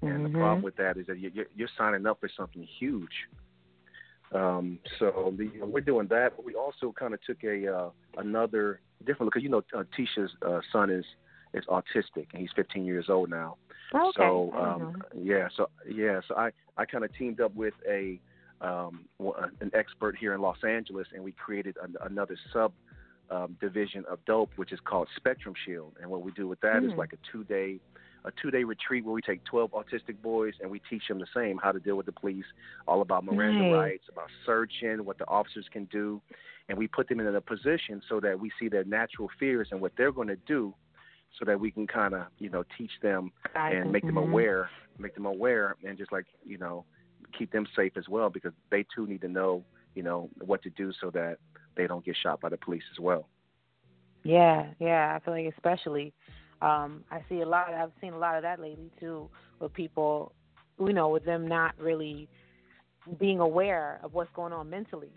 and 0.03 0.25
the 0.25 0.29
Mhm. 0.29 0.33
problem 0.41 0.63
with 0.63 0.77
that 0.77 0.97
is 0.97 1.07
that 1.07 1.19
you- 1.19 1.31
you're, 1.33 1.47
you're 1.55 1.69
signing 1.79 2.05
up 2.07 2.21
for 2.21 2.29
something 2.29 2.63
huge. 2.63 3.29
Um, 4.35 4.79
so 4.99 5.35
the, 5.37 5.45
you 5.45 5.61
know, 5.61 5.67
we're 5.67 5.81
doing 5.81 6.07
that, 6.09 6.33
but 6.37 6.45
we 6.45 6.55
also 6.55 6.93
kind 6.99 7.13
of 7.13 7.21
took 7.23 7.43
a 7.45 7.75
uh, 7.75 7.91
another 8.17 8.81
different 9.05 9.31
because 9.33 9.43
you 9.43 9.51
know 9.51 9.63
uh, 9.77 9.85
Tisha's 9.97 10.31
uh, 10.47 10.61
son 10.73 10.91
is 10.91 11.05
is 11.55 11.65
autistic 11.67 12.27
and 12.33 12.41
he's 12.41 12.51
15 12.57 12.85
years 12.85 13.07
old 13.11 13.29
now. 13.29 13.57
Oh, 13.95 14.09
okay. 14.09 14.13
So 14.19 14.53
um, 14.59 14.95
yeah, 15.15 15.49
so 15.57 15.69
yeah, 15.91 16.21
so 16.27 16.35
I 16.37 16.51
I 16.77 16.87
kind 16.87 17.05
of 17.05 17.15
teamed 17.17 17.41
up 17.41 17.55
with 17.55 17.75
a 17.89 18.19
um, 18.63 19.07
an 19.19 19.71
expert 19.75 20.17
here 20.19 20.35
in 20.35 20.41
Los 20.41 20.59
Angeles, 20.67 21.09
and 21.15 21.23
we 21.23 21.33
created 21.33 21.77
an, 21.83 21.97
another 22.05 22.37
sub 22.53 22.73
um, 23.31 23.57
division 23.61 24.05
of 24.11 24.25
dope, 24.25 24.51
which 24.57 24.73
is 24.73 24.81
called 24.85 25.09
Spectrum 25.17 25.55
Shield. 25.65 25.97
And 26.01 26.11
what 26.11 26.23
we 26.23 26.33
do 26.33 26.47
with 26.49 26.61
that 26.61 26.85
is 26.85 26.93
Hmm. 26.93 26.99
like 26.99 27.13
a 27.13 27.19
two 27.31 27.45
day 27.45 27.81
a 28.25 28.31
two 28.41 28.51
day 28.51 28.65
retreat 28.65 29.05
where 29.05 29.15
we 29.15 29.23
take 29.23 29.45
12 29.45 29.71
autistic 29.73 30.21
boys 30.23 30.55
and 30.61 30.71
we 30.71 30.81
teach 30.89 31.03
them 31.09 31.19
the 31.19 31.27
same 31.35 31.59
how 31.59 31.73
to 31.73 31.81
deal 31.81 31.97
with 31.97 32.07
the 32.07 32.13
police, 32.13 32.45
all 32.87 33.03
about 33.03 33.25
Miranda 33.25 33.63
Nice. 33.63 33.73
rights, 33.73 34.05
about 34.11 34.29
searching, 34.47 35.05
what 35.05 35.19
the 35.19 35.27
officers 35.29 35.67
can 35.73 35.85
do, 35.87 36.21
and 36.69 36.79
we 36.79 36.87
put 36.89 37.09
them 37.09 37.21
in 37.21 37.35
a 37.35 37.41
position 37.41 38.01
so 38.09 38.21
that 38.21 38.39
we 38.39 38.51
see 38.61 38.69
their 38.69 38.85
natural 38.85 39.29
fears 39.39 39.69
and 39.73 39.81
what 39.81 39.93
they're 39.97 40.13
going 40.13 40.29
to 40.29 40.39
do, 40.47 40.75
so 41.39 41.45
that 41.45 41.59
we 41.59 41.71
can 41.71 41.87
kind 41.87 42.15
of 42.15 42.27
you 42.39 42.51
know 42.51 42.65
teach 42.79 42.93
them 43.03 43.33
Guide 43.55 43.75
and 43.75 43.93
make 43.93 44.07
them 44.07 44.17
Mhm. 44.17 44.29
aware, 44.29 44.71
make 44.99 45.15
them 45.15 45.27
aware, 45.27 45.77
and 45.85 45.99
just 45.99 46.13
like 46.13 46.27
you 46.45 46.59
know, 46.59 46.85
keep 47.37 47.51
them 47.51 47.67
safe 47.75 47.97
as 47.97 48.09
well 48.09 48.31
because 48.31 48.53
they 48.71 48.85
too 48.95 49.07
need 49.07 49.21
to 49.23 49.29
know 49.29 49.65
you 49.95 50.03
know 50.03 50.31
what 50.41 50.63
to 50.63 50.71
do 50.71 50.93
so 51.01 51.11
that 51.11 51.39
they 51.77 51.87
don't 51.87 52.05
get 52.05 52.17
shot 52.17 52.41
by 52.41 52.49
the 52.49 52.57
police 52.57 52.85
as 52.93 53.01
well. 53.01 53.29
Yeah, 54.25 54.67
yeah. 54.79 55.17
I 55.17 55.25
feel 55.25 55.35
like 55.35 55.53
especially, 55.53 56.13
um, 56.63 57.05
I 57.11 57.21
see 57.29 57.41
a 57.41 57.47
lot. 57.47 57.73
I've 57.75 57.91
seen 58.01 58.13
a 58.13 58.19
lot 58.19 58.37
of 58.37 58.43
that 58.43 58.61
lately 58.61 58.91
too, 59.01 59.29
with 59.61 59.73
people, 59.75 60.33
you 60.79 60.93
know, 60.93 61.09
with 61.09 61.25
them 61.25 61.47
not 61.47 61.75
really 61.79 62.29
being 63.19 63.41
aware 63.41 63.99
of 64.03 64.15
what's 64.15 64.31
going 64.35 64.53
on 64.53 64.71
mentally, 64.71 65.11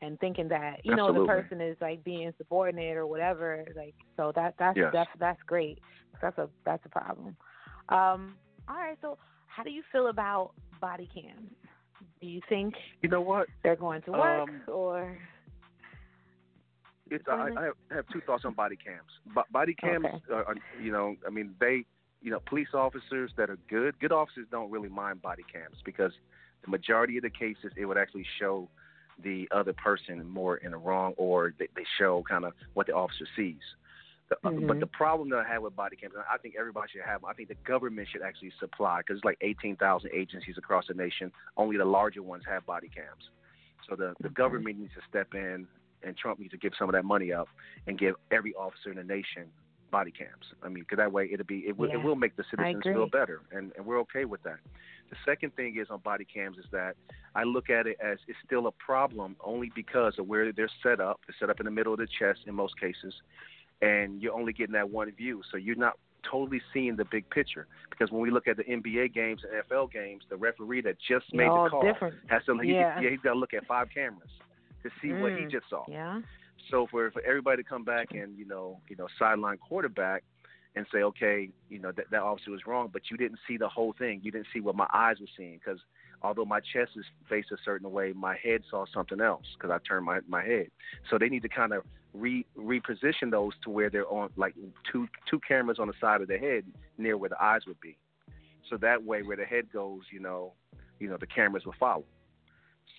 and 0.00 0.18
thinking 0.20 0.48
that 0.48 0.84
you 0.84 0.94
know 0.94 1.12
the 1.12 1.26
person 1.26 1.60
is 1.60 1.76
like 1.80 2.04
being 2.04 2.32
subordinate 2.38 2.96
or 2.96 3.06
whatever. 3.06 3.64
Like 3.76 3.94
so 4.16 4.32
that 4.36 4.54
that's 4.58 4.76
Yes. 4.76 4.90
that's 4.92 5.10
that's 5.18 5.42
great. 5.46 5.78
That's 6.22 6.38
a 6.38 6.48
that's 6.64 6.84
a 6.86 6.88
problem. 6.88 7.36
Um, 7.88 8.36
all 8.68 8.76
right. 8.76 8.96
So 9.02 9.18
how 9.48 9.62
do 9.62 9.70
you 9.70 9.82
feel 9.90 10.08
about 10.08 10.52
body 10.80 11.08
cams? 11.12 11.50
Do 12.20 12.26
you 12.26 12.40
think 12.48 12.74
You 13.02 13.08
know 13.08 13.22
what? 13.22 13.48
they're 13.62 13.76
going 13.76 14.02
to 14.02 14.12
work 14.12 14.48
Um, 14.48 14.62
or? 14.68 15.18
It's 17.10 17.24
I. 17.28 17.50
I 17.56 17.94
have- 17.94 18.06
two 18.12 18.20
thoughts 18.22 18.44
on 18.44 18.54
body 18.54 18.76
cams. 18.76 19.10
Bo- 19.34 19.44
body 19.50 19.74
cams, 19.74 20.06
Okay. 20.06 20.32
are, 20.32 20.44
are, 20.44 20.54
you 20.80 20.90
know, 20.92 21.16
I 21.26 21.30
mean, 21.30 21.54
they, 21.60 21.84
you 22.20 22.30
know, 22.30 22.40
police 22.40 22.74
officers 22.74 23.30
that 23.36 23.50
are 23.50 23.56
good, 23.68 23.98
good 24.00 24.12
officers 24.12 24.46
don't 24.50 24.70
really 24.70 24.88
mind 24.88 25.22
body 25.22 25.44
cams 25.50 25.76
because 25.84 26.12
the 26.64 26.70
majority 26.70 27.16
of 27.16 27.22
the 27.22 27.30
cases 27.30 27.72
it 27.76 27.84
would 27.84 27.98
actually 27.98 28.26
show 28.38 28.68
the 29.22 29.48
other 29.50 29.72
person 29.72 30.28
more 30.28 30.56
in 30.58 30.72
the 30.72 30.76
wrong, 30.76 31.14
or 31.16 31.54
they, 31.58 31.68
they 31.76 31.84
show 31.96 32.22
kind 32.28 32.44
of 32.44 32.52
what 32.74 32.86
the 32.86 32.92
officer 32.94 33.26
sees. 33.36 33.62
The, 34.28 34.36
uh, 34.44 34.50
Mhm. 34.50 34.66
But 34.66 34.80
the 34.80 34.86
problem 34.88 35.28
that 35.30 35.38
I 35.38 35.48
have 35.48 35.62
with 35.62 35.76
body 35.76 35.96
cams, 35.96 36.14
and 36.14 36.24
I 36.30 36.36
think 36.38 36.56
everybody 36.58 36.90
should 36.90 37.02
have. 37.02 37.24
I 37.24 37.32
think 37.32 37.48
the 37.48 37.54
government 37.64 38.08
should 38.08 38.22
actually 38.22 38.50
supply 38.58 38.98
because 38.98 39.18
it's 39.18 39.24
like 39.24 39.38
18,000 39.40 40.10
agencies 40.12 40.58
across 40.58 40.88
the 40.88 40.94
nation. 40.94 41.30
Only 41.56 41.76
the 41.76 41.84
larger 41.84 42.22
ones 42.22 42.44
have 42.46 42.66
body 42.66 42.88
cams. 42.88 43.30
So 43.88 43.94
the, 43.94 44.14
the 44.20 44.26
Okay. 44.26 44.34
government 44.34 44.80
needs 44.80 44.92
to 44.94 45.00
step 45.08 45.32
in, 45.34 45.68
and 46.02 46.16
Trump 46.16 46.38
needs 46.38 46.52
to 46.52 46.58
give 46.58 46.72
some 46.78 46.88
of 46.88 46.94
that 46.94 47.04
money 47.04 47.32
up 47.32 47.48
and 47.86 47.98
give 47.98 48.14
every 48.30 48.54
officer 48.54 48.90
in 48.90 48.96
the 48.96 49.04
nation 49.04 49.46
body 49.90 50.10
cams. 50.10 50.44
I 50.62 50.68
mean, 50.68 50.84
because 50.84 50.98
that 50.98 51.12
way 51.12 51.28
it'll 51.32 51.46
be 51.46 51.64
it 51.66 51.76
will, 51.76 51.88
Yeah, 51.88 51.94
it 51.94 52.04
will 52.04 52.16
make 52.16 52.36
the 52.36 52.44
citizens 52.50 52.82
feel 52.82 53.08
better, 53.08 53.40
and, 53.52 53.72
and 53.76 53.86
we're 53.86 54.00
okay 54.00 54.24
with 54.24 54.42
that. 54.42 54.58
The 55.10 55.16
second 55.24 55.54
thing 55.54 55.78
is 55.80 55.88
on 55.90 56.00
body 56.00 56.24
cams 56.24 56.58
is 56.58 56.64
that 56.72 56.96
I 57.34 57.44
look 57.44 57.70
at 57.70 57.86
it 57.86 57.96
as 58.04 58.18
it's 58.26 58.38
still 58.44 58.66
a 58.66 58.72
problem 58.72 59.36
only 59.44 59.70
because 59.74 60.14
of 60.18 60.26
where 60.26 60.52
they're 60.52 60.70
set 60.82 61.00
up. 61.00 61.20
They're 61.26 61.36
set 61.38 61.50
up 61.50 61.60
in 61.60 61.66
the 61.66 61.70
middle 61.70 61.92
of 61.92 61.98
the 61.98 62.08
chest 62.18 62.40
in 62.46 62.54
most 62.54 62.78
cases, 62.80 63.14
and 63.80 64.20
you're 64.20 64.34
only 64.34 64.52
getting 64.52 64.72
that 64.74 64.90
one 64.90 65.10
view, 65.12 65.42
so 65.50 65.56
you're 65.56 65.76
not 65.76 65.94
totally 66.28 66.60
seeing 66.74 66.96
the 66.96 67.04
big 67.04 67.28
picture. 67.30 67.68
Because 67.88 68.10
when 68.10 68.20
we 68.20 68.30
look 68.30 68.48
at 68.48 68.56
the 68.56 68.64
NBA 68.64 69.14
games 69.14 69.42
and 69.44 69.62
NFL 69.62 69.92
games, 69.92 70.24
the 70.28 70.36
referee 70.36 70.80
that 70.82 70.96
just 71.08 71.32
made 71.32 71.46
all 71.46 71.64
the 71.64 71.70
call 71.70 71.82
different. 71.82 72.16
has 72.26 72.42
to 72.46 72.58
he, 72.58 72.72
Yeah. 72.72 73.00
yeah 73.00 73.10
he's 73.10 73.20
got 73.20 73.34
to 73.34 73.38
look 73.38 73.54
at 73.54 73.64
five 73.66 73.88
cameras 73.94 74.30
to 74.88 74.94
see 75.00 75.12
what 75.12 75.32
he 75.32 75.44
Mm. 75.44 75.50
just 75.50 75.68
saw. 75.68 75.84
Yeah. 75.88 76.20
So 76.70 76.86
for 76.86 77.10
for 77.10 77.22
everybody 77.22 77.62
to 77.62 77.68
come 77.68 77.84
back 77.84 78.08
and 78.14 78.36
you 78.36 78.46
know 78.46 78.80
you 78.88 78.96
know 78.96 79.08
sideline 79.18 79.58
quarterback 79.58 80.24
and 80.74 80.86
say 80.92 81.02
okay 81.02 81.50
you 81.68 81.78
know 81.78 81.92
that 81.92 82.10
that 82.10 82.22
officer 82.22 82.50
was 82.50 82.66
wrong, 82.66 82.88
but 82.92 83.10
you 83.10 83.16
didn't 83.16 83.38
see 83.46 83.56
the 83.56 83.68
whole 83.68 83.92
thing. 83.92 84.20
You 84.22 84.30
didn't 84.32 84.48
see 84.52 84.60
what 84.60 84.74
my 84.74 84.88
eyes 84.92 85.20
were 85.20 85.32
seeing 85.36 85.58
because 85.58 85.80
although 86.22 86.44
my 86.44 86.60
chest 86.60 86.92
is 86.96 87.04
faced 87.28 87.52
a 87.52 87.56
certain 87.64 87.90
way, 87.92 88.12
my 88.12 88.36
head 88.36 88.62
saw 88.70 88.84
something 88.92 89.20
else 89.20 89.46
because 89.54 89.70
I 89.70 89.78
turned 89.86 90.04
my 90.06 90.20
my 90.26 90.42
head. 90.44 90.68
So 91.10 91.18
they 91.18 91.28
need 91.28 91.42
to 91.42 91.48
kind 91.48 91.72
of 91.72 91.84
re 92.14 92.44
reposition 92.58 93.30
those 93.30 93.52
to 93.64 93.70
where 93.70 93.90
they're 93.90 94.08
on 94.08 94.30
like 94.36 94.54
two 94.90 95.06
two 95.30 95.40
cameras 95.40 95.78
on 95.78 95.88
the 95.88 95.94
side 96.00 96.20
of 96.20 96.28
the 96.28 96.38
head 96.38 96.64
near 96.98 97.16
where 97.16 97.30
the 97.30 97.42
eyes 97.42 97.62
would 97.66 97.80
be. 97.80 97.96
So 98.68 98.76
that 98.78 99.04
way 99.04 99.22
where 99.22 99.36
the 99.36 99.44
head 99.44 99.70
goes, 99.72 100.02
you 100.10 100.20
know, 100.20 100.54
you 100.98 101.08
know 101.08 101.16
the 101.18 101.26
cameras 101.26 101.64
will 101.64 101.74
follow. 101.78 102.04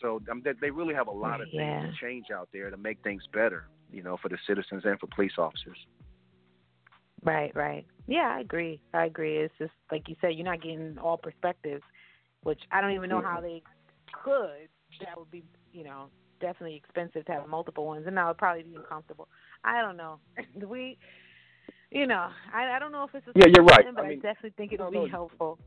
So 0.02 0.22
um, 0.32 0.42
they, 0.44 0.52
they 0.60 0.72
really 0.72 0.94
have 0.94 1.08
a 1.08 1.12
lot 1.12 1.42
of 1.42 1.48
Yeah. 1.52 1.82
things 1.82 1.94
to 2.00 2.06
change 2.06 2.28
out 2.32 2.50
there 2.54 2.70
to 2.70 2.78
make 2.78 3.00
things 3.04 3.24
better, 3.34 3.66
you 3.92 4.04
know, 4.04 4.18
for 4.22 4.30
the 4.30 4.38
citizens 4.48 4.84
and 4.86 5.00
for 5.00 5.08
police 5.08 5.34
officers. 5.38 5.78
Right, 7.24 7.54
right. 7.56 7.86
Yeah, 8.08 8.36
I 8.38 8.42
agree. 8.42 8.80
I 8.94 9.06
agree. 9.06 9.38
It's 9.38 9.54
just 9.58 9.72
like 9.92 10.08
you 10.08 10.16
said, 10.22 10.34
you're 10.36 10.46
not 10.46 10.62
getting 10.62 10.98
all 10.98 11.18
perspectives, 11.18 11.84
which 12.44 12.62
I 12.72 12.80
don't 12.80 12.94
even 12.94 13.10
know 13.10 13.22
how 13.22 13.42
they 13.42 13.62
could. 14.24 14.70
That 15.02 15.18
would 15.18 15.32
be, 15.32 15.44
you 15.74 15.84
know, 15.84 16.10
definitely 16.40 16.76
expensive 16.76 17.26
to 17.26 17.32
have 17.34 17.48
multiple 17.48 17.86
ones, 17.86 18.06
and 18.08 18.16
that 18.18 18.28
would 18.28 18.38
probably 18.38 18.64
be 18.64 18.76
uncomfortable. 18.76 19.28
I 19.64 19.82
don't 19.82 19.98
know. 19.98 20.20
we, 20.68 20.98
you 21.92 22.08
know, 22.08 22.30
I 22.54 22.76
I 22.76 22.80
don't 22.80 22.92
know 22.92 23.04
if 23.04 23.16
it's 23.16 23.28
a 23.28 23.32
Yeah, 23.36 23.48
you're 23.54 23.66
right. 23.66 23.86
solution, 23.86 23.96
But 23.96 24.06
I 24.06 24.10
I, 24.10 24.16
definitely 24.16 24.54
think 24.58 24.74
it 24.74 24.80
no, 24.80 24.86
would 24.86 24.94
no. 24.94 25.06
be 25.06 25.10
helpful. 25.10 25.60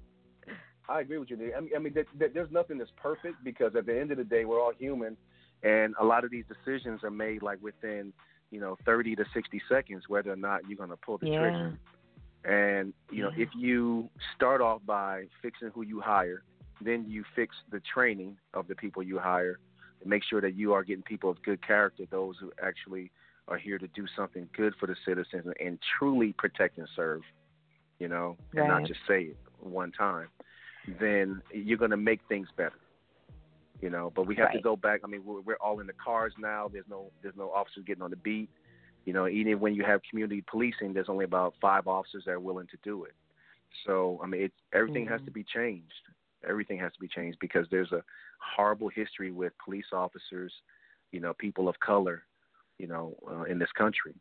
I 0.91 1.01
agree 1.01 1.19
with 1.19 1.31
you. 1.31 1.37
Nick. 1.37 1.55
I 1.57 1.61
mean, 1.61 1.71
I 1.75 1.79
mean 1.79 1.95
there, 1.95 2.07
there, 2.19 2.29
there's 2.29 2.51
nothing 2.51 2.79
that's 2.79 2.91
perfect 2.97 3.43
because 3.45 3.75
at 3.77 3.87
the 3.87 3.99
end 3.99 4.11
of 4.11 4.19
the 4.19 4.25
day, 4.25 4.45
we're 4.45 4.61
all 4.61 4.73
human, 4.79 5.17
and 5.63 5.95
a 6.01 6.05
lot 6.05 6.25
of 6.25 6.31
these 6.31 6.45
decisions 6.49 7.05
are 7.05 7.11
made 7.11 7.43
like 7.43 7.63
within 7.63 8.13
you 8.51 8.61
know, 8.61 8.77
30 8.85 9.17
to 9.17 9.25
60 9.33 9.63
seconds 9.69 10.05
whether 10.09 10.33
or 10.33 10.37
not 10.37 10.69
you're 10.69 10.77
going 10.77 10.91
to 10.91 10.97
pull 10.97 11.19
the 11.19 11.29
yeah. 11.29 11.39
trigger. 11.39 11.79
And 12.45 12.93
you 13.11 13.23
know, 13.23 13.31
Yeah. 13.37 13.45
if 13.45 13.49
you 13.57 14.09
start 14.35 14.61
off 14.61 14.85
by 14.85 15.27
fixing 15.43 15.69
who 15.69 15.83
you 15.83 16.01
hire, 16.01 16.43
then 16.81 17.05
you 17.07 17.25
fix 17.37 17.55
the 17.71 17.81
training 17.81 18.39
of 18.55 18.67
the 18.67 18.75
people 18.75 19.03
you 19.03 19.19
hire, 19.19 19.59
and 20.01 20.09
make 20.09 20.25
sure 20.25 20.41
that 20.41 20.55
you 20.55 20.73
are 20.73 20.83
getting 20.83 21.03
people 21.03 21.31
of 21.31 21.43
good 21.43 21.65
character, 21.65 22.05
those 22.11 22.37
who 22.41 22.51
actually 22.63 23.11
are 23.49 23.59
here 23.59 23.79
to 23.79 23.87
do 23.89 24.07
something 24.17 24.49
good 24.57 24.75
for 24.81 24.87
the 24.87 24.97
citizens 25.05 25.45
and, 25.45 25.55
and 25.61 25.79
truly 25.99 26.33
protect 26.33 26.79
and 26.79 26.89
serve. 26.97 27.23
You 27.99 28.09
know, 28.09 28.39
and 28.55 28.67
not 28.67 28.85
just 28.85 29.01
say 29.07 29.25
it 29.25 29.37
one 29.59 29.93
time. 29.93 30.29
Then 30.87 31.43
you're 31.53 31.79
going 31.79 31.91
to 31.91 31.97
make 31.97 32.21
things 32.29 32.49
better. 32.57 32.79
You 33.81 33.89
know, 33.89 34.13
but 34.15 34.27
we 34.27 34.37
have 34.37 34.53
to 34.53 34.61
go 34.61 34.77
back. 34.77 35.01
I 35.05 35.07
mean, 35.07 35.23
we're, 35.25 35.41
we're 35.41 35.57
all 35.57 35.81
in 35.81 35.87
the 35.87 35.95
cars 35.95 36.35
now. 36.39 36.69
There's 36.71 36.85
no 36.89 37.11
there's 37.23 37.37
no 37.37 37.51
officers 37.51 37.85
getting 37.87 38.03
on 38.03 38.11
the 38.11 38.17
beat. 38.17 38.51
You 39.07 39.15
know, 39.15 39.27
even 39.27 39.59
when 39.59 39.75
you 39.75 39.85
have 39.85 40.01
community 40.09 40.45
policing, 40.51 40.93
there's 40.93 41.09
only 41.09 41.25
about 41.25 41.55
five 41.61 41.89
officers 41.89 42.25
that 42.27 42.33
are 42.33 42.41
willing 42.41 42.67
to 42.67 42.77
do 42.85 43.05
it. 43.05 43.15
So, 43.87 44.21
I 44.23 44.27
mean, 44.27 44.43
it's 44.43 44.55
everything 44.75 45.07
has 45.07 45.23
Mhm. 45.23 45.27
to 45.27 45.31
be 45.31 45.45
changed. 45.45 46.03
Everything 46.47 46.79
has 46.79 46.93
to 46.93 47.01
be 47.01 47.09
changed 47.09 47.39
because 47.41 47.67
there's 47.71 47.93
a 47.93 48.05
horrible 48.39 48.89
history 48.89 49.31
with 49.31 49.57
police 49.65 49.93
officers, 49.93 50.53
you 51.13 51.21
know, 51.21 51.33
people 51.35 51.69
of 51.69 51.79
color, 51.81 52.25
you 52.79 52.87
know, 52.87 53.17
uh, 53.31 53.43
in 53.45 53.59
this 53.59 53.73
country, 53.73 54.15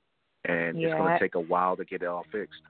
and 0.45 0.78
it's 0.78 0.93
going 0.93 1.12
to 1.12 1.19
take 1.19 1.36
a 1.36 1.41
while 1.41 1.76
to 1.76 1.84
get 1.84 2.02
it 2.02 2.06
all 2.06 2.26
fixed. 2.32 2.62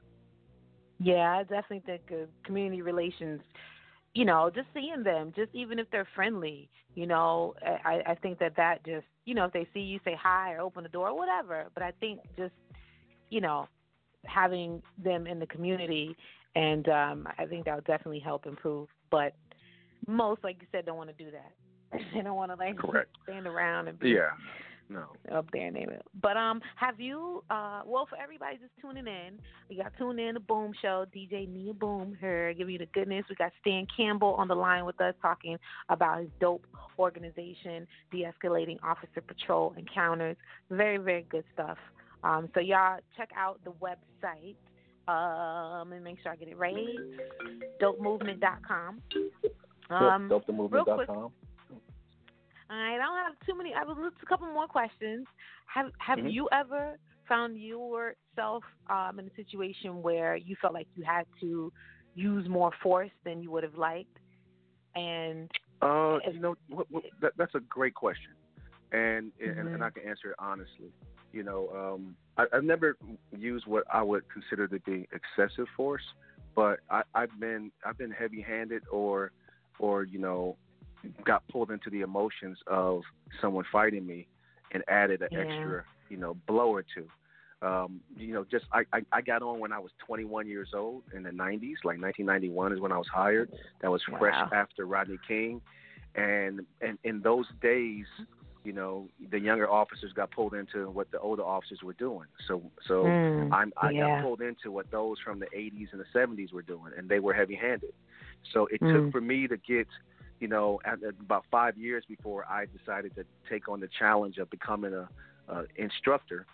Yeah, 1.00 1.38
I 1.38 1.44
definitely 1.44 1.84
think 1.86 2.02
uh, 2.12 2.26
community 2.44 2.82
relations, 2.82 3.42
you 4.20 4.26
know, 4.26 4.52
just 4.54 4.68
seeing 4.74 5.02
them, 5.02 5.32
just 5.34 5.50
even 5.54 5.80
if 5.80 5.90
they're 5.92 6.08
friendly, 6.14 6.70
you 6.94 7.08
know, 7.08 7.54
I, 7.86 8.02
I 8.06 8.16
think 8.16 8.38
that 8.40 8.54
that 8.58 8.84
just, 8.86 9.06
you 9.24 9.34
know, 9.34 9.46
if 9.46 9.54
they 9.54 9.66
see 9.74 9.80
you 9.80 9.98
say 10.04 10.14
hi 10.22 10.52
or 10.56 10.60
open 10.60 10.84
the 10.84 10.90
door, 10.90 11.08
or 11.08 11.18
whatever. 11.18 11.68
But 11.74 11.84
I 11.84 11.94
think 12.02 12.20
just, 12.36 12.52
you 13.30 13.40
know, 13.40 13.70
having 14.26 14.84
them 15.02 15.26
in 15.26 15.40
the 15.40 15.46
community, 15.46 16.18
and 16.54 16.90
um, 16.90 17.28
I 17.38 17.46
think 17.46 17.64
that 17.64 17.76
would 17.76 17.86
definitely 17.86 18.20
help 18.20 18.46
improve. 18.46 18.90
But 19.10 19.36
most, 20.06 20.44
like 20.44 20.58
you 20.60 20.68
said, 20.70 20.86
don't 20.86 20.98
want 20.98 21.18
to 21.18 21.24
do 21.24 21.32
that. 21.32 22.02
they 22.14 22.22
don't 22.22 22.36
want 22.36 22.52
to 22.52 22.58
like 22.58 22.78
Correct. 22.78 23.16
stand 23.24 23.48
around 23.48 23.88
and 23.88 23.98
be 23.98 24.10
Yeah. 24.10 24.32
No. 24.90 25.06
up 25.32 25.46
there 25.54 25.70
name 25.70 25.90
it. 25.90 26.02
But 26.20 26.36
um, 26.36 26.62
have 26.76 27.00
you? 27.00 27.44
Uh, 27.50 27.82
well, 27.86 28.08
for 28.10 28.18
everybody 28.18 28.58
just 28.58 28.72
tuning 28.82 29.06
in, 29.06 29.40
we 29.70 29.76
got 29.76 29.92
tuned 30.00 30.20
in 30.20 30.34
the 30.34 30.40
Boom 30.40 30.74
Show. 30.82 31.06
DJ 31.16 31.48
Nia 31.48 31.74
Boom 31.74 32.18
here, 32.20 32.54
giving 32.54 32.74
you 32.74 32.80
the 32.80 32.88
goodness. 32.88 33.24
We 33.30 33.36
got 33.36 33.52
Stan 33.62 33.86
Campbell 33.96 34.34
on 34.34 34.48
the 34.48 34.56
line 34.56 34.86
with 34.86 35.00
us, 35.00 35.14
talking 35.22 35.58
about 35.90 36.22
his 36.22 36.30
dope 36.40 36.66
organization, 36.98 37.88
de-escalating 38.12 38.80
officer 38.84 39.22
patrol 39.22 39.76
encounters. 39.78 40.38
Very, 40.72 40.98
very 40.98 41.26
good 41.30 41.44
stuff. 41.54 41.78
Um, 42.24 42.50
so 42.54 42.60
y'all 42.60 43.00
check 43.16 43.30
out 43.38 43.60
the 43.64 43.72
website. 43.72 44.56
Um, 45.08 45.92
and 45.94 46.04
make 46.04 46.18
sure 46.22 46.32
I 46.32 46.36
get 46.36 46.50
it 46.50 46.58
right. 46.58 46.76
DopeMovement.com. 47.82 49.02
Um, 49.90 50.30
DopeTheMovement.com. 50.30 51.32
I 52.70 52.98
don't 52.98 53.18
have 53.18 53.34
too 53.46 53.58
many. 53.58 53.74
I 53.74 53.80
have 53.80 53.90
a 53.90 54.26
couple 54.28 54.48
more 54.48 54.68
questions. 54.68 55.26
Have 55.74 55.92
Have 56.00 56.20
Mhm. 56.20 56.32
you 56.32 56.48
ever 56.52 56.98
found 57.28 57.58
yourself 57.58 58.64
um, 58.90 59.20
in 59.20 59.28
a 59.28 59.36
situation 59.36 60.02
where 60.02 60.36
you 60.36 60.56
felt 60.62 60.74
like 60.74 60.88
you 60.96 61.04
had 61.04 61.26
to 61.42 61.72
use 62.16 62.48
more 62.48 62.72
force 62.82 63.12
than 63.24 63.42
you 63.42 63.52
would 63.52 63.64
have 63.64 63.76
liked? 63.78 64.18
And 64.96 65.50
Uh, 65.82 66.20
you 66.32 66.40
know, 66.40 66.56
what, 66.70 66.88
what, 66.92 67.04
that, 67.22 67.34
that's 67.38 67.56
a 67.56 67.62
great 67.62 67.94
question, 67.94 68.34
and, 68.92 69.32
and 69.40 69.70
and 69.74 69.82
Mhm. 69.82 69.84
I 69.84 69.90
can 69.90 70.04
answer 70.08 70.32
it 70.32 70.36
honestly. 70.38 70.92
You 71.32 71.44
know, 71.44 71.70
um, 71.70 72.18
I, 72.38 72.46
I've 72.52 72.64
never 72.64 72.98
used 73.38 73.66
what 73.66 73.86
I 73.94 74.02
would 74.02 74.24
consider 74.30 74.68
to 74.68 74.80
be 74.80 75.08
excessive 75.14 75.68
force, 75.78 76.04
but 76.56 76.80
I, 76.90 77.04
I've 77.14 77.40
been 77.40 77.72
I've 77.86 77.98
been 77.98 78.12
heavy-handed 78.12 78.84
or 78.92 79.32
or 79.80 80.04
you 80.04 80.20
know 80.20 80.58
got 81.26 81.44
pulled 81.52 81.72
into 81.72 81.90
the 81.90 82.02
emotions 82.02 82.58
of 82.68 83.02
someone 83.42 83.66
fighting 83.72 84.06
me 84.06 84.28
and 84.74 84.84
added 84.88 85.22
an 85.22 85.30
Yeah. 85.32 85.40
extra 85.42 85.84
you 86.10 86.18
know 86.18 86.36
blow 86.48 86.74
or 86.74 86.84
two. 86.84 87.06
Um, 87.62 88.00
you 88.16 88.34
know, 88.34 88.46
just 88.50 88.66
I, 88.72 88.84
I 88.94 89.02
I 89.12 89.22
got 89.22 89.42
on 89.42 89.60
when 89.60 89.74
I 89.74 89.80
was 89.80 89.92
21 90.06 90.48
years 90.48 90.70
old 90.74 91.04
in 91.14 91.24
the 91.24 91.30
90s, 91.30 91.76
like 91.84 92.00
1991 92.00 92.72
is 92.74 92.80
when 92.80 92.92
I 92.92 92.98
was 92.98 93.08
hired. 93.14 93.50
That 93.82 93.92
was 93.92 94.02
fresh 94.18 94.34
Wow. 94.34 94.50
after 94.54 94.86
Rodney 94.86 95.20
King, 95.28 95.62
and 96.16 96.62
and 96.82 96.98
in 97.04 97.22
those 97.22 97.46
days, 97.62 98.06
you 98.64 98.72
know, 98.72 99.08
the 99.32 99.40
younger 99.40 99.70
officers 99.70 100.14
got 100.14 100.32
pulled 100.32 100.54
into 100.54 100.90
what 100.92 101.12
the 101.12 101.20
older 101.20 101.44
officers 101.44 101.80
were 101.84 101.94
doing. 101.94 102.28
So 102.48 102.62
so 102.88 103.04
Mm, 103.06 103.48
I'm 103.52 103.74
I 103.78 103.92
yeah. 103.94 104.08
got 104.08 104.22
pulled 104.22 104.42
into 104.42 104.72
what 104.72 104.86
those 104.92 105.18
from 105.24 105.40
the 105.40 105.48
80s 105.48 105.88
and 105.92 106.00
the 106.02 106.18
70s 106.18 106.54
were 106.54 106.62
doing, 106.62 106.94
and 106.98 107.10
they 107.10 107.20
were 107.20 107.34
heavy-handed. 107.34 107.92
So 108.54 108.68
it 108.72 108.82
Mm. 108.82 108.94
took 108.94 109.12
for 109.12 109.22
me 109.22 109.48
to 109.48 109.58
get, 109.58 109.88
you 110.40 110.48
know, 110.48 110.80
about 111.20 111.46
five 111.52 111.78
years 111.78 112.04
before 112.08 112.46
I 112.46 112.66
decided 112.78 113.16
to 113.16 113.26
take 113.50 113.68
on 113.68 113.80
the 113.80 113.90
challenge 114.00 114.38
of 114.38 114.50
becoming 114.50 114.94
a, 114.94 115.08
a 115.48 115.64
instructor 115.76 116.46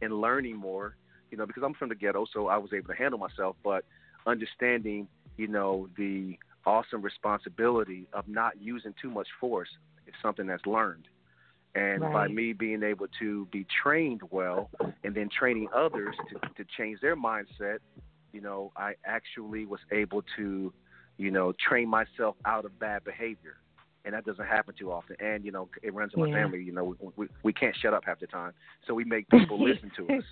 and 0.00 0.20
learning 0.20 0.56
more. 0.56 0.96
You 1.30 1.38
know, 1.38 1.46
because 1.46 1.62
I'm 1.62 1.74
from 1.74 1.90
the 1.90 1.94
ghetto, 1.94 2.26
so 2.32 2.48
I 2.48 2.56
was 2.56 2.72
able 2.72 2.88
to 2.88 2.94
handle 2.94 3.18
myself, 3.18 3.54
but 3.62 3.84
understanding, 4.26 5.06
you 5.36 5.46
know, 5.46 5.88
the 5.96 6.36
awesome 6.66 7.02
responsibility 7.02 8.08
of 8.12 8.26
not 8.26 8.60
using 8.60 8.94
too 9.00 9.10
much 9.10 9.28
force 9.40 9.68
is 10.06 10.14
something 10.20 10.46
that's 10.46 10.66
learned. 10.66 11.06
And 11.74 12.00
by 12.00 12.26
me 12.26 12.52
being 12.52 12.82
able 12.82 13.06
to 13.20 13.46
be 13.52 13.64
trained 13.82 14.22
well 14.30 14.70
and 15.04 15.14
then 15.14 15.28
training 15.28 15.68
others 15.72 16.16
to, 16.28 16.64
to 16.64 16.68
change 16.76 17.00
their 17.00 17.14
mindset, 17.14 17.78
you 18.32 18.40
know, 18.40 18.72
I 18.76 18.94
actually 19.04 19.66
was 19.66 19.78
able 19.92 20.24
to, 20.36 20.72
you 21.20 21.30
know, 21.30 21.52
train 21.68 21.88
myself 21.88 22.34
out 22.46 22.64
of 22.64 22.78
bad 22.78 23.04
behavior. 23.04 23.56
And 24.06 24.14
that 24.14 24.24
doesn't 24.24 24.46
happen 24.46 24.74
too 24.78 24.90
often. 24.90 25.16
And, 25.20 25.44
you 25.44 25.52
know, 25.52 25.68
it 25.82 25.92
runs 25.92 26.14
in 26.14 26.20
my 26.20 26.28
Yeah. 26.28 26.36
family. 26.36 26.62
You 26.62 26.72
know, 26.72 26.96
we, 26.98 27.08
we, 27.16 27.28
we 27.42 27.52
can't 27.52 27.76
shut 27.76 27.92
up 27.92 28.04
half 28.06 28.18
the 28.18 28.26
time. 28.26 28.52
So 28.86 28.94
we 28.94 29.04
make 29.04 29.28
people 29.28 29.62
listen 29.68 29.92
to 29.98 30.16
us 30.16 30.24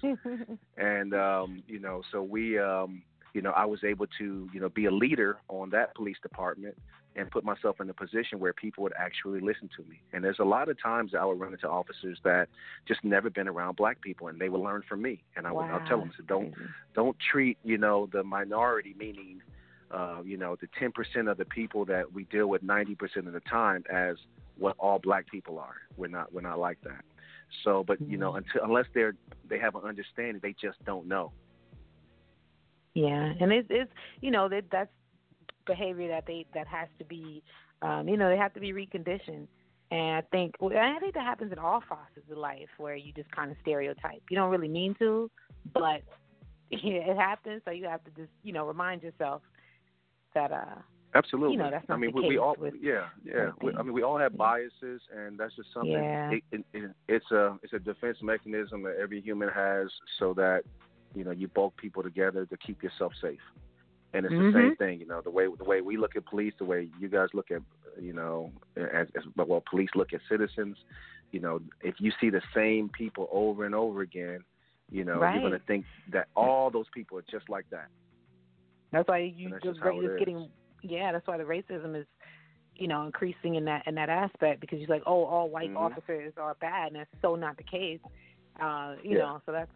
and 0.78 1.12
um, 1.12 1.62
you 1.66 1.78
know, 1.78 2.02
so 2.10 2.22
we, 2.22 2.58
um, 2.58 3.02
you 3.34 3.42
know, 3.42 3.50
I 3.50 3.66
was 3.66 3.84
able 3.84 4.06
to, 4.18 4.48
you 4.52 4.60
know, 4.60 4.70
be 4.70 4.86
a 4.86 4.90
leader 4.90 5.36
on 5.48 5.68
that 5.70 5.94
police 5.94 6.16
department 6.22 6.76
and 7.14 7.30
put 7.30 7.44
myself 7.44 7.80
in 7.80 7.90
a 7.90 7.94
position 7.94 8.38
where 8.38 8.52
people 8.52 8.82
would 8.84 8.94
actually 8.98 9.40
listen 9.40 9.68
to 9.76 9.82
me. 9.88 10.00
And 10.12 10.24
there's 10.24 10.38
a 10.38 10.44
lot 10.44 10.68
of 10.68 10.80
times 10.80 11.12
I 11.18 11.24
would 11.24 11.38
run 11.38 11.52
into 11.52 11.68
officers 11.68 12.18
that 12.24 12.48
just 12.86 13.04
never 13.04 13.28
been 13.28 13.48
around 13.48 13.76
black 13.76 14.00
people, 14.00 14.28
and 14.28 14.40
they 14.40 14.48
would 14.48 14.60
learn 14.60 14.82
from 14.88 15.02
me. 15.02 15.22
And 15.36 15.46
I 15.46 15.52
would, 15.52 15.66
I'll 15.70 15.80
tell 15.80 15.98
them, 15.98 16.12
so 16.16 16.22
don't, 16.26 16.54
don't 16.94 17.16
treat, 17.30 17.58
you 17.64 17.76
know, 17.76 18.08
the 18.12 18.22
minority, 18.22 18.94
meaning, 18.98 19.42
uh, 19.90 20.18
you 20.24 20.36
know, 20.36 20.56
the 20.56 20.68
10% 20.80 21.30
of 21.30 21.38
the 21.38 21.44
people 21.44 21.84
that 21.86 22.12
we 22.12 22.24
deal 22.24 22.46
with 22.46 22.62
90% 22.62 23.26
of 23.26 23.32
the 23.32 23.40
time 23.40 23.84
as 23.92 24.16
what 24.58 24.76
all 24.78 24.98
black 24.98 25.30
people 25.30 25.58
are. 25.58 25.76
We're 25.96 26.08
not, 26.08 26.32
we're 26.32 26.40
not 26.40 26.58
like 26.58 26.80
that. 26.82 27.04
So, 27.64 27.84
but 27.86 28.00
you 28.00 28.18
know, 28.18 28.34
until 28.34 28.62
unless 28.62 28.86
they're 28.94 29.14
they 29.48 29.58
have 29.58 29.74
an 29.74 29.82
understanding, 29.82 30.40
they 30.42 30.54
just 30.60 30.82
don't 30.84 31.06
know. 31.06 31.32
Yeah, 32.94 33.32
and 33.40 33.52
it's 33.52 33.68
it's 33.70 33.90
you 34.20 34.30
know 34.30 34.48
that 34.48 34.64
that's 34.70 34.90
behavior 35.66 36.08
that 36.08 36.24
they 36.26 36.46
that 36.54 36.66
has 36.66 36.88
to 36.98 37.04
be, 37.04 37.42
um, 37.82 38.08
you 38.08 38.16
know, 38.16 38.28
they 38.28 38.36
have 38.36 38.54
to 38.54 38.60
be 38.60 38.72
reconditioned. 38.72 39.46
And 39.90 40.16
I 40.16 40.22
think 40.30 40.56
well, 40.60 40.76
I 40.76 40.98
think 40.98 41.14
that 41.14 41.24
happens 41.24 41.52
in 41.52 41.58
all 41.58 41.82
facets 41.88 42.30
of 42.30 42.36
life 42.36 42.68
where 42.76 42.96
you 42.96 43.12
just 43.12 43.30
kind 43.30 43.50
of 43.50 43.56
stereotype. 43.62 44.22
You 44.30 44.36
don't 44.36 44.50
really 44.50 44.68
mean 44.68 44.94
to, 44.98 45.30
but 45.72 46.02
yeah, 46.70 46.78
it 46.82 47.16
happens. 47.16 47.62
So 47.64 47.70
you 47.70 47.86
have 47.86 48.04
to 48.04 48.10
just 48.10 48.30
you 48.42 48.52
know 48.52 48.66
remind 48.66 49.02
yourself 49.02 49.42
that 50.34 50.52
uh 50.52 50.64
Absolutely. 51.14 51.54
You 51.56 51.62
know, 51.62 51.70
that's 51.70 51.86
I 51.88 51.96
mean, 51.96 52.12
we, 52.12 52.28
we 52.28 52.36
all, 52.38 52.54
with 52.58 52.74
yeah, 52.82 53.06
yeah. 53.24 53.50
We, 53.62 53.72
I 53.74 53.82
mean, 53.82 53.94
we 53.94 54.02
all 54.02 54.18
have 54.18 54.36
biases, 54.36 55.00
and 55.16 55.38
that's 55.38 55.56
just 55.56 55.72
something. 55.72 55.94
Yeah. 55.94 56.30
It, 56.32 56.44
it, 56.52 56.64
it, 56.74 56.90
it's 57.08 57.30
a 57.30 57.58
it's 57.62 57.72
a 57.72 57.78
defense 57.78 58.18
mechanism 58.22 58.82
that 58.82 58.96
every 59.00 59.22
human 59.22 59.48
has, 59.48 59.88
so 60.18 60.34
that 60.34 60.64
you 61.14 61.24
know 61.24 61.30
you 61.30 61.48
bulk 61.48 61.74
people 61.78 62.02
together 62.02 62.44
to 62.44 62.56
keep 62.58 62.82
yourself 62.82 63.12
safe. 63.22 63.40
And 64.12 64.26
it's 64.26 64.34
the 64.36 64.52
same 64.52 64.70
Mhm. 64.72 64.78
thing, 64.78 65.00
you 65.00 65.06
know, 65.06 65.20
the 65.22 65.30
way 65.30 65.46
the 65.56 65.64
way 65.64 65.80
we 65.80 65.96
look 65.96 66.14
at 66.14 66.26
police, 66.26 66.52
the 66.58 66.64
way 66.66 66.88
you 67.00 67.08
guys 67.08 67.28
look 67.34 67.50
at, 67.50 67.62
you 68.00 68.12
know, 68.12 68.52
as, 68.76 69.06
as 69.16 69.22
well, 69.36 69.62
police 69.68 69.90
look 69.94 70.12
at 70.12 70.20
citizens. 70.28 70.76
You 71.32 71.40
know, 71.40 71.60
if 71.82 71.94
you 72.00 72.12
see 72.20 72.28
the 72.30 72.42
same 72.54 72.90
people 72.90 73.28
over 73.32 73.64
and 73.64 73.74
over 73.74 74.02
again, 74.02 74.44
you 74.90 75.04
know, 75.04 75.20
Right. 75.20 75.32
you're 75.34 75.42
going 75.42 75.58
to 75.58 75.66
think 75.66 75.84
that 76.12 76.28
all 76.36 76.70
those 76.70 76.86
people 76.94 77.18
are 77.18 77.24
just 77.30 77.48
like 77.50 77.66
that. 77.70 77.88
That's 78.92 79.08
why 79.08 79.18
you 79.18 79.50
that's 79.50 79.62
just 79.62 79.74
just 79.76 79.84
how 79.84 79.90
ra- 79.90 79.98
it 80.00 80.04
it's 80.04 80.12
is. 80.14 80.18
getting 80.18 80.48
yeah, 80.82 81.12
that's 81.12 81.26
why 81.26 81.36
the 81.36 81.44
racism 81.44 81.98
is 81.98 82.06
you 82.76 82.86
know 82.88 83.04
increasing 83.04 83.56
in 83.56 83.64
that 83.66 83.86
in 83.86 83.94
that 83.96 84.08
aspect 84.08 84.60
because 84.60 84.78
you're 84.78 84.88
like 84.88 85.02
oh 85.06 85.24
all 85.24 85.48
white 85.50 85.70
Mhm. 85.72 85.76
officers 85.76 86.32
are 86.36 86.54
bad 86.54 86.88
and 86.88 86.96
that's 86.96 87.10
so 87.22 87.34
not 87.34 87.56
the 87.56 87.64
case. 87.64 88.00
Uh, 88.60 88.96
you 89.02 89.12
Yeah. 89.12 89.18
know, 89.18 89.42
so 89.46 89.52
that's 89.52 89.70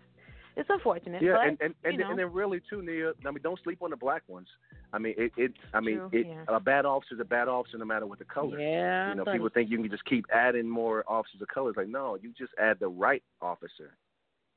it's 0.55 0.69
unfortunate. 0.69 1.23
Yeah, 1.23 1.35
but, 1.37 1.49
and 1.49 1.59
and 1.63 1.75
and, 1.85 1.93
you 1.95 1.99
know. 2.01 2.11
and 2.11 2.19
then 2.19 2.33
really 2.33 2.61
too, 2.69 2.83
Nia. 2.83 3.13
I 3.25 3.31
mean, 3.31 3.41
don't 3.43 3.59
sleep 3.65 3.79
on 3.83 3.91
the 3.91 3.97
black 3.97 4.23
ones. 4.29 4.49
I 4.93 4.99
mean, 4.99 5.15
it. 5.17 5.33
it 5.39 5.53
I 5.73 5.81
mean, 5.81 5.97
True, 5.97 6.11
it. 6.13 6.27
yeah. 6.27 6.45
A 6.49 6.61
bad 6.61 6.85
officer's 6.85 7.21
a 7.21 7.25
bad 7.25 7.49
officer, 7.49 7.79
no 7.79 7.87
matter 7.87 8.07
what 8.07 8.19
the 8.19 8.27
color. 8.27 8.59
Yeah, 8.61 9.09
You 9.11 9.15
know, 9.15 9.25
people 9.25 9.49
think 9.49 9.71
you 9.71 9.79
can 9.81 9.91
just 9.91 10.05
keep 10.05 10.27
adding 10.33 10.69
more 10.69 11.05
officers 11.09 11.41
of 11.41 11.49
color. 11.49 11.71
It's 11.71 11.79
like, 11.79 11.89
no, 11.89 12.19
you 12.21 12.33
just 12.39 12.53
add 12.61 12.79
the 12.81 12.89
right 12.89 13.23
officer. 13.41 13.97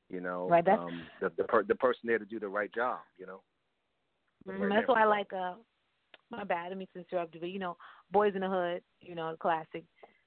You 0.10 0.20
know, 0.20 0.50
Right, 0.50 0.66
that's- 0.66 0.86
um, 0.86 1.08
the 1.22 1.30
the, 1.38 1.46
per, 1.46 1.64
the 1.64 1.76
person 1.76 2.02
there 2.08 2.20
to 2.20 2.26
do 2.26 2.40
the 2.40 2.50
right 2.50 2.72
job. 2.74 3.00
You 3.18 3.26
know. 3.28 3.42
Mhm, 4.48 4.70
That's 4.70 4.88
why 4.88 5.02
I 5.02 5.06
like 5.06 5.32
uh 5.34 5.56
my 6.32 6.44
bad, 6.44 6.76
mean 6.78 6.88
to 6.94 7.00
interrupt 7.00 7.34
you, 7.36 7.40
but 7.40 7.50
you 7.50 7.60
know, 7.60 7.78
Boyz 8.14 8.36
n 8.36 8.42
the 8.42 8.50
Hood, 8.50 8.84
you 9.02 9.16
know, 9.16 9.32
the 9.32 9.38
classic. 9.38 9.84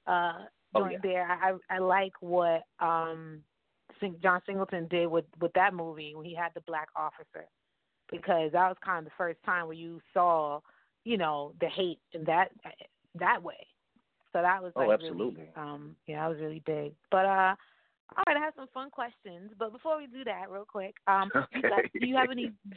Uh 0.07 0.45
Oh, 0.73 0.85
yeah. 0.85 0.97
there. 1.01 1.25
I 1.29 1.53
I 1.69 1.79
like 1.79 2.13
what 2.21 2.63
um 2.79 3.43
Sing- 3.99 4.19
John 4.21 4.41
Singleton 4.45 4.87
did 4.87 5.07
with 5.07 5.25
with 5.39 5.53
that 5.53 5.73
movie 5.73 6.15
when 6.15 6.25
he 6.25 6.35
had 6.35 6.53
the 6.55 6.61
black 6.61 6.89
officer. 6.95 7.45
Because 8.11 8.51
that 8.53 8.67
was 8.67 8.77
kind 8.83 8.99
of 8.99 9.05
the 9.05 9.15
first 9.17 9.39
time 9.45 9.65
where 9.65 9.75
you 9.75 9.99
saw, 10.13 10.59
you 11.03 11.17
know, 11.17 11.53
the 11.59 11.67
hate 11.69 11.99
in 12.13 12.23
that 12.25 12.51
that 13.15 13.41
way. 13.43 13.67
So 14.33 14.41
that 14.41 14.61
was 14.61 14.73
Oh, 14.75 14.77
like 14.77 14.91
absolutely. 14.91 14.99
really 14.99 15.49
um 15.55 15.95
yeah, 16.07 16.21
that 16.23 16.29
was 16.33 16.39
really 16.39 16.63
big. 16.65 16.93
But 17.11 17.25
uh 17.25 17.55
all 18.17 18.23
right, 18.27 18.37
I 18.37 18.39
have 18.39 18.53
some 18.55 18.67
fun 18.73 18.89
questions, 18.89 19.51
but 19.57 19.71
before 19.71 19.97
we 19.97 20.07
do 20.07 20.23
that, 20.23 20.49
real 20.49 20.65
quick, 20.65 20.95
um, 21.07 21.29
you 21.53 21.61
guys- 21.61 21.85
do 21.99 22.05
you 22.07 22.15
have 22.15 22.31
any 22.31 22.51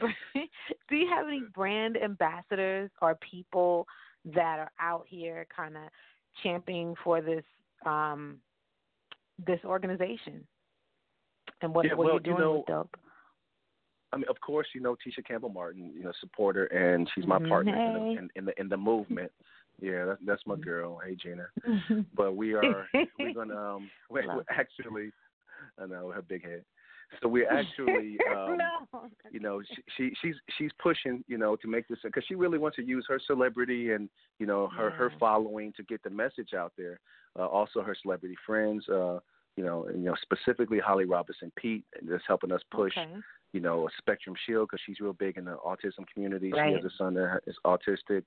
do 0.89 0.95
you 0.95 1.07
have 1.09 1.27
any 1.27 1.41
brand 1.53 1.97
ambassadors 1.97 2.89
or 3.01 3.15
people 3.15 3.87
that 4.25 4.59
are 4.59 4.71
out 4.79 5.05
here 5.07 5.45
kind 5.55 5.75
of 5.75 5.83
championing 6.41 6.95
for 7.03 7.21
this 7.21 7.43
um 7.85 8.37
this 9.45 9.59
organization 9.65 10.45
and 11.61 11.73
what 11.73 11.85
Yeah, 11.85 11.93
what 11.95 12.05
well, 12.05 12.13
you're 12.13 12.19
you 12.21 12.23
doing 12.31 12.39
know, 12.39 12.57
with 12.57 12.65
dope? 12.67 12.95
I 14.13 14.17
mean, 14.17 14.25
of 14.29 14.39
course, 14.41 14.67
you 14.75 14.81
know 14.81 14.95
Tisha 14.95 15.25
Campbell 15.25 15.49
Martin, 15.49 15.91
you 15.95 16.03
know, 16.03 16.13
supporter, 16.21 16.65
and 16.65 17.09
she's 17.15 17.25
my 17.25 17.39
Mhm. 17.39 17.49
partner 17.49 17.75
in, 17.75 17.93
the, 17.93 17.99
in, 18.19 18.29
in 18.35 18.45
the 18.45 18.59
in 18.61 18.69
the 18.69 18.77
movement. 18.77 19.31
Yeah, 19.81 20.05
that's 20.05 20.21
that's 20.23 20.45
my 20.45 20.55
girl. 20.55 20.99
Hey, 21.03 21.15
Gina. 21.15 21.47
But 22.15 22.35
we 22.35 22.53
are 22.53 22.87
we're 23.19 23.33
gonna 23.33 23.57
um 23.57 23.89
we're, 24.07 24.23
we're 24.27 24.43
actually, 24.51 25.11
I 25.81 25.85
know 25.85 26.11
her 26.11 26.21
big 26.21 26.43
head. 26.43 26.63
So 27.21 27.27
we're 27.27 27.49
actually 27.49 28.17
um, 28.35 28.57
no. 28.57 29.09
you 29.31 29.39
know 29.39 29.61
she, 29.75 29.81
she 29.97 30.13
she's 30.21 30.35
she's 30.57 30.71
pushing 30.81 31.23
you 31.27 31.37
know 31.37 31.55
to 31.57 31.67
make 31.67 31.87
this 31.87 31.99
because 32.03 32.23
she 32.27 32.35
really 32.35 32.57
wants 32.57 32.77
to 32.77 32.83
use 32.83 33.05
her 33.07 33.19
celebrity 33.25 33.91
and 33.91 34.09
you 34.39 34.45
know 34.47 34.67
her 34.75 34.89
her 34.91 35.11
following 35.19 35.71
to 35.77 35.83
get 35.83 36.01
the 36.03 36.09
message 36.09 36.53
out 36.57 36.73
there 36.77 36.99
uh, 37.37 37.45
also 37.45 37.81
her 37.81 37.95
celebrity 38.01 38.35
friends 38.45 38.87
uh 38.89 39.19
you 39.57 39.63
know 39.63 39.85
and, 39.85 39.99
you 40.03 40.09
know 40.09 40.15
specifically 40.23 40.79
holly 40.79 41.05
robinson 41.05 41.51
peete 41.55 41.83
that's 42.09 42.23
helping 42.27 42.51
us 42.51 42.61
push 42.71 42.93
Okay. 42.97 43.11
you 43.51 43.59
know 43.59 43.87
a 43.87 43.91
spectrum 43.99 44.35
shield 44.47 44.69
because 44.69 44.81
she's 44.85 44.99
real 44.99 45.13
big 45.13 45.37
in 45.37 45.45
the 45.45 45.55
autism 45.63 46.07
community 46.11 46.51
Right. 46.51 46.69
she 46.69 46.73
has 46.73 46.83
a 46.85 46.95
son 46.97 47.13
that 47.13 47.41
is 47.45 47.55
autistic 47.65 48.23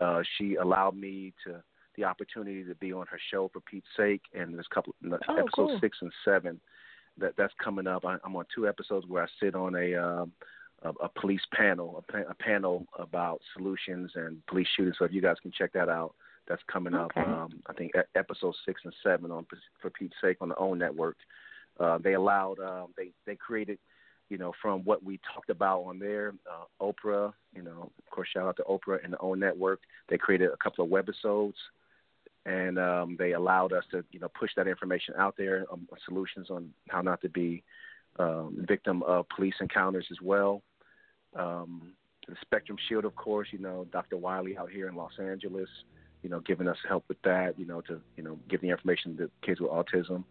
uh 0.00 0.22
she 0.38 0.54
allowed 0.54 0.96
me 0.96 1.34
to 1.46 1.62
the 1.96 2.04
opportunity 2.04 2.64
to 2.64 2.74
be 2.76 2.92
on 2.92 3.06
her 3.06 3.18
show 3.30 3.48
for 3.52 3.60
peete's 3.60 3.86
sake 3.96 4.22
and 4.34 4.54
there's 4.54 4.66
a 4.70 4.74
couple 4.74 4.94
Oh, 5.04 5.16
episodes 5.32 5.52
cool. 5.54 5.78
six 5.80 5.98
and 6.00 6.12
seven 6.24 6.60
that 7.18 7.34
that's 7.36 7.52
coming 7.62 7.86
up. 7.86 8.04
I, 8.04 8.16
I'm 8.24 8.36
on 8.36 8.46
two 8.54 8.68
episodes 8.68 9.06
where 9.06 9.22
I 9.22 9.26
sit 9.42 9.54
on 9.54 9.74
a 9.74 9.94
um, 9.94 10.32
a, 10.82 10.90
a 11.04 11.08
police 11.20 11.42
panel, 11.52 12.02
a, 12.14 12.18
a 12.30 12.34
panel 12.34 12.86
about 12.98 13.40
solutions 13.56 14.12
and 14.14 14.44
police 14.46 14.68
shootings. 14.76 14.96
So 14.98 15.04
if 15.04 15.12
you 15.12 15.20
guys 15.20 15.36
can 15.42 15.50
check 15.52 15.72
that 15.74 15.88
out, 15.90 16.14
that's 16.48 16.62
coming 16.72 16.94
Okay. 16.94 17.20
up. 17.20 17.28
Um, 17.28 17.60
I 17.66 17.72
think 17.74 17.92
episode 18.14 18.54
six 18.64 18.80
and 18.84 18.94
seven 19.02 19.30
on 19.30 19.46
for 19.82 19.90
Peete's 19.90 20.14
sake 20.22 20.38
on 20.40 20.48
the 20.48 20.56
OWN 20.56 20.78
network. 20.78 21.16
Uh, 21.78 21.98
they 21.98 22.14
allowed 22.14 22.58
um, 22.60 22.88
they 22.96 23.10
they 23.26 23.36
created. 23.36 23.78
You 24.30 24.38
know, 24.38 24.52
from 24.62 24.84
what 24.84 25.02
we 25.02 25.18
talked 25.34 25.50
about 25.50 25.80
on 25.80 25.98
there, 25.98 26.34
uh, 26.48 26.64
Oprah. 26.80 27.32
You 27.52 27.62
know, 27.62 27.90
of 27.98 28.10
course, 28.12 28.28
shout 28.32 28.46
out 28.46 28.56
to 28.58 28.62
Oprah 28.62 29.02
and 29.02 29.12
the 29.12 29.18
OWN 29.18 29.40
network. 29.40 29.80
They 30.08 30.18
created 30.18 30.50
a 30.52 30.56
couple 30.56 30.84
of 30.84 30.90
webisodes 30.92 31.54
and 32.46 32.78
um, 32.78 33.16
they 33.18 33.32
allowed 33.32 33.72
us 33.72 33.84
to 33.90 34.04
you 34.12 34.20
know 34.20 34.28
push 34.28 34.50
that 34.56 34.66
information 34.66 35.14
out 35.18 35.34
there, 35.36 35.66
um, 35.72 35.88
solutions 36.06 36.50
on 36.50 36.70
how 36.88 37.00
not 37.00 37.20
to 37.22 37.28
be 37.28 37.62
um, 38.18 38.64
victim 38.66 39.02
of 39.02 39.26
police 39.34 39.54
encounters 39.60 40.06
as 40.10 40.18
well. 40.22 40.62
Um, 41.36 41.92
the 42.28 42.36
Spectrum 42.42 42.78
Shield, 42.88 43.04
of 43.04 43.14
course, 43.16 43.48
you 43.50 43.58
know 43.58 43.86
Dr. 43.92 44.16
Wiley 44.16 44.56
out 44.56 44.70
here 44.70 44.88
in 44.88 44.94
Los 44.96 45.12
Angeles, 45.18 45.68
you 46.22 46.30
know 46.30 46.40
giving 46.40 46.68
us 46.68 46.78
help 46.88 47.04
with 47.08 47.20
that, 47.22 47.58
you 47.58 47.66
know 47.66 47.80
to 47.82 48.00
you 48.16 48.22
know 48.22 48.38
give 48.48 48.60
the 48.60 48.70
information 48.70 49.16
to 49.18 49.30
kids 49.42 49.60
with 49.60 49.70
autism. 49.70 50.24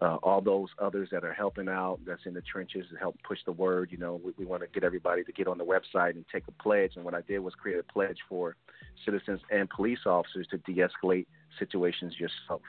Uh, 0.00 0.16
all 0.22 0.40
those 0.40 0.68
others 0.82 1.08
that 1.12 1.24
are 1.24 1.32
helping 1.32 1.68
out, 1.68 2.00
that's 2.04 2.26
in 2.26 2.34
the 2.34 2.42
trenches 2.42 2.84
to 2.90 2.96
help 2.98 3.16
push 3.26 3.38
the 3.46 3.52
word. 3.52 3.90
You 3.92 3.98
know, 3.98 4.20
we, 4.24 4.32
we 4.36 4.44
want 4.44 4.62
to 4.62 4.68
get 4.68 4.82
everybody 4.82 5.22
to 5.22 5.32
get 5.32 5.46
on 5.46 5.56
the 5.56 5.64
website 5.64 6.10
and 6.10 6.24
take 6.32 6.42
a 6.48 6.62
pledge. 6.62 6.92
And 6.96 7.04
what 7.04 7.14
I 7.14 7.20
did 7.20 7.38
was 7.38 7.54
create 7.54 7.78
a 7.78 7.92
pledge 7.92 8.18
for 8.28 8.56
citizens 9.04 9.40
and 9.50 9.70
police 9.70 10.00
officers 10.04 10.48
to 10.50 10.58
de-escalate 10.58 11.26
situations 11.58 12.14
yourself. 12.18 12.62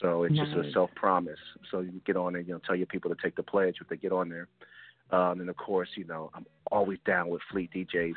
So 0.00 0.22
it's 0.24 0.36
just 0.36 0.52
a 0.52 0.70
self 0.72 0.90
promise. 0.94 1.38
So 1.70 1.80
you 1.80 2.00
get 2.06 2.16
on 2.16 2.36
and 2.36 2.46
you 2.46 2.54
know 2.54 2.60
tell 2.64 2.76
your 2.76 2.86
people 2.86 3.10
to 3.10 3.16
take 3.22 3.36
the 3.36 3.42
pledge 3.42 3.76
if 3.80 3.88
they 3.88 3.96
get 3.96 4.12
on 4.12 4.28
there. 4.28 4.48
Um, 5.10 5.40
and 5.40 5.48
of 5.48 5.56
course, 5.56 5.88
you 5.96 6.04
know 6.04 6.30
I'm 6.34 6.46
always 6.70 6.98
down 7.04 7.28
with 7.28 7.40
Fleet 7.50 7.70
DJs, 7.74 8.14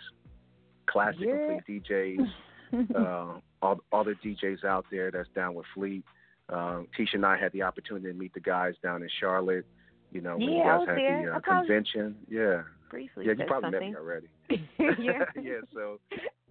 classic 0.86 1.21
Yeah. 1.21 1.60
Fleet 1.65 1.84
DJs. 1.84 2.27
uh, 2.95 3.39
all 3.62 3.79
all 3.91 4.03
the 4.03 4.15
DJs 4.23 4.63
out 4.63 4.86
there 4.91 5.12
that's 5.12 5.29
down 5.36 5.55
with 5.55 5.65
Fleet. 5.73 6.03
Um, 6.51 6.87
Tisha 6.97 7.13
and 7.15 7.25
I 7.25 7.37
had 7.37 7.51
the 7.53 7.61
opportunity 7.63 8.07
to 8.07 8.13
meet 8.13 8.33
the 8.33 8.39
guys 8.39 8.73
down 8.83 9.01
in 9.01 9.09
Charlotte. 9.19 9.65
You 10.11 10.21
know, 10.21 10.33
when 10.37 10.41
you 10.49 10.57
Yeah, 10.57 10.63
I 10.75 10.77
guys 10.79 10.87
had 10.87 10.97
there. 10.97 11.25
the 11.25 11.35
uh, 11.35 11.39
convention. 11.39 12.15
Yeah, 12.29 12.63
Briefly 12.89 13.25
yeah, 13.25 13.33
you 13.37 13.45
probably 13.47 13.71
something. 13.71 13.93
met 13.93 13.93
me 13.93 13.95
already. 13.95 14.27
yeah. 15.01 15.23
yeah, 15.41 15.61
so 15.73 15.99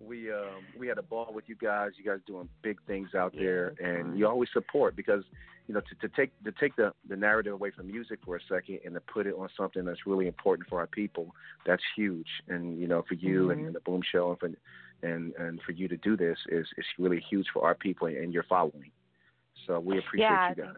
we 0.00 0.32
um 0.32 0.64
we 0.78 0.86
had 0.88 0.96
a 0.96 1.02
ball 1.02 1.30
with 1.34 1.44
you 1.48 1.54
guys. 1.56 1.90
You 1.98 2.04
guys 2.10 2.20
doing 2.26 2.48
big 2.62 2.78
things 2.86 3.10
out 3.14 3.34
Yeah, 3.34 3.42
there, 3.42 3.74
and 3.82 4.18
you 4.18 4.26
always 4.26 4.48
support 4.54 4.96
because 4.96 5.22
you 5.68 5.74
know 5.74 5.80
to, 5.82 6.08
to 6.08 6.16
take 6.16 6.30
to 6.44 6.52
take 6.52 6.74
the 6.76 6.94
the 7.10 7.16
narrative 7.16 7.52
away 7.52 7.70
from 7.70 7.88
music 7.88 8.20
for 8.24 8.36
a 8.36 8.40
second 8.48 8.78
and 8.86 8.94
to 8.94 9.00
put 9.00 9.26
it 9.26 9.34
on 9.38 9.50
something 9.54 9.84
that's 9.84 10.06
really 10.06 10.26
important 10.26 10.66
for 10.70 10.78
our 10.80 10.86
people. 10.86 11.34
That's 11.66 11.82
huge, 11.94 12.28
and 12.48 12.78
you 12.80 12.88
know 12.88 13.04
for 13.06 13.14
you 13.14 13.50
and, 13.50 13.60
Mhm. 13.60 13.66
and 13.66 13.74
the 13.74 13.80
Boom 13.80 14.00
Show 14.10 14.30
and 14.30 14.38
for 14.40 14.50
and 15.06 15.34
and 15.34 15.60
for 15.66 15.72
you 15.72 15.88
to 15.88 15.98
do 15.98 16.16
this 16.16 16.38
is 16.48 16.66
is 16.78 16.86
really 16.98 17.20
huge 17.28 17.48
for 17.52 17.64
our 17.66 17.74
people 17.74 18.06
and 18.06 18.32
your 18.32 18.44
following. 18.44 18.90
So 19.66 19.80
we 19.80 19.98
appreciate 19.98 20.28
Yeah, 20.30 20.50
you 20.50 20.54
guys. 20.56 20.74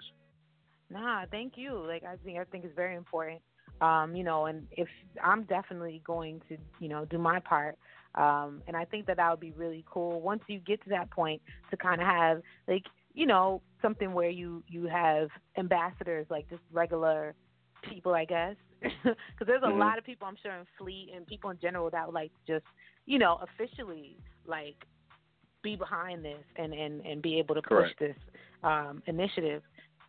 Nah, 0.90 1.24
thank 1.30 1.54
you. 1.56 1.82
Like 1.86 2.04
I 2.04 2.16
think 2.24 2.38
I 2.38 2.44
think 2.44 2.64
it's 2.64 2.76
very 2.76 2.96
important. 2.96 3.40
Um, 3.80 4.14
you 4.14 4.22
know, 4.22 4.46
and 4.46 4.66
if 4.72 4.88
I'm 5.22 5.42
definitely 5.44 6.02
going 6.06 6.40
to, 6.48 6.56
you 6.78 6.88
know, 6.88 7.04
do 7.06 7.18
my 7.18 7.40
part. 7.40 7.76
Um, 8.14 8.62
and 8.68 8.76
I 8.76 8.84
think 8.84 9.06
that 9.06 9.16
that 9.16 9.30
would 9.30 9.40
be 9.40 9.52
really 9.52 9.84
cool 9.90 10.20
once 10.20 10.42
you 10.46 10.60
get 10.60 10.82
to 10.84 10.90
that 10.90 11.10
point 11.10 11.40
to 11.70 11.76
kind 11.76 12.00
of 12.00 12.06
have 12.06 12.42
like, 12.68 12.84
you 13.14 13.26
know, 13.26 13.60
something 13.80 14.12
where 14.12 14.30
you 14.30 14.62
you 14.68 14.86
have 14.86 15.28
ambassadors 15.56 16.26
like 16.30 16.48
just 16.50 16.62
regular 16.72 17.34
people, 17.82 18.14
I 18.14 18.24
guess. 18.24 18.56
Because 19.02 19.46
there's 19.46 19.62
a 19.62 19.66
Mhm. 19.66 19.78
lot 19.78 19.98
of 19.98 20.04
people 20.04 20.26
I'm 20.28 20.36
sure 20.42 20.52
in 20.52 20.66
Fleet 20.78 21.10
and 21.14 21.26
people 21.26 21.50
in 21.50 21.58
general 21.58 21.88
that 21.90 22.06
would 22.06 22.14
like 22.14 22.30
to 22.46 22.54
just, 22.54 22.66
you 23.06 23.18
know, 23.18 23.38
officially 23.42 24.16
like 24.46 24.76
be 25.62 25.76
behind 25.76 26.24
this 26.24 26.44
and 26.56 26.72
and 26.74 27.04
and 27.06 27.22
be 27.22 27.38
able 27.38 27.54
to 27.54 27.62
push 27.62 27.70
Correct. 27.70 27.98
this 27.98 28.16
um 28.62 29.02
initiative. 29.06 29.62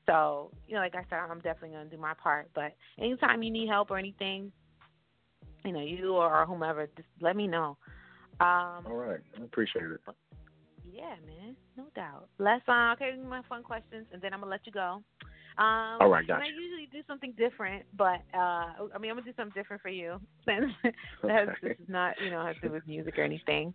So, 0.06 0.52
you 0.68 0.76
know, 0.76 0.82
like 0.82 0.96
I 0.96 1.04
said, 1.10 1.20
I'm 1.20 1.40
definitely 1.40 1.70
going 1.70 1.90
to 1.90 1.96
do 1.96 2.02
my 2.02 2.14
part. 2.14 2.50
But 2.54 2.74
anytime 3.00 3.42
you 3.42 3.52
need 3.52 3.70
help 3.70 3.90
or 3.90 3.98
anything, 3.98 4.52
you 5.64 5.72
know, 5.72 5.80
you 5.80 6.16
or 6.16 6.46
whomever, 6.46 6.88
just 6.98 7.08
let 7.22 7.36
me 7.38 7.48
know. 7.48 7.78
Um, 8.40 8.86
All 8.86 8.96
right, 8.96 9.22
I 9.40 9.44
appreciate 9.44 9.86
it. 9.86 10.02
yeah, 10.92 11.16
man, 11.26 11.56
no 11.78 11.86
doubt. 11.96 12.28
Let's 12.40 12.68
uh, 12.68 12.94
okay, 12.94 13.14
my 13.18 13.42
fun 13.48 13.64
questions, 13.64 14.06
and 14.12 14.22
then 14.22 14.34
I'm 14.34 14.42
gonna 14.42 14.52
let 14.52 14.66
you 14.66 14.72
go. 14.74 15.02
Um, 15.58 16.02
All 16.02 16.10
right, 16.10 16.20
and 16.20 16.28
gotcha. 16.28 16.44
I 16.44 16.48
usually 16.48 16.90
do 16.92 17.06
something 17.08 17.34
different, 17.38 17.86
but 17.96 18.22
uh, 18.34 18.74
I 18.94 18.98
mean, 19.00 19.12
I'm 19.12 19.18
gonna 19.18 19.22
do 19.22 19.34
something 19.38 19.54
different 19.54 19.82
for 19.82 19.90
you 19.90 20.20
since 20.46 20.72
Okay. 21.24 21.46
this 21.62 21.78
is 21.80 21.88
not, 21.88 22.20
you 22.20 22.32
know, 22.32 22.44
has 22.44 22.56
to 22.62 22.68
do 22.68 22.74
with 22.74 22.86
music 22.88 23.18
or 23.20 23.22
anything. 23.24 23.74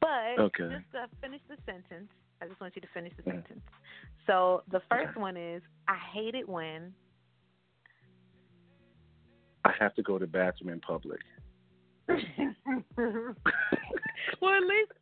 But 0.00 0.38
Okay. 0.38 0.70
just 0.70 0.94
uh, 0.94 1.08
finish 1.20 1.40
the 1.48 1.56
sentence. 1.66 2.08
I 2.40 2.46
just 2.46 2.60
want 2.60 2.74
you 2.76 2.82
to 2.82 2.88
finish 2.94 3.12
the 3.16 3.22
Mm. 3.22 3.32
sentence. 3.34 3.64
So 4.26 4.62
the 4.68 4.80
first 4.90 5.10
Okay. 5.10 5.20
one 5.20 5.36
is, 5.36 5.62
I 5.88 5.96
hate 5.96 6.34
it 6.34 6.48
when. 6.48 6.94
I 9.64 9.72
have 9.72 9.94
to 9.96 10.02
go 10.02 10.18
to 10.18 10.24
the 10.26 10.30
bathroom 10.30 10.70
in 10.72 10.80
public. 10.80 11.20
well, 12.08 13.34
at 14.54 14.62
least, 14.62 14.92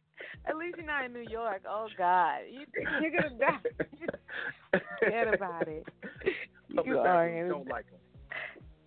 at 0.46 0.56
least 0.56 0.76
you're 0.76 0.86
not 0.86 1.04
in 1.04 1.12
New 1.12 1.20
York. 1.28 1.62
Oh 1.68 1.88
God, 1.96 2.40
you, 2.50 2.66
you're 3.00 3.10
gonna 3.10 3.38
die. 3.38 3.58
Forget 5.00 5.28
about 5.28 5.68
it. 5.68 5.86
Public 6.74 6.86
You 6.86 6.98
are. 6.98 7.48
don't 7.48 7.68
like 7.68 7.86
'em. 7.92 8.00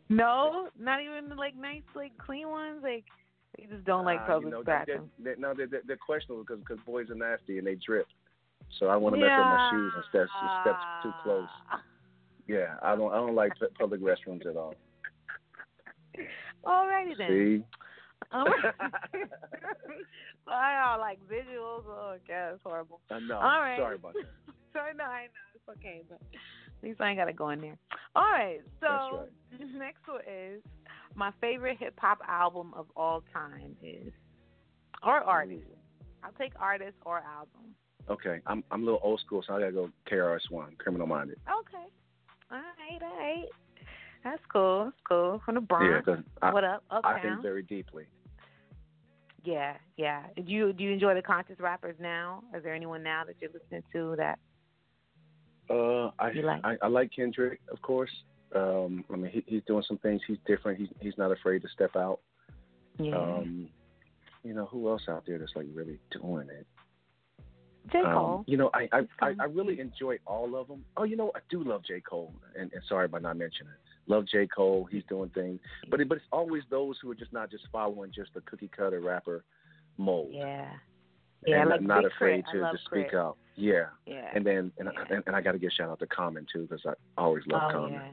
No, 0.09 0.69
not 0.77 1.01
even 1.01 1.35
like 1.37 1.55
nice, 1.55 1.83
like 1.95 2.17
clean 2.17 2.49
ones. 2.49 2.81
Like 2.83 3.05
you 3.57 3.67
just 3.67 3.85
don't 3.85 4.05
like 4.05 4.19
Uh, 4.21 4.25
public 4.25 4.45
you 4.45 4.51
know, 4.51 4.63
bathrooms. 4.63 5.11
No, 5.37 5.53
they're, 5.53 5.67
they're, 5.67 5.81
they're 5.85 5.97
questionable 5.97 6.43
because 6.43 6.59
because 6.59 6.79
boys 6.85 7.09
are 7.09 7.15
nasty 7.15 7.57
and 7.57 7.67
they 7.67 7.75
drip. 7.75 8.07
So 8.77 8.87
I 8.87 8.95
want 8.95 9.15
to 9.15 9.21
mess 9.21 9.31
up 9.31 9.45
my 9.45 9.69
shoes 9.71 9.93
and 9.95 10.03
steps 10.09 10.31
steps 10.61 10.83
too 11.03 11.13
close. 11.23 11.47
Yeah, 12.47 12.75
I 12.81 12.95
don't 12.95 13.11
I 13.11 13.15
don't 13.15 13.35
like 13.35 13.53
public 13.77 14.01
restrooms 14.01 14.45
at 14.45 14.55
all. 14.55 14.75
Alrighty 16.65 17.17
then. 17.17 17.27
See, 17.29 17.63
Um, 18.31 18.45
I 20.47 20.91
don't 20.91 20.99
like 20.99 21.19
visuals. 21.27 21.83
Oh 21.87 22.15
God, 22.27 22.53
it's 22.53 22.63
horrible. 22.63 23.01
I 23.09 23.19
know. 23.19 23.35
All 23.35 23.59
right. 23.61 23.77
Sorry 23.77 23.95
about 23.95 24.13
that. 24.13 24.53
Sorry, 24.73 24.93
no, 24.95 25.03
I 25.03 25.23
know 25.23 25.29
it's 25.55 25.79
okay, 25.79 26.03
but 26.07 26.21
at 26.21 26.83
least 26.83 27.01
I 27.01 27.09
ain't 27.09 27.17
gotta 27.17 27.33
go 27.33 27.49
in 27.49 27.61
there. 27.61 27.77
All 28.15 28.23
right, 28.23 28.59
so 28.79 29.27
That's 29.51 29.63
next 29.75 30.07
one 30.07 30.21
is 30.27 30.61
my 31.15 31.31
favorite 31.41 31.77
hip 31.79 31.95
hop 31.97 32.19
album 32.27 32.73
of 32.75 32.85
all 32.95 33.23
time 33.33 33.75
is, 33.83 34.13
or 35.03 35.17
artist. 35.17 35.63
I'll 36.23 36.31
take 36.33 36.53
artist 36.59 36.97
or 37.05 37.17
album. 37.17 37.73
Okay, 38.09 38.39
I'm 38.47 38.63
I'm 38.71 38.81
a 38.81 38.85
little 38.85 38.99
old 39.03 39.19
school, 39.19 39.43
so 39.45 39.53
I 39.53 39.59
gotta 39.59 39.71
go 39.71 39.89
KRS 40.11 40.49
One, 40.49 40.75
Criminal 40.77 41.07
Minded. 41.07 41.37
Okay, 41.47 41.85
all 42.51 42.57
right, 42.57 43.01
all 43.01 43.17
right. 43.19 43.45
That's 44.23 44.41
cool. 44.51 44.85
That's 44.85 44.97
cool. 45.07 45.41
From 45.45 45.55
the 45.55 45.61
Bronx. 45.61 46.05
Yeah, 46.07 46.15
I, 46.41 46.53
what 46.53 46.63
up? 46.63 46.83
Uptown. 46.89 47.15
I 47.15 47.21
think 47.21 47.41
very 47.41 47.63
deeply. 47.63 48.05
Yeah, 49.43 49.75
yeah. 49.97 50.23
Do 50.35 50.43
you 50.45 50.73
do 50.73 50.83
you 50.83 50.91
enjoy 50.91 51.13
the 51.13 51.21
conscious 51.21 51.59
rappers 51.59 51.95
now? 51.99 52.43
Is 52.55 52.63
there 52.63 52.73
anyone 52.73 53.03
now 53.03 53.23
that 53.25 53.35
you're 53.39 53.51
listening 53.53 53.83
to 53.93 54.15
that? 54.17 54.39
Uh, 55.69 56.11
I, 56.19 56.31
You 56.31 56.41
like? 56.41 56.61
I 56.63 56.77
I 56.81 56.87
like 56.87 57.11
Kendrick, 57.15 57.59
of 57.71 57.81
course. 57.81 58.11
Um, 58.55 59.05
I 59.13 59.15
mean, 59.15 59.31
he, 59.31 59.43
he's 59.45 59.61
doing 59.67 59.83
some 59.87 59.99
things. 59.99 60.21
He's 60.27 60.39
different. 60.45 60.79
He's 60.79 60.89
he's 60.99 61.17
not 61.17 61.31
afraid 61.31 61.61
to 61.61 61.67
step 61.69 61.95
out. 61.95 62.19
Yeah. 62.97 63.15
Um, 63.15 63.69
you 64.43 64.53
know, 64.53 64.65
who 64.65 64.89
else 64.89 65.03
out 65.07 65.23
there 65.25 65.37
that's 65.37 65.55
like 65.55 65.67
really 65.73 65.99
doing 66.11 66.47
it? 66.49 66.65
J 67.91 67.99
Um, 67.99 68.43
you 68.47 68.57
know, 68.57 68.69
I 68.73 68.87
I, 68.91 68.99
I 69.21 69.33
I 69.39 69.43
really 69.45 69.79
enjoy 69.79 70.17
all 70.25 70.55
of 70.55 70.67
them. 70.67 70.83
Oh, 70.97 71.03
you 71.03 71.15
know, 71.15 71.31
I 71.35 71.39
do 71.49 71.63
love 71.63 71.83
J 71.85 72.01
Cole, 72.01 72.33
and, 72.57 72.71
and 72.73 72.81
sorry 72.87 73.05
about 73.05 73.21
not 73.21 73.37
mentioning 73.37 73.71
it. 73.73 74.11
Love 74.11 74.25
J 74.27 74.47
Cole. 74.47 74.87
He's 74.91 75.03
doing 75.09 75.29
things, 75.29 75.59
but 75.89 75.99
it, 76.01 76.09
but 76.09 76.17
it's 76.17 76.27
always 76.31 76.63
those 76.69 76.97
who 77.01 77.11
are 77.11 77.15
just 77.15 77.33
not 77.33 77.51
just 77.51 77.65
following 77.71 78.11
just 78.13 78.33
the 78.33 78.41
cookie 78.41 78.69
cutter 78.75 78.99
rapper 78.99 79.43
mold. 79.97 80.29
yeah. 80.31 80.71
Yeah, 81.47 81.61
and 81.61 81.69
like 81.69 81.81
not 81.81 82.03
afraid 82.03 82.45
Crit. 82.45 82.63
To, 82.63 82.71
to 82.71 82.77
speak 82.85 83.09
Crit. 83.09 83.15
out. 83.15 83.37
Yeah. 83.55 83.85
Yeah. 84.05 84.29
And 84.35 84.45
then 84.45 84.71
and 84.77 84.89
Yeah. 84.93 85.15
and, 85.15 85.23
and 85.25 85.35
I 85.35 85.41
got 85.41 85.53
to 85.53 85.57
give 85.59 85.69
a 85.69 85.71
shout 85.71 85.89
out 85.89 85.99
to 85.99 86.07
Common 86.07 86.45
too 86.51 86.63
because 86.69 86.81
I 86.85 86.93
always 87.21 87.43
love 87.47 87.61
oh 87.67 87.71
Common. 87.71 87.93
yeah. 87.93 88.09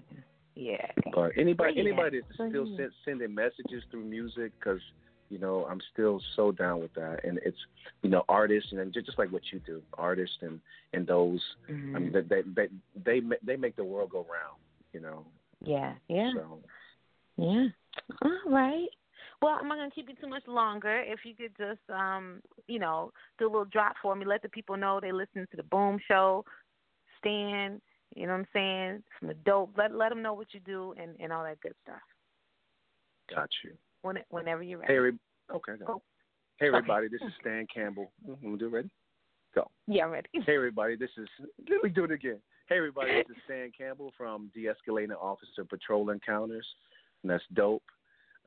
Yeah. 0.55 1.11
But 1.13 1.33
anybody 1.37 1.75
anybody 1.79 2.21
that's 2.21 2.51
still 2.51 2.67
send, 2.77 2.93
sending 3.05 3.35
messages 3.35 3.83
through 3.91 4.05
music 4.05 4.53
because 4.59 4.81
you 5.29 5.39
know 5.39 5.67
I'm 5.69 5.81
still 5.93 6.21
so 6.35 6.53
down 6.53 6.81
with 6.81 6.95
that 6.95 7.25
and 7.25 7.39
it's 7.45 7.59
you 8.03 8.11
know 8.11 8.25
artists 8.29 8.73
and 8.73 8.93
just, 8.93 9.07
just 9.07 9.19
like 9.19 9.31
what 9.33 9.43
you 9.53 9.61
do 9.61 9.83
artists 9.95 10.37
and 10.43 10.61
and 10.93 11.07
those 11.07 11.41
I 11.69 11.99
mean 11.99 12.13
Mhm. 12.13 12.29
they 12.29 12.43
they 12.43 12.69
they 13.05 13.21
they, 13.21 13.37
they 13.43 13.57
make 13.57 13.77
the 13.77 13.85
world 13.85 14.11
go 14.11 14.21
round 14.21 14.59
you 14.93 15.01
know 15.01 15.25
Yeah. 15.61 15.95
Yeah. 16.09 16.33
so 16.35 16.61
Yeah. 17.37 17.67
All 18.23 18.41
right. 18.47 18.89
Well, 19.43 19.59
I'm 19.61 19.69
not 19.69 19.77
gonna 19.77 19.91
keep 19.91 20.09
you 20.09 20.15
too 20.15 20.29
much 20.29 20.47
longer. 20.47 21.03
If 21.03 21.21
you 21.25 21.35
could 21.35 21.57
just, 21.59 21.91
um, 21.91 22.41
you 22.67 22.79
know, 22.79 23.13
do 23.39 23.45
a 23.47 23.51
little 23.51 23.67
drop 23.67 23.97
for 24.01 24.15
me, 24.15 24.25
let 24.25 24.41
the 24.43 24.49
people 24.49 24.77
know 24.77 24.99
they 25.01 25.13
listen 25.13 25.47
to 25.51 25.57
the 25.57 25.63
Boom 25.65 25.99
Show, 26.09 26.45
Stan. 27.19 27.81
You 28.15 28.27
know 28.27 28.33
what 28.33 28.39
I'm 28.39 28.47
saying? 28.53 29.03
From 29.19 29.29
the 29.29 29.35
dope. 29.35 29.73
Let 29.77 29.95
let 29.95 30.09
them 30.09 30.23
know 30.23 30.33
what 30.33 30.55
you 30.55 30.61
do 30.61 30.95
and 31.01 31.17
and 31.21 31.33
all 31.33 31.45
that 31.45 31.61
good 31.61 31.75
stuff. 31.83 32.01
got 33.35 33.51
you 33.65 33.73
When 34.07 34.19
whenever 34.31 34.63
you're 34.63 34.79
ready. 34.79 34.93
hey 34.93 34.97
every, 34.99 35.13
okay 35.53 35.73
go. 35.79 35.85
Go. 35.87 36.03
hey 36.59 36.69
Okay. 36.69 36.77
everybody 36.77 37.09
this 37.09 37.21
is 37.23 37.33
Stan 37.41 37.67
Campbell 37.73 38.13
mm-hmm, 38.29 38.53
we 38.53 38.57
do 38.59 38.67
it. 38.67 38.71
ready 38.71 38.91
go 39.55 39.69
Yeah, 39.89 40.05
I'm 40.05 40.13
ready. 40.13 40.29
Hey 40.33 40.55
everybody, 40.55 40.95
this 40.97 41.11
is 41.19 41.29
let 41.69 41.83
me 41.83 41.91
do 41.91 42.05
it 42.05 42.13
again. 42.13 42.39
Hey 42.69 42.77
everybody, 42.77 43.11
this 43.15 43.37
is 43.37 43.43
Stan 43.47 43.73
Campbell 43.77 44.13
from 44.17 44.51
De-escalating 44.55 45.17
Officer 45.21 45.65
Patrol 45.69 46.11
Encounters, 46.11 46.67
and 47.23 47.31
that's 47.31 47.43
dope. 47.55 47.83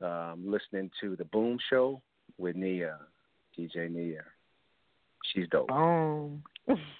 Um, 0.00 0.44
listening 0.46 0.90
to 1.02 1.14
the 1.16 1.26
Boom 1.26 1.58
Show 1.68 2.00
with 2.38 2.56
Nia, 2.56 2.96
DJ 3.58 3.90
Nia. 3.90 4.24
She's 5.34 5.46
dope. 5.50 5.68
Boom. 5.68 6.42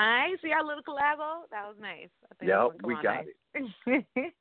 Right, 0.00 0.36
see 0.42 0.52
our 0.52 0.64
little 0.64 0.82
collabo? 0.82 1.44
That 1.50 1.66
was 1.66 1.76
nice. 1.80 2.08
I 2.30 2.34
think 2.36 2.48
Yep, 2.48 2.58
that 2.58 2.66
one 2.66 2.78
come 2.78 2.88
we 2.88 2.94
got 3.02 3.04
nice. 3.04 4.04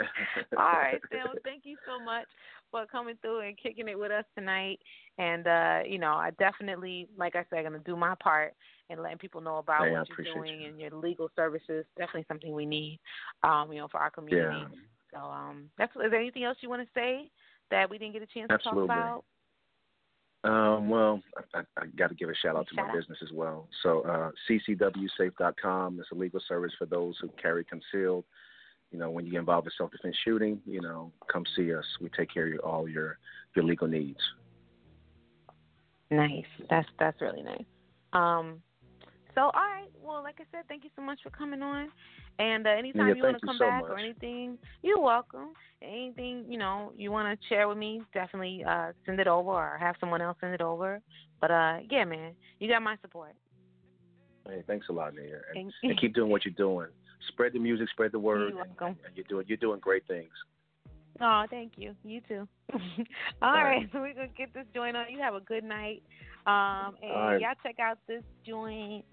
All 0.57 0.63
right. 0.63 1.01
Well, 1.11 1.33
thank 1.43 1.65
you 1.65 1.75
so 1.85 2.03
much 2.03 2.27
for 2.71 2.85
coming 2.85 3.15
through 3.21 3.41
and 3.41 3.57
kicking 3.57 3.87
it 3.89 3.97
with 3.99 4.11
us 4.11 4.23
tonight. 4.37 4.79
And 5.17 5.47
uh, 5.47 5.79
you 5.85 5.99
know, 5.99 6.13
I 6.13 6.31
definitely, 6.39 7.07
like 7.17 7.35
I 7.35 7.43
said, 7.49 7.59
I'm 7.65 7.71
gonna 7.73 7.79
do 7.79 7.97
my 7.97 8.15
part 8.23 8.53
and 8.89 9.01
letting 9.01 9.17
people 9.17 9.41
know 9.41 9.57
about 9.57 9.85
Hey, 9.85 9.91
what 9.91 10.07
you're 10.09 10.33
doing 10.33 10.61
you. 10.61 10.67
and 10.69 10.79
your 10.79 10.91
legal 10.91 11.29
services. 11.35 11.85
Definitely 11.97 12.25
something 12.27 12.53
we 12.53 12.65
need, 12.65 12.99
um, 13.43 13.73
you 13.73 13.79
know, 13.79 13.87
for 13.89 13.99
our 13.99 14.11
community. 14.11 14.65
Yeah. 15.11 15.19
So, 15.19 15.25
um, 15.25 15.69
that's. 15.77 15.91
Is 15.95 16.11
there 16.11 16.21
anything 16.21 16.43
else 16.45 16.57
you 16.61 16.69
want 16.69 16.83
to 16.83 16.89
say 16.93 17.29
that 17.71 17.89
we 17.89 17.97
didn't 17.97 18.13
get 18.13 18.21
a 18.21 18.27
chance 18.27 18.49
Absolutely. 18.49 18.87
to 18.87 18.93
talk 18.93 19.03
about? 19.05 19.25
Um, 20.43 20.89
well, 20.89 21.21
I, 21.53 21.59
I, 21.59 21.61
I 21.77 21.85
got 21.97 22.09
to 22.09 22.15
give 22.15 22.29
a 22.29 22.35
shout 22.35 22.55
out 22.55 22.67
to 22.69 22.75
Shout 22.75 22.85
my 22.87 22.91
out. 22.91 22.95
business 22.97 23.17
as 23.21 23.31
well. 23.33 23.67
So, 23.83 24.01
uh, 24.01 24.31
CCWSafe.com 24.49 25.99
is 25.99 26.05
a 26.11 26.15
legal 26.15 26.39
service 26.47 26.71
for 26.77 26.85
those 26.85 27.17
who 27.21 27.29
carry 27.41 27.65
concealed. 27.65 28.23
You 28.91 28.99
know, 28.99 29.11
when 29.11 29.25
you 29.25 29.31
get 29.31 29.39
involved 29.39 29.67
in 29.67 29.71
self-defense 29.77 30.15
shooting, 30.23 30.61
you 30.65 30.81
know, 30.81 31.11
come 31.31 31.43
see 31.55 31.73
us. 31.73 31.85
We 32.01 32.09
take 32.09 32.33
care 32.33 32.45
of 32.45 32.53
your, 32.53 32.61
all 32.61 32.87
your 32.89 33.19
your 33.55 33.65
legal 33.65 33.87
needs. 33.87 34.19
Nice. 36.09 36.45
That's 36.69 36.87
that's 36.97 37.21
really 37.21 37.43
nice. 37.43 37.65
Um, 38.13 38.61
so 39.39 39.45
all 39.45 39.51
right. 39.53 39.87
Well, 40.03 40.21
like 40.21 40.35
I 40.39 40.43
said, 40.51 40.65
thank 40.67 40.83
you 40.83 40.89
so 40.97 41.01
much 41.01 41.19
for 41.23 41.29
coming 41.29 41.61
on. 41.61 41.89
And 42.39 42.67
uh, 42.67 42.71
anytime 42.71 43.07
Yeah, 43.07 43.13
you 43.15 43.23
want 43.23 43.39
to 43.39 43.45
come 43.45 43.57
so 43.57 43.65
back 43.65 43.83
or 43.83 43.97
anything, 43.97 44.57
you're 44.81 44.99
welcome. 44.99 45.53
Anything 45.81 46.45
you 46.49 46.57
know 46.57 46.91
you 46.97 47.09
want 47.11 47.39
to 47.39 47.47
share 47.47 47.67
with 47.69 47.77
me, 47.77 48.01
definitely 48.13 48.65
uh, 48.67 48.91
send 49.05 49.19
it 49.19 49.27
over 49.27 49.49
or 49.49 49.77
have 49.79 49.95
someone 49.99 50.21
else 50.21 50.35
send 50.41 50.53
it 50.53 50.61
over. 50.61 50.99
But 51.39 51.51
uh, 51.51 51.77
yeah, 51.89 52.03
man, 52.03 52.33
you 52.59 52.69
got 52.69 52.81
my 52.81 52.97
support. 53.01 53.31
Hey, 54.45 54.61
thanks 54.67 54.87
a 54.89 54.93
lot, 54.93 55.15
Nia, 55.15 55.39
and, 55.55 55.71
and 55.83 55.99
keep 56.01 56.15
doing 56.15 56.29
what 56.29 56.43
you're 56.43 56.53
doing. 56.55 56.87
Spread 57.29 57.53
the 57.53 57.59
music, 57.59 57.87
spread 57.91 58.11
the 58.11 58.19
word, 58.19 58.53
You're 58.53 58.63
and, 58.63 58.71
welcome. 58.77 58.99
and 59.05 59.15
you're 59.15 59.25
doing 59.29 59.45
you're 59.47 59.57
doing 59.57 59.79
great 59.79 60.05
things. 60.07 60.31
Oh, 61.21 61.45
thank 61.49 61.73
you. 61.77 61.95
You 62.03 62.21
too. 62.27 62.47
all 62.73 62.79
All 63.41 63.53
right. 63.53 63.77
right. 63.77 63.89
so 63.93 63.99
we're 64.01 64.13
gonna 64.13 64.27
get 64.37 64.53
this 64.53 64.65
joint 64.73 64.97
on. 64.97 65.05
You 65.09 65.19
have 65.19 65.33
a 65.33 65.41
good 65.41 65.63
night. 65.63 66.03
Um, 66.45 66.95
and 67.01 67.11
All 67.11 67.25
right. 67.31 67.41
y'all 67.41 67.53
check 67.63 67.79
out 67.79 67.99
this 68.07 68.23
joint. 68.45 69.05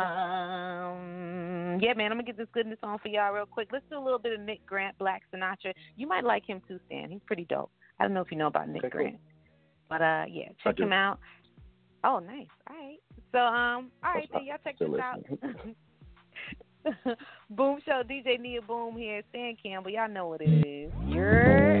Um, 0.00 1.78
yeah, 1.80 1.94
man, 1.94 2.10
I'm 2.12 2.18
gonna 2.18 2.24
get 2.24 2.36
this 2.36 2.48
goodness 2.52 2.78
on 2.82 2.98
for 2.98 3.08
y'all 3.08 3.32
real 3.32 3.46
quick. 3.46 3.68
Let's 3.72 3.84
do 3.90 3.98
a 3.98 4.02
little 4.02 4.18
bit 4.18 4.32
of 4.32 4.40
Nick 4.40 4.64
Grant, 4.66 4.98
Black 4.98 5.22
Sinatra. 5.32 5.72
You 5.96 6.06
might 6.06 6.24
like 6.24 6.46
him 6.46 6.60
too, 6.66 6.78
Stan. 6.86 7.10
He's 7.10 7.20
pretty 7.26 7.44
dope. 7.44 7.70
I 7.98 8.04
don't 8.04 8.14
know 8.14 8.20
if 8.22 8.30
you 8.30 8.38
know 8.38 8.46
about 8.46 8.68
Nick 8.68 8.84
Okay, 8.84 8.90
cool. 8.90 9.00
Grant, 9.02 9.18
but 9.88 10.02
uh, 10.02 10.24
yeah, 10.28 10.48
check 10.62 10.78
him 10.78 10.92
out. 10.92 11.18
Oh, 12.02 12.18
nice. 12.18 12.46
All 12.68 12.76
right. 12.76 12.98
So 13.32 13.38
um, 13.38 13.90
all 14.04 14.14
right, 14.14 14.28
then 14.32 14.44
y'all 14.44 14.56
check 14.64 14.78
this 14.78 14.88
out. 15.02 15.22
Boom 17.50 17.78
Show, 17.84 18.02
DJ 18.08 18.40
Nia 18.40 18.62
Boom 18.62 18.96
here, 18.96 19.22
Stan 19.30 19.56
Campbell. 19.62 19.90
Y'all 19.90 20.08
know 20.08 20.28
what 20.28 20.40
it 20.40 20.66
is. 20.66 20.92
You're 21.06 21.80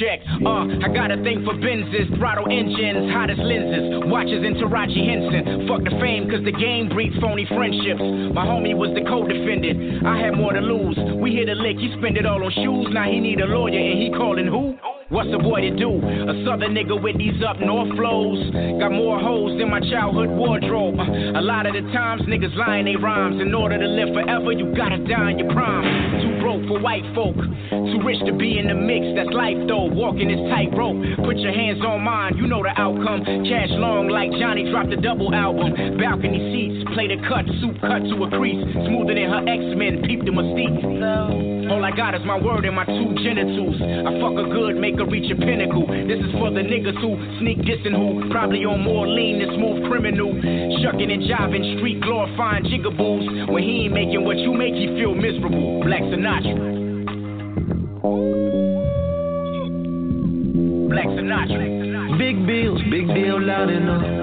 Check, 0.00 0.20
uh, 0.24 0.64
I 0.80 0.88
got 0.88 1.12
a 1.12 1.20
thing 1.20 1.44
for 1.44 1.52
Benzes, 1.52 2.08
throttle 2.16 2.48
engines, 2.48 3.12
hottest 3.12 3.38
lenses, 3.38 4.00
watches 4.08 4.40
in 4.40 4.56
Taraji 4.56 5.04
Henson. 5.04 5.68
Fuck 5.68 5.84
the 5.84 5.92
fame, 6.00 6.24
cause 6.24 6.40
the 6.40 6.56
game 6.56 6.88
breeds 6.88 7.12
phony 7.20 7.44
friendships. 7.44 8.00
My 8.32 8.48
homie 8.48 8.72
was 8.72 8.96
the 8.96 9.04
co-defendant, 9.04 10.06
I 10.06 10.16
had 10.16 10.32
more 10.32 10.54
to 10.54 10.60
lose. 10.60 10.96
We 11.20 11.36
hit 11.36 11.50
a 11.50 11.54
lick, 11.54 11.76
he 11.76 11.92
spend 12.00 12.16
it 12.16 12.24
all 12.24 12.42
on 12.42 12.50
shoes, 12.50 12.88
now 12.96 13.12
he 13.12 13.20
need 13.20 13.40
a 13.42 13.46
lawyer 13.46 13.76
and 13.76 14.00
he 14.00 14.08
calling 14.16 14.46
who? 14.46 14.80
What's 15.10 15.34
a 15.34 15.42
boy 15.42 15.60
to 15.66 15.74
do? 15.74 15.90
A 15.98 16.46
southern 16.46 16.70
nigga 16.70 16.94
with 16.94 17.18
these 17.18 17.42
up 17.42 17.58
north 17.58 17.90
flows. 17.98 18.38
Got 18.78 18.94
more 18.94 19.18
hoes 19.18 19.58
than 19.58 19.68
my 19.68 19.82
childhood 19.90 20.30
wardrobe. 20.30 21.02
Uh, 21.02 21.34
a 21.34 21.42
lot 21.42 21.66
of 21.66 21.74
the 21.74 21.82
times 21.90 22.22
niggas 22.30 22.54
lying 22.54 22.86
they 22.86 22.94
rhymes. 22.94 23.42
In 23.42 23.52
order 23.52 23.74
to 23.74 23.88
live 23.90 24.14
forever, 24.14 24.52
you 24.52 24.70
gotta 24.70 25.02
die 25.02 25.34
in 25.34 25.42
your 25.42 25.50
prime. 25.50 25.82
Too 26.22 26.38
broke 26.38 26.62
for 26.70 26.78
white 26.78 27.02
folk. 27.10 27.34
Too 27.34 27.98
rich 28.06 28.22
to 28.22 28.38
be 28.38 28.62
in 28.62 28.70
the 28.70 28.78
mix, 28.78 29.02
that's 29.18 29.34
life 29.34 29.58
though. 29.66 29.90
Walking 29.90 30.30
this 30.30 30.46
tightrope. 30.46 31.02
Put 31.26 31.42
your 31.42 31.58
hands 31.58 31.82
on 31.82 32.06
mine, 32.06 32.38
you 32.38 32.46
know 32.46 32.62
the 32.62 32.70
outcome. 32.78 33.26
Cash 33.26 33.74
long 33.82 34.06
like 34.06 34.30
Johnny 34.38 34.70
dropped 34.70 34.94
a 34.94 35.00
double 35.02 35.34
album. 35.34 35.74
Balcony 35.98 36.38
seats, 36.54 36.86
play 36.94 37.10
the 37.10 37.18
cut, 37.26 37.50
soup 37.58 37.74
cut 37.82 38.06
to 38.06 38.14
a 38.14 38.30
crease. 38.30 38.62
Smoother 38.86 39.18
than 39.18 39.26
her 39.26 39.42
X-Men, 39.42 40.06
peep 40.06 40.22
the 40.22 40.30
mystique. 40.30 41.66
All 41.66 41.82
I 41.84 41.90
got 41.90 42.14
is 42.14 42.22
my 42.22 42.38
word 42.38 42.64
and 42.64 42.74
my 42.74 42.84
two 42.86 43.10
genitals. 43.22 43.74
I 43.78 44.10
fuck 44.22 44.38
a 44.38 44.46
good, 44.50 44.78
make 44.78 44.99
her 45.00 45.06
reach 45.06 45.30
a 45.32 45.36
pinnacle. 45.36 45.86
This 45.86 46.20
is 46.20 46.32
for 46.36 46.50
the 46.50 46.60
niggas 46.60 47.00
who 47.00 47.16
sneak 47.40 47.58
dissing 47.58 47.96
who 47.96 48.28
probably 48.30 48.64
on 48.64 48.84
more 48.84 49.08
lean 49.08 49.40
than 49.40 49.48
smooth 49.56 49.88
criminal. 49.88 50.32
Shucking 50.84 51.10
and 51.10 51.22
jiving, 51.24 51.78
street 51.78 52.00
glorifying 52.02 52.64
jigaboos. 52.64 53.50
When 53.50 53.62
he 53.62 53.84
ain't 53.84 53.94
making 53.94 54.24
what 54.24 54.36
you 54.36 54.52
make, 54.52 54.74
he 54.74 54.86
feel 55.00 55.14
miserable. 55.14 55.82
Black 55.82 56.02
Sinatra. 56.02 56.54
Black 60.90 61.06
Sinatra. 61.06 62.18
Big 62.18 62.46
bills, 62.46 62.80
big 62.90 63.06
deal, 63.08 63.40
loud 63.40 63.70
enough. 63.70 64.19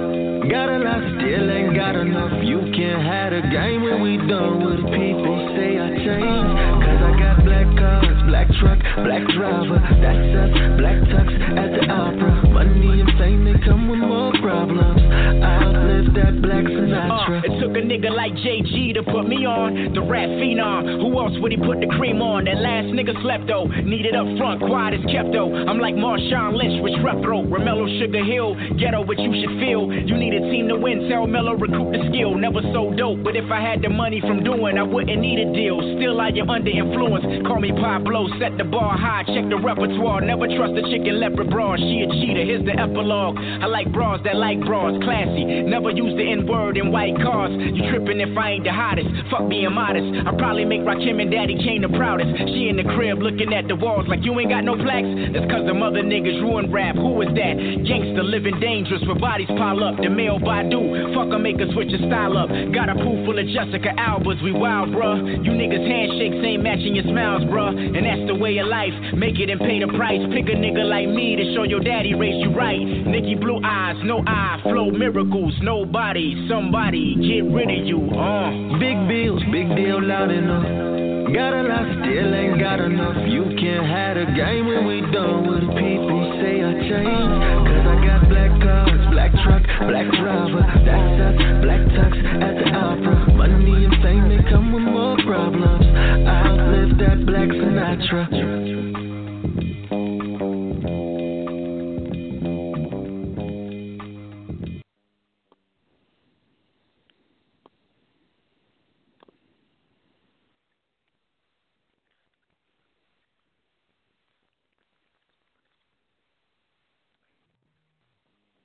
Got 0.50 0.70
a 0.70 0.80
lot, 0.80 1.04
still 1.20 1.52
ain't 1.52 1.76
got 1.76 1.95
enough. 1.95 2.32
You 2.43 2.72
can't 2.72 3.04
have 3.04 3.34
a 3.34 3.41
game 3.52 3.84
when 3.84 4.00
we 4.02 4.16
done 4.16 4.64
with 4.64 4.80
it. 4.80 4.88
People 4.95 5.36
say 5.60 5.76
I 5.76 5.91
changed, 5.91 6.56
cause 6.88 7.02
I 7.04 7.12
got 7.20 7.43
black 7.43 7.68
cars, 7.76 8.16
black 8.32 8.48
truck, 8.56 8.80
black 9.04 9.28
driver. 9.36 9.76
That's 10.00 10.32
us, 10.39 10.52
black 10.80 11.00
tux 11.12 11.28
at 11.52 11.70
the 11.76 11.84
opera. 11.91 12.32
Money 12.48 13.02
and 13.04 13.12
fame, 13.20 13.43
they 13.43 13.60
come 13.68 13.91
with 13.91 14.00
more 14.00 14.32
problems. 14.39 15.04
I 15.04 15.68
outlived 15.68 16.16
that 16.16 16.39
black 16.39 16.64
Sinatra. 16.64 17.43
Uh, 17.43 17.43
it 17.43 17.54
took 17.60 17.76
a 17.76 17.84
nigga 17.84 18.08
like 18.16 18.32
JG 18.39 18.95
to 18.95 19.04
put 19.04 19.28
me 19.28 19.43
on 19.43 19.91
the 19.93 20.02
rap 20.02 20.32
phenom. 20.39 21.04
Who 21.04 21.12
else 21.20 21.36
would 21.43 21.52
he 21.52 21.60
put 21.60 21.84
the 21.84 21.91
cream 22.00 22.24
on? 22.24 22.48
That 22.48 22.64
last 22.64 22.88
nigga 22.95 23.12
slept 23.22 23.52
though. 23.52 23.68
Needed 23.68 24.16
up 24.16 24.26
front, 24.39 24.64
quiet 24.64 24.95
as 24.95 25.04
kept 25.12 25.36
though. 25.36 25.52
I'm 25.52 25.80
like 25.84 25.95
Marshawn 26.00 26.56
Lynch 26.56 26.80
with 26.80 26.95
strep 27.04 27.20
throat. 27.20 27.52
Ramello 27.52 27.84
Sugar 28.00 28.24
Hill, 28.24 28.56
ghetto 28.80 29.04
what 29.04 29.20
you 29.20 29.36
should 29.43 29.60
feel. 29.60 29.91
You 29.91 30.16
need 30.16 30.37
a 30.38 30.42
team 30.54 30.68
to 30.70 30.78
win. 30.78 31.10
Tell 31.10 31.26
Mello 31.26 31.58
recruit 31.58 31.92
the 31.92 32.02
skill. 32.14 32.36
Never 32.38 32.62
so 32.74 32.94
dope, 32.94 33.24
but 33.24 33.36
if 33.36 33.50
I 33.50 33.60
had 33.60 33.82
the 33.82 33.90
money 33.90 34.22
from 34.22 34.44
doing, 34.44 34.78
I 34.78 34.84
wouldn't 34.84 35.20
need 35.20 35.40
a 35.42 35.50
deal. 35.54 35.82
Still 35.98 36.22
I 36.22 36.30
am 36.30 36.50
under 36.50 36.70
influence. 36.70 37.26
Call 37.48 37.60
me 37.60 37.72
Pablo, 37.74 38.30
set 38.40 38.58
the 38.58 38.64
bar 38.64 38.98
high, 38.98 39.24
check 39.26 39.50
the 39.50 39.58
repertoire. 39.58 40.22
Never 40.22 40.46
trust 40.48 40.78
a 40.78 40.84
chicken 40.86 41.20
leopard 41.20 41.50
broad. 41.50 41.80
She 41.80 42.06
a 42.06 42.08
cheater. 42.22 42.46
Here's 42.46 42.66
the 42.66 42.78
epilogue. 42.78 43.38
I 43.38 43.66
like 43.66 43.92
bras 43.92 44.22
that 44.24 44.36
like 44.38 44.62
bras, 44.62 44.94
classy. 45.04 45.66
Never 45.66 45.90
use 45.90 46.14
the 46.16 46.26
N 46.26 46.46
word 46.46 46.78
in 46.78 46.92
white 46.92 47.18
cars. 47.18 47.52
You 47.52 47.90
tripping 47.90 48.22
if 48.22 48.38
I 48.38 48.62
ain't 48.62 48.64
the 48.64 48.74
hottest. 48.74 49.10
Fuck 49.32 49.50
being 49.50 49.74
modest. 49.74 50.06
I 50.28 50.32
probably 50.38 50.66
make 50.66 50.82
Rakim 50.82 51.22
and 51.22 51.32
Daddy 51.32 51.58
Kane 51.58 51.82
the 51.82 51.90
proudest. 51.90 52.30
She 52.54 52.70
in 52.70 52.78
the 52.78 52.88
crib 52.96 53.22
looking 53.22 53.54
at 53.54 53.68
the 53.68 53.76
walls 53.76 54.06
like 54.08 54.24
you 54.24 54.38
ain't 54.40 54.50
got 54.50 54.64
no 54.64 54.76
plaques. 54.76 55.10
That's 55.34 55.50
cause 55.50 55.66
the 55.66 55.74
mother 55.74 56.04
niggas 56.04 56.42
ruin 56.42 56.72
rap. 56.72 56.96
Who 56.96 57.22
is 57.22 57.32
that? 57.34 57.56
Gangster 57.88 58.24
living 58.24 58.60
dangerous 58.60 59.02
where 59.08 59.18
bodies 59.18 59.48
pile 59.58 59.84
up. 59.84 59.98
The 59.98 60.10
male 60.18 60.41
Badu. 60.41 61.13
Fuck 61.13 61.30
a 61.30 61.38
make 61.38 61.61
a 61.61 61.70
switch 61.72 61.93
your 61.93 62.01
style 62.09 62.36
up. 62.36 62.49
Got 62.74 62.89
a 62.89 62.95
pool 62.97 63.22
full 63.22 63.38
of 63.38 63.45
Jessica 63.45 63.93
Albas. 64.01 64.41
We 64.41 64.51
wild, 64.51 64.89
bruh. 64.89 65.45
You 65.45 65.53
niggas 65.53 65.86
handshakes 65.86 66.41
ain't 66.41 66.63
matching 66.65 66.97
your 66.97 67.05
smiles, 67.05 67.45
bruh. 67.45 67.70
And 67.70 68.01
that's 68.01 68.26
the 68.26 68.34
way 68.34 68.57
of 68.57 68.65
life. 68.65 68.97
Make 69.13 69.38
it 69.38 69.53
and 69.53 69.61
pay 69.61 69.78
the 69.78 69.93
price. 69.93 70.26
Pick 70.34 70.49
a 70.49 70.57
nigga 70.57 70.82
like 70.89 71.07
me 71.07 71.38
to 71.38 71.53
show 71.53 71.63
your 71.63 71.86
daddy 71.86 72.18
raised 72.18 72.41
you 72.41 72.49
right. 72.57 72.82
Nikki 72.82 73.36
blue 73.36 73.61
eyes, 73.63 73.95
no 74.03 74.26
eye, 74.26 74.59
flow 74.63 74.89
miracles. 74.89 75.53
Nobody, 75.61 76.47
somebody, 76.49 77.13
get 77.22 77.45
rid 77.53 77.70
of 77.70 77.86
you. 77.86 78.01
Uh. 78.18 78.82
Big 78.82 78.97
bills, 79.05 79.43
big 79.53 79.70
deal 79.78 80.01
loud 80.01 80.32
enough. 80.32 80.97
Got 81.34 81.53
a 81.53 81.63
lot, 81.63 81.84
still 82.07 82.34
ain't 82.36 82.57
got 82.57 82.80
enough. 82.80 83.17
You 83.28 83.43
can't 83.59 83.86
have 83.86 84.15
the 84.15 84.32
game 84.32 84.65
when 84.65 84.88
we 84.88 85.01
done 85.11 85.43
with 85.43 85.63
it. 85.63 85.75
People 85.75 86.23
say 86.39 86.63
I 86.63 86.71
change. 86.88 87.36
Cause 87.67 87.84
I 87.84 87.95
got 88.07 88.30
black 88.30 88.53
cars, 88.63 89.03
black 89.11 89.32
truck, 89.43 89.63
black 89.91 90.07
driver. 90.23 90.63
That's 90.88 91.19
us, 91.19 91.36
black 91.67 91.84
tux 91.91 92.15
at 92.41 92.55
the 92.63 92.71
opera. 92.71 93.34
Money 93.36 93.86
and 93.86 94.01
fame, 94.01 94.30
they 94.30 94.49
come 94.49 94.71
with 94.71 94.84
more 94.84 95.17
problems. 95.28 95.84
I 95.84 96.47
outlived 96.47 96.99
that 97.01 97.25
black 97.25 97.49
Sinatra. 97.49 98.76